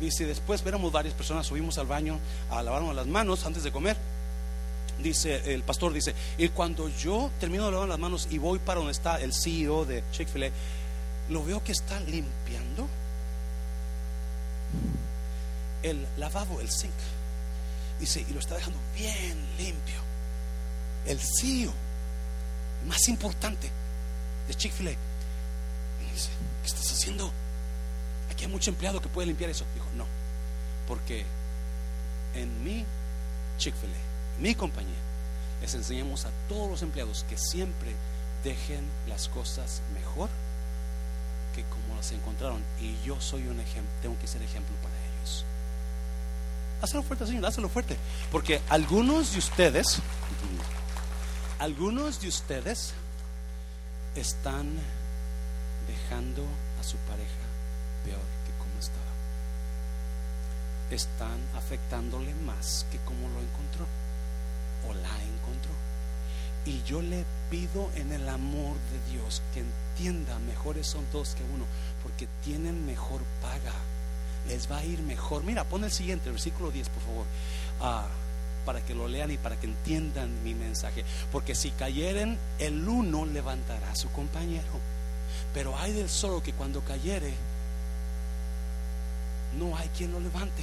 Dice, 0.00 0.26
después 0.26 0.62
éramos 0.66 0.92
varias 0.92 1.14
personas, 1.14 1.46
subimos 1.46 1.78
al 1.78 1.86
baño 1.86 2.18
a 2.50 2.62
lavarnos 2.62 2.94
las 2.94 3.06
manos 3.06 3.44
antes 3.46 3.62
de 3.62 3.72
comer. 3.72 3.96
Dice, 4.98 5.54
el 5.54 5.62
pastor 5.62 5.92
dice, 5.92 6.14
y 6.38 6.48
cuando 6.48 6.88
yo 6.88 7.30
termino 7.40 7.66
de 7.66 7.72
lavar 7.72 7.88
las 7.88 7.98
manos 7.98 8.28
y 8.30 8.38
voy 8.38 8.58
para 8.58 8.78
donde 8.78 8.92
está 8.92 9.20
el 9.20 9.32
CEO 9.32 9.84
de 9.84 10.04
Chick-fil-A, 10.12 10.50
lo 11.30 11.44
veo 11.44 11.62
que 11.62 11.72
está 11.72 11.98
limpiando 12.00 12.88
el 15.82 16.06
lavabo, 16.18 16.60
el 16.60 16.70
zinc. 16.70 16.92
Dice, 17.98 18.24
y 18.28 18.32
lo 18.32 18.40
está 18.40 18.56
dejando 18.56 18.78
bien 18.94 19.38
limpio. 19.58 20.00
El 21.06 21.18
CEO, 21.18 21.72
más 22.86 23.08
importante 23.08 23.70
de 24.48 24.54
Chick-fil-A, 24.54 24.92
dice, 26.12 26.30
¿qué 26.62 26.68
estás 26.68 26.92
haciendo? 26.92 27.32
Aquí 28.30 28.44
hay 28.44 28.50
mucho 28.50 28.70
empleado 28.70 29.00
que 29.00 29.08
puede 29.08 29.26
limpiar 29.26 29.50
eso. 29.50 29.64
Dijo, 29.74 29.86
no, 29.96 30.06
porque 30.86 31.24
en 32.34 32.64
mi 32.64 32.84
Chick-fil-A, 33.58 34.40
mi 34.40 34.54
compañía, 34.54 34.94
les 35.60 35.74
enseñamos 35.74 36.24
a 36.24 36.30
todos 36.48 36.70
los 36.70 36.82
empleados 36.82 37.24
que 37.28 37.36
siempre 37.36 37.94
dejen 38.42 38.84
las 39.06 39.28
cosas 39.28 39.82
mejor 39.94 40.28
que 41.54 41.62
como 41.64 41.96
las 41.96 42.10
encontraron. 42.12 42.62
Y 42.80 42.96
yo 43.04 43.20
soy 43.20 43.46
un 43.46 43.60
ejemplo, 43.60 43.92
tengo 44.00 44.18
que 44.18 44.26
ser 44.26 44.42
ejemplo 44.42 44.74
para 44.82 44.94
ellos. 44.94 45.44
Hazlo 46.80 47.02
fuerte, 47.02 47.26
Señor, 47.26 47.46
hazlo 47.46 47.68
fuerte. 47.68 47.96
Porque 48.30 48.60
algunos 48.68 49.32
de 49.32 49.38
ustedes, 49.38 49.98
algunos 51.58 52.20
de 52.20 52.28
ustedes 52.28 52.92
están 54.16 54.80
dejando 55.92 56.42
a 56.80 56.82
su 56.82 56.96
pareja 57.08 57.44
peor 58.04 58.26
que 58.46 58.52
como 58.58 58.78
estaba. 58.80 59.12
Están 60.90 61.40
afectándole 61.56 62.34
más 62.46 62.86
que 62.90 62.98
como 62.98 63.28
lo 63.28 63.40
encontró 63.40 63.86
o 64.88 64.94
la 64.94 65.22
encontró. 65.22 65.72
Y 66.64 66.82
yo 66.84 67.02
le 67.02 67.24
pido 67.50 67.90
en 67.96 68.12
el 68.12 68.28
amor 68.28 68.76
de 68.90 69.12
Dios 69.12 69.42
que 69.52 69.60
entienda, 69.60 70.38
mejores 70.40 70.86
son 70.86 71.04
dos 71.12 71.34
que 71.34 71.42
uno, 71.42 71.64
porque 72.02 72.28
tienen 72.44 72.86
mejor 72.86 73.20
paga. 73.40 73.74
Les 74.48 74.70
va 74.70 74.78
a 74.78 74.84
ir 74.84 75.00
mejor. 75.02 75.44
Mira, 75.44 75.64
pon 75.64 75.84
el 75.84 75.90
siguiente, 75.90 76.30
versículo 76.30 76.70
10, 76.70 76.88
por 76.88 77.02
favor. 77.02 77.26
Ah, 77.80 78.06
para 78.64 78.80
que 78.80 78.94
lo 78.94 79.08
lean 79.08 79.30
y 79.30 79.38
para 79.38 79.58
que 79.58 79.66
entiendan 79.66 80.42
mi 80.44 80.54
mensaje. 80.54 81.04
Porque 81.32 81.54
si 81.54 81.70
cayeren, 81.70 82.38
el 82.58 82.88
uno 82.88 83.26
levantará 83.26 83.90
a 83.90 83.96
su 83.96 84.10
compañero. 84.10 84.92
Pero 85.54 85.76
hay 85.78 85.92
del 85.92 86.08
solo 86.08 86.42
que 86.42 86.52
cuando 86.52 86.80
cayere, 86.80 87.34
no 89.58 89.76
hay 89.76 89.88
quien 89.88 90.12
lo 90.12 90.20
levante. 90.20 90.62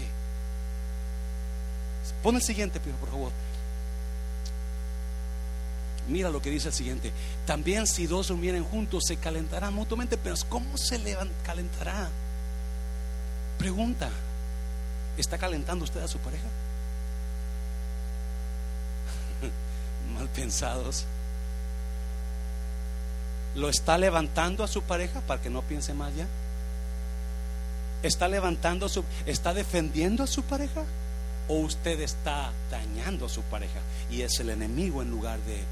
Pon 2.23 2.35
el 2.35 2.41
siguiente, 2.41 2.79
por 2.79 3.09
favor. 3.09 3.31
Mira 6.07 6.29
lo 6.31 6.41
que 6.41 6.49
dice 6.49 6.69
el 6.69 6.73
siguiente. 6.73 7.11
También 7.45 7.85
si 7.85 8.07
dos 8.07 8.29
durmieren 8.29 8.63
juntos 8.63 9.03
se 9.07 9.17
calentarán 9.17 9.73
mutuamente, 9.73 10.17
pero 10.17 10.35
¿cómo 10.49 10.77
se 10.77 10.97
le 10.97 11.15
calentará? 11.43 12.09
Pregunta, 13.59 14.09
¿está 15.17 15.37
calentando 15.37 15.85
usted 15.85 16.01
a 16.01 16.07
su 16.07 16.17
pareja? 16.19 16.47
Mal 20.15 20.27
pensados. 20.29 21.05
¿Lo 23.55 23.69
está 23.69 23.97
levantando 23.97 24.63
a 24.63 24.67
su 24.67 24.83
pareja 24.83 25.21
para 25.21 25.41
que 25.41 25.49
no 25.49 25.61
piense 25.61 25.93
más 25.93 26.15
ya? 26.15 26.27
¿Está 28.03 28.27
levantando 28.27 28.87
su, 28.87 29.03
está 29.25 29.53
defendiendo 29.53 30.23
a 30.23 30.27
su 30.27 30.43
pareja? 30.43 30.83
¿O 31.47 31.55
usted 31.55 31.99
está 32.01 32.51
dañando 32.69 33.25
a 33.25 33.29
su 33.29 33.41
pareja 33.43 33.79
y 34.09 34.21
es 34.21 34.39
el 34.39 34.51
enemigo 34.51 35.01
en 35.01 35.09
lugar 35.09 35.39
de 35.41 35.63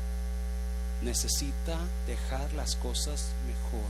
necesita 1.03 1.77
dejar 2.07 2.51
las 2.53 2.75
cosas 2.75 3.29
mejor 3.45 3.87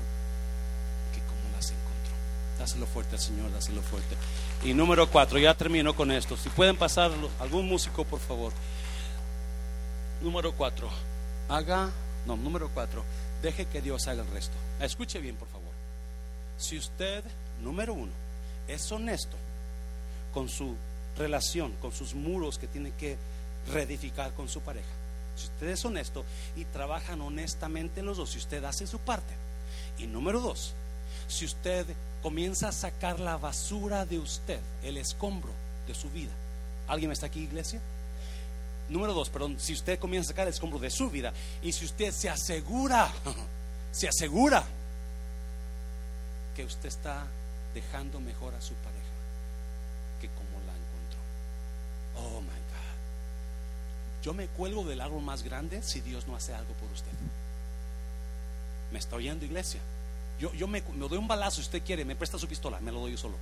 que 1.13 1.21
como 1.21 1.55
las 1.55 1.71
encontró? 1.71 2.13
Dáselo 2.59 2.85
fuerte 2.87 3.15
al 3.15 3.21
Señor, 3.21 3.51
dáselo 3.53 3.81
fuerte. 3.81 4.15
Y 4.63 4.73
número 4.73 5.09
cuatro, 5.09 5.39
ya 5.39 5.53
termino 5.53 5.95
con 5.95 6.11
esto. 6.11 6.35
Si 6.35 6.49
pueden 6.49 6.75
pasar 6.75 7.11
algún 7.39 7.67
músico, 7.67 8.03
por 8.03 8.19
favor. 8.19 8.51
Número 10.21 10.51
cuatro, 10.51 10.89
haga, 11.47 11.89
no, 12.25 12.35
número 12.35 12.69
cuatro, 12.73 13.05
deje 13.41 13.65
que 13.65 13.81
Dios 13.81 14.07
haga 14.07 14.23
el 14.23 14.31
resto. 14.31 14.55
Escuche 14.79 15.19
bien, 15.19 15.35
por 15.35 15.47
favor. 15.47 15.67
Si 16.57 16.77
usted, 16.77 17.23
número 17.61 17.93
uno, 17.93 18.11
es 18.67 18.91
honesto 18.91 19.37
con 20.33 20.49
su 20.49 20.75
relación, 21.17 21.73
con 21.81 21.91
sus 21.91 22.13
muros 22.13 22.57
que 22.57 22.67
tiene 22.67 22.91
que 22.91 23.17
reedificar 23.71 24.33
con 24.33 24.47
su 24.49 24.61
pareja, 24.61 24.87
si 25.35 25.45
usted 25.45 25.67
es 25.67 25.85
honesto 25.85 26.25
y 26.55 26.65
trabajan 26.65 27.21
honestamente 27.21 28.01
los 28.01 28.17
dos, 28.17 28.31
si 28.31 28.39
usted 28.39 28.63
hace 28.63 28.87
su 28.87 28.99
parte. 28.99 29.33
Y 29.97 30.07
número 30.07 30.41
dos, 30.41 30.73
si 31.27 31.45
usted 31.45 31.85
comienza 32.21 32.69
a 32.69 32.71
sacar 32.71 33.19
la 33.19 33.37
basura 33.37 34.05
de 34.05 34.19
usted, 34.19 34.59
el 34.83 34.97
escombro 34.97 35.51
de 35.87 35.93
su 35.93 36.09
vida. 36.09 36.31
¿Alguien 36.87 37.11
está 37.11 37.27
aquí, 37.27 37.41
iglesia? 37.41 37.81
Número 38.89 39.13
dos, 39.13 39.29
perdón, 39.29 39.57
si 39.59 39.73
usted 39.73 39.99
comienza 39.99 40.29
a 40.29 40.31
sacar 40.33 40.47
el 40.47 40.53
escombro 40.53 40.79
de 40.79 40.89
su 40.89 41.09
vida 41.09 41.33
y 41.61 41.73
si 41.73 41.85
usted 41.85 42.11
se 42.11 42.29
asegura, 42.29 43.11
se 43.91 44.07
asegura 44.07 44.63
que 46.55 46.63
usted 46.63 46.87
está 46.87 47.27
dejando 47.73 48.19
mejor 48.19 48.55
a 48.55 48.61
su 48.61 48.73
pareja 48.75 48.97
que 50.19 50.27
como 50.29 50.57
la 50.65 50.73
encontró. 50.73 51.19
Oh 52.15 52.41
my 52.41 52.47
God. 52.47 54.23
Yo 54.23 54.33
me 54.33 54.47
cuelgo 54.47 54.83
del 54.83 55.01
árbol 55.01 55.21
más 55.21 55.43
grande 55.43 55.83
si 55.83 56.01
Dios 56.01 56.27
no 56.27 56.35
hace 56.35 56.53
algo 56.53 56.73
por 56.73 56.91
usted. 56.91 57.11
¿Me 58.91 58.99
está 58.99 59.15
oyendo, 59.17 59.45
iglesia? 59.45 59.81
Yo, 60.39 60.53
yo 60.53 60.67
me, 60.67 60.81
doy 60.81 61.17
un 61.17 61.27
balazo 61.27 61.57
si 61.57 61.61
usted 61.63 61.83
quiere, 61.83 62.05
me 62.05 62.15
presta 62.15 62.39
su 62.39 62.47
pistola, 62.47 62.79
me 62.79 62.91
lo 62.91 63.01
doy 63.01 63.11
yo 63.11 63.17
solo. 63.17 63.35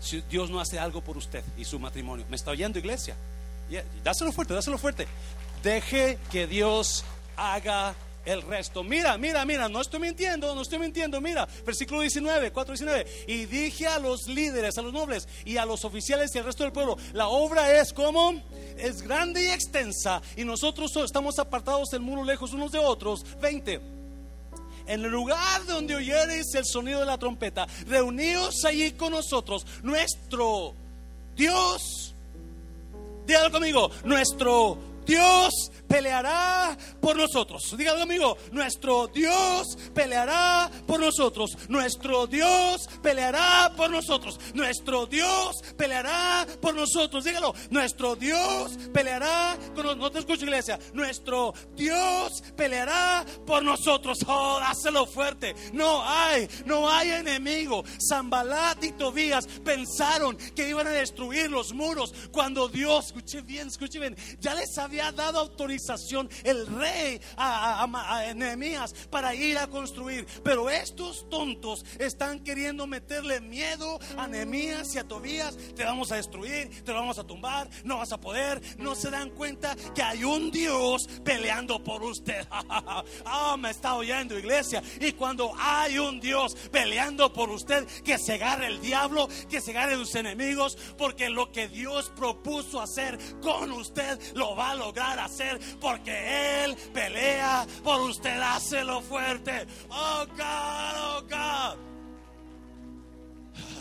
Si 0.00 0.20
Dios 0.22 0.50
no 0.50 0.60
hace 0.60 0.78
algo 0.78 1.00
por 1.00 1.16
usted 1.16 1.44
y 1.56 1.64
su 1.64 1.78
matrimonio, 1.78 2.24
¿me 2.28 2.36
está 2.36 2.50
oyendo, 2.50 2.78
iglesia? 2.78 3.14
Dáselo 4.04 4.32
fuerte, 4.32 4.54
dáselo 4.54 4.78
fuerte. 4.78 5.06
Deje 5.62 6.18
que 6.30 6.46
Dios 6.46 7.04
haga 7.36 7.94
el 8.24 8.42
resto. 8.42 8.82
Mira, 8.82 9.16
mira, 9.18 9.44
mira, 9.44 9.68
no 9.68 9.80
estoy 9.80 10.00
mintiendo, 10.00 10.54
no 10.54 10.62
estoy 10.62 10.78
mintiendo. 10.78 11.20
Mira, 11.20 11.46
versículo 11.64 12.00
19, 12.00 12.52
4, 12.52 12.74
19. 12.74 13.06
Y 13.26 13.46
dije 13.46 13.86
a 13.86 13.98
los 13.98 14.26
líderes, 14.26 14.76
a 14.78 14.82
los 14.82 14.92
nobles 14.92 15.28
y 15.44 15.56
a 15.56 15.64
los 15.64 15.84
oficiales 15.84 16.34
y 16.34 16.38
al 16.38 16.44
resto 16.44 16.64
del 16.64 16.72
pueblo: 16.72 16.96
La 17.12 17.28
obra 17.28 17.80
es 17.80 17.92
como, 17.92 18.34
es 18.76 19.02
grande 19.02 19.44
y 19.44 19.48
extensa, 19.48 20.20
y 20.36 20.44
nosotros 20.44 20.94
estamos 20.96 21.38
apartados 21.38 21.90
del 21.90 22.00
muro 22.00 22.24
lejos 22.24 22.52
unos 22.52 22.72
de 22.72 22.78
otros. 22.78 23.24
20 23.40 24.00
en 24.86 25.04
el 25.04 25.10
lugar 25.10 25.64
donde 25.66 25.94
oyereis 25.94 26.52
el 26.54 26.64
sonido 26.64 26.98
de 27.00 27.06
la 27.06 27.16
trompeta, 27.16 27.66
reuníos 27.86 28.64
allí 28.64 28.90
con 28.92 29.12
nosotros, 29.12 29.64
nuestro 29.84 30.74
Dios 31.36 32.09
Dígalo 33.30 33.52
conmigo, 33.52 33.92
nuestro 34.02 34.76
Dios 35.10 35.72
peleará 35.88 36.78
por 37.00 37.16
nosotros. 37.16 37.76
Dígalo 37.76 37.98
conmigo, 37.98 38.38
nuestro 38.52 39.08
Dios 39.08 39.76
peleará 39.92 40.70
por 40.86 41.00
nosotros. 41.00 41.58
Nuestro 41.68 42.28
Dios 42.28 42.88
peleará 43.02 43.72
por 43.76 43.90
nosotros. 43.90 44.38
Nuestro 44.54 45.06
Dios 45.06 45.56
peleará 45.76 46.46
por 46.60 46.76
nosotros. 46.76 47.24
Dígalo, 47.24 47.52
nuestro 47.70 48.14
Dios 48.14 48.78
peleará 48.94 49.58
con 49.74 49.84
nosotros. 49.84 49.96
No 49.98 50.12
te 50.12 50.18
escucho, 50.20 50.44
iglesia. 50.44 50.78
Nuestro 50.92 51.54
Dios 51.74 52.44
peleará 52.56 53.24
por 53.44 53.64
nosotros. 53.64 54.18
Oh, 54.28 54.60
dáselo 54.60 55.06
fuerte. 55.06 55.56
No 55.72 56.08
hay, 56.08 56.48
no 56.66 56.88
hay 56.88 57.10
enemigo. 57.10 57.82
Zambalat 58.08 58.84
y 58.84 58.92
Tobías 58.92 59.48
pensaron 59.64 60.36
que 60.54 60.68
iban 60.68 60.86
a 60.86 60.90
destruir 60.90 61.50
los 61.50 61.72
muros 61.72 62.14
cuando 62.30 62.68
Dios, 62.68 63.06
escuche 63.06 63.40
bien, 63.40 63.66
escuche 63.66 63.98
bien, 63.98 64.16
ya 64.38 64.54
les 64.54 64.78
había 64.78 64.99
dado 65.12 65.38
autorización 65.40 66.28
el 66.44 66.66
rey 66.66 67.20
a, 67.36 67.82
a, 67.82 68.86
para 69.10 69.34
ir 69.34 69.58
a 69.58 69.66
construir. 69.66 70.26
Pero 70.44 70.70
estos 70.70 71.28
tontos 71.28 71.84
están 71.98 72.40
queriendo 72.40 72.86
meterle 72.86 73.40
miedo 73.40 73.98
a 74.16 74.26
Nehemías 74.26 74.94
y 74.94 74.98
a 74.98 75.08
Tobías. 75.08 75.56
Te 75.74 75.84
vamos 75.84 76.12
a 76.12 76.16
destruir, 76.16 76.84
te 76.84 76.92
vamos 76.92 77.18
a 77.18 77.24
tumbar, 77.24 77.68
no 77.84 77.98
vas 77.98 78.12
a 78.12 78.20
poder. 78.20 78.60
No 78.78 78.94
se 78.94 79.10
dan 79.10 79.30
cuenta 79.30 79.76
que 79.94 80.02
hay 80.02 80.24
un 80.24 80.50
Dios 80.50 81.08
peleando 81.24 81.82
por 81.82 82.02
usted. 82.02 82.46
Ah, 83.24 83.56
me 83.58 83.70
está 83.70 83.94
oyendo 83.94 84.38
iglesia. 84.38 84.82
Y 85.00 85.12
cuando 85.12 85.52
hay 85.58 85.98
un 85.98 86.20
Dios 86.20 86.54
peleando 86.70 87.32
por 87.32 87.50
usted, 87.50 87.86
que 88.02 88.18
se 88.18 88.34
agarre 88.34 88.66
el 88.66 88.80
diablo, 88.80 89.28
que 89.48 89.60
se 89.60 89.70
agarre 89.70 89.94
sus 89.96 90.14
enemigos, 90.14 90.76
porque 90.98 91.28
lo 91.28 91.52
que 91.52 91.68
Dios 91.68 92.10
propuso 92.16 92.80
hacer 92.80 93.18
con 93.40 93.72
usted 93.72 94.18
lo 94.34 94.56
va 94.56 94.72
a 94.72 94.74
lograr 94.80 95.18
hacer 95.20 95.60
porque 95.80 96.64
Él 96.64 96.76
pelea 96.92 97.66
por 97.84 98.00
usted. 98.00 98.40
Hácelo 98.40 99.00
fuerte. 99.02 99.66
Oh 99.90 100.24
God, 100.36 100.96
oh 101.06 101.22
God. 101.28 101.76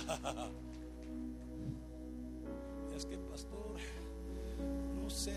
Es 2.96 3.06
que, 3.06 3.18
pastor, 3.18 3.78
no 5.02 5.10
sé. 5.10 5.34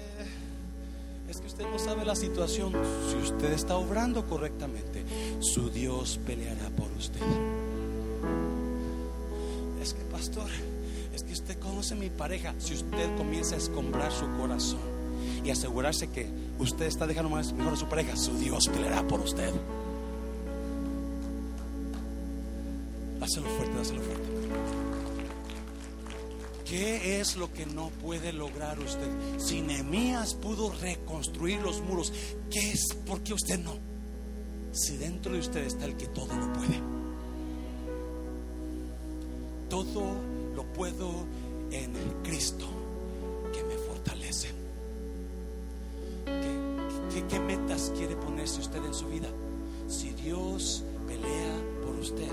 Es 1.29 1.41
que 1.41 1.47
usted 1.47 1.65
no 1.71 1.79
sabe 1.79 2.05
la 2.05 2.17
situación. 2.17 2.73
Si 3.09 3.17
usted 3.17 3.53
está 3.53 3.77
obrando 3.77 4.27
correctamente, 4.27 5.05
su 5.39 5.71
Dios 5.71 6.19
peleará 6.27 6.71
por 6.71 6.91
usted. 6.93 7.21
Es 9.81 9.95
que, 9.95 10.03
pastor, 10.07 10.51
es 11.15 11.23
que 11.23 11.33
usted 11.33 11.57
conoce 11.61 11.95
mi 11.95 12.11
pareja. 12.11 12.53
Si 12.59 12.75
usted 12.75 13.17
comienza 13.17 13.55
a 13.55 13.59
escombrar 13.59 14.11
su 14.11 14.29
corazón 14.33 14.92
y 15.45 15.51
asegurarse 15.51 16.09
que 16.09 16.29
usted 16.59 16.87
está 16.87 17.07
dejando 17.07 17.31
más 17.31 17.53
mejor 17.53 17.75
a 17.75 17.77
su 17.77 17.87
pareja, 17.87 18.17
su 18.17 18.39
Dios 18.39 18.69
peleará 18.69 19.07
por 19.07 19.21
usted. 19.21 19.53
Dáselo 23.19 23.49
fuerte, 23.51 23.77
dáselo 23.77 24.01
fuerte. 24.03 24.29
¿Qué 26.65 27.21
es 27.21 27.37
lo 27.37 27.53
que 27.53 27.67
no 27.67 27.91
puede 27.91 28.33
lograr 28.33 28.79
usted? 28.81 29.09
Si 29.39 29.61
Nehemías 29.61 30.35
pudo 30.35 30.73
reconstruir 30.73 31.61
los 31.61 31.83
muros, 31.83 32.13
¿qué 32.51 32.73
es? 32.73 32.95
¿Por 33.07 33.23
qué 33.23 33.35
usted 33.35 33.59
no? 33.59 33.75
Si 34.73 34.97
dentro 34.97 35.35
de 35.35 35.41
usted 35.41 35.65
está 35.67 35.85
el 35.85 35.97
que 35.97 36.07
todo 36.07 36.35
lo 36.35 36.53
puede. 36.53 36.81
Todo 39.69 40.15
lo 40.55 40.65
puedo 40.73 41.27
en 41.71 41.93
Cristo 42.23 42.82
¿Qué, 47.29 47.41
metas 47.41 47.93
quiere 47.97 48.17
ponerse 48.17 48.61
usted 48.61 48.85
en 48.85 48.95
su 48.95 49.07
vida? 49.07 49.29
Si 49.89 50.11
Dios 50.11 50.85
pelea 51.07 51.55
por 51.85 51.95
usted, 51.97 52.29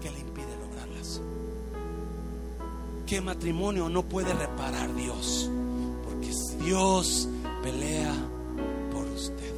¿qué 0.00 0.10
le 0.10 0.20
impide 0.20 0.56
lograrlas? 0.60 1.20
¿Qué 3.06 3.20
matrimonio 3.20 3.88
no 3.88 4.02
puede 4.04 4.32
reparar 4.32 4.94
Dios? 4.94 5.50
Porque 6.04 6.30
Dios 6.64 7.28
pelea 7.62 8.12
por 8.92 9.06
usted. 9.06 9.52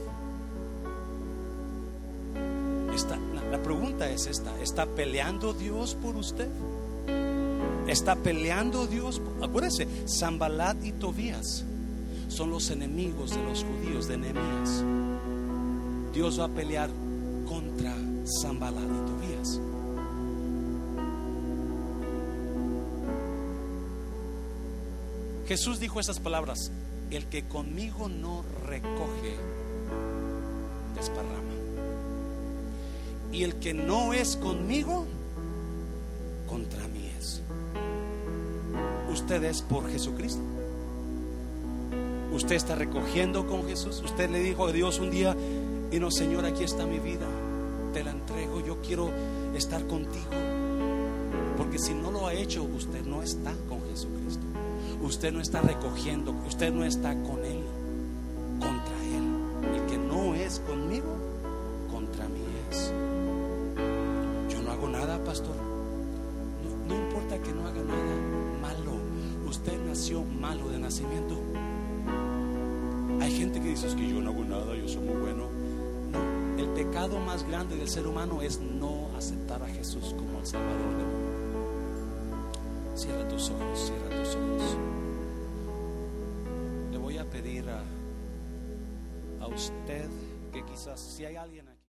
la 3.51 3.63
pregunta 3.63 4.11
es 4.11 4.27
esta, 4.27 4.59
¿está 4.61 4.87
peleando 4.87 5.53
Dios 5.53 5.95
por 5.95 6.17
usted? 6.17 6.49
¿Está 7.87 8.17
peleando 8.17 8.87
Dios? 8.87 9.21
Acuérdese, 9.43 9.87
Zambalat 10.09 10.85
y 10.85 10.93
Tobías 10.93 11.65
son 12.29 12.51
los 12.51 12.71
enemigos 12.71 13.31
de 13.31 13.43
los 13.43 13.65
judíos 13.65 14.09
de 14.09 14.19
Nehemías. 14.19 14.85
Dios 16.13 16.41
va 16.41 16.45
a 16.47 16.49
pelear 16.49 16.91
contra 17.47 17.95
Zambalat 18.41 18.83
y 18.83 19.11
Tobías. 19.11 19.61
Jesús 25.47 25.79
dijo 25.79 26.01
esas 26.01 26.19
palabras, 26.19 26.73
el 27.11 27.27
que 27.27 27.47
conmigo 27.47 28.09
no 28.09 28.45
recoge, 28.67 29.37
desparrama. 30.97 31.55
Y 33.33 33.45
el 33.45 33.55
que 33.57 33.73
no 33.75 34.13
es 34.13 34.37
conmigo, 34.37 35.07
contra 36.49 36.89
mí 36.89 37.11
es. 37.19 37.43
Usted 39.13 39.45
es 39.45 39.63
por 39.63 39.89
Jesucristo. 39.91 40.43
Usted 42.37 42.57
está 42.57 42.75
recogiendo 42.75 43.47
con 43.47 43.67
Jesús. 43.67 44.03
Usted 44.05 44.29
le 44.29 44.41
dijo 44.41 44.67
a 44.67 44.73
Dios 44.73 44.99
un 44.99 45.11
día, 45.11 45.35
y 45.91 45.99
no, 45.99 46.11
Señor, 46.11 46.45
aquí 46.45 46.65
está 46.65 46.85
mi 46.85 46.99
vida. 46.99 47.27
Te 47.95 48.05
la 48.05 48.11
entrego. 48.11 48.61
Yo 48.61 48.83
quiero 48.83 49.11
estar 49.55 49.87
contigo. 49.87 50.27
Porque 51.57 51.79
si 51.79 51.95
no 51.95 52.11
lo 52.11 52.27
ha 52.27 52.35
hecho, 52.35 52.63
usted 52.65 53.07
no 53.07 53.23
está 53.23 53.55
con 53.71 53.81
Jesucristo. 53.89 54.45
Usted 55.01 55.33
no 55.33 55.41
está 55.41 55.63
recogiendo. 55.63 56.33
Usted 56.47 56.71
no 56.75 56.85
está 56.85 57.15
con 57.23 57.43
Él. 57.43 57.65
Tus 83.37 83.51
ojos, 83.51 83.79
cierra 83.79 84.09
tus 84.09 84.35
ojos. 84.35 84.77
Le 86.91 86.97
voy 86.97 87.19
a 87.19 87.29
pedir 87.29 87.69
a, 87.69 87.83
a 89.45 89.47
usted 89.47 90.09
que 90.53 90.65
quizás 90.65 90.99
si 90.99 91.27
hay 91.27 91.37
alguien 91.37 91.69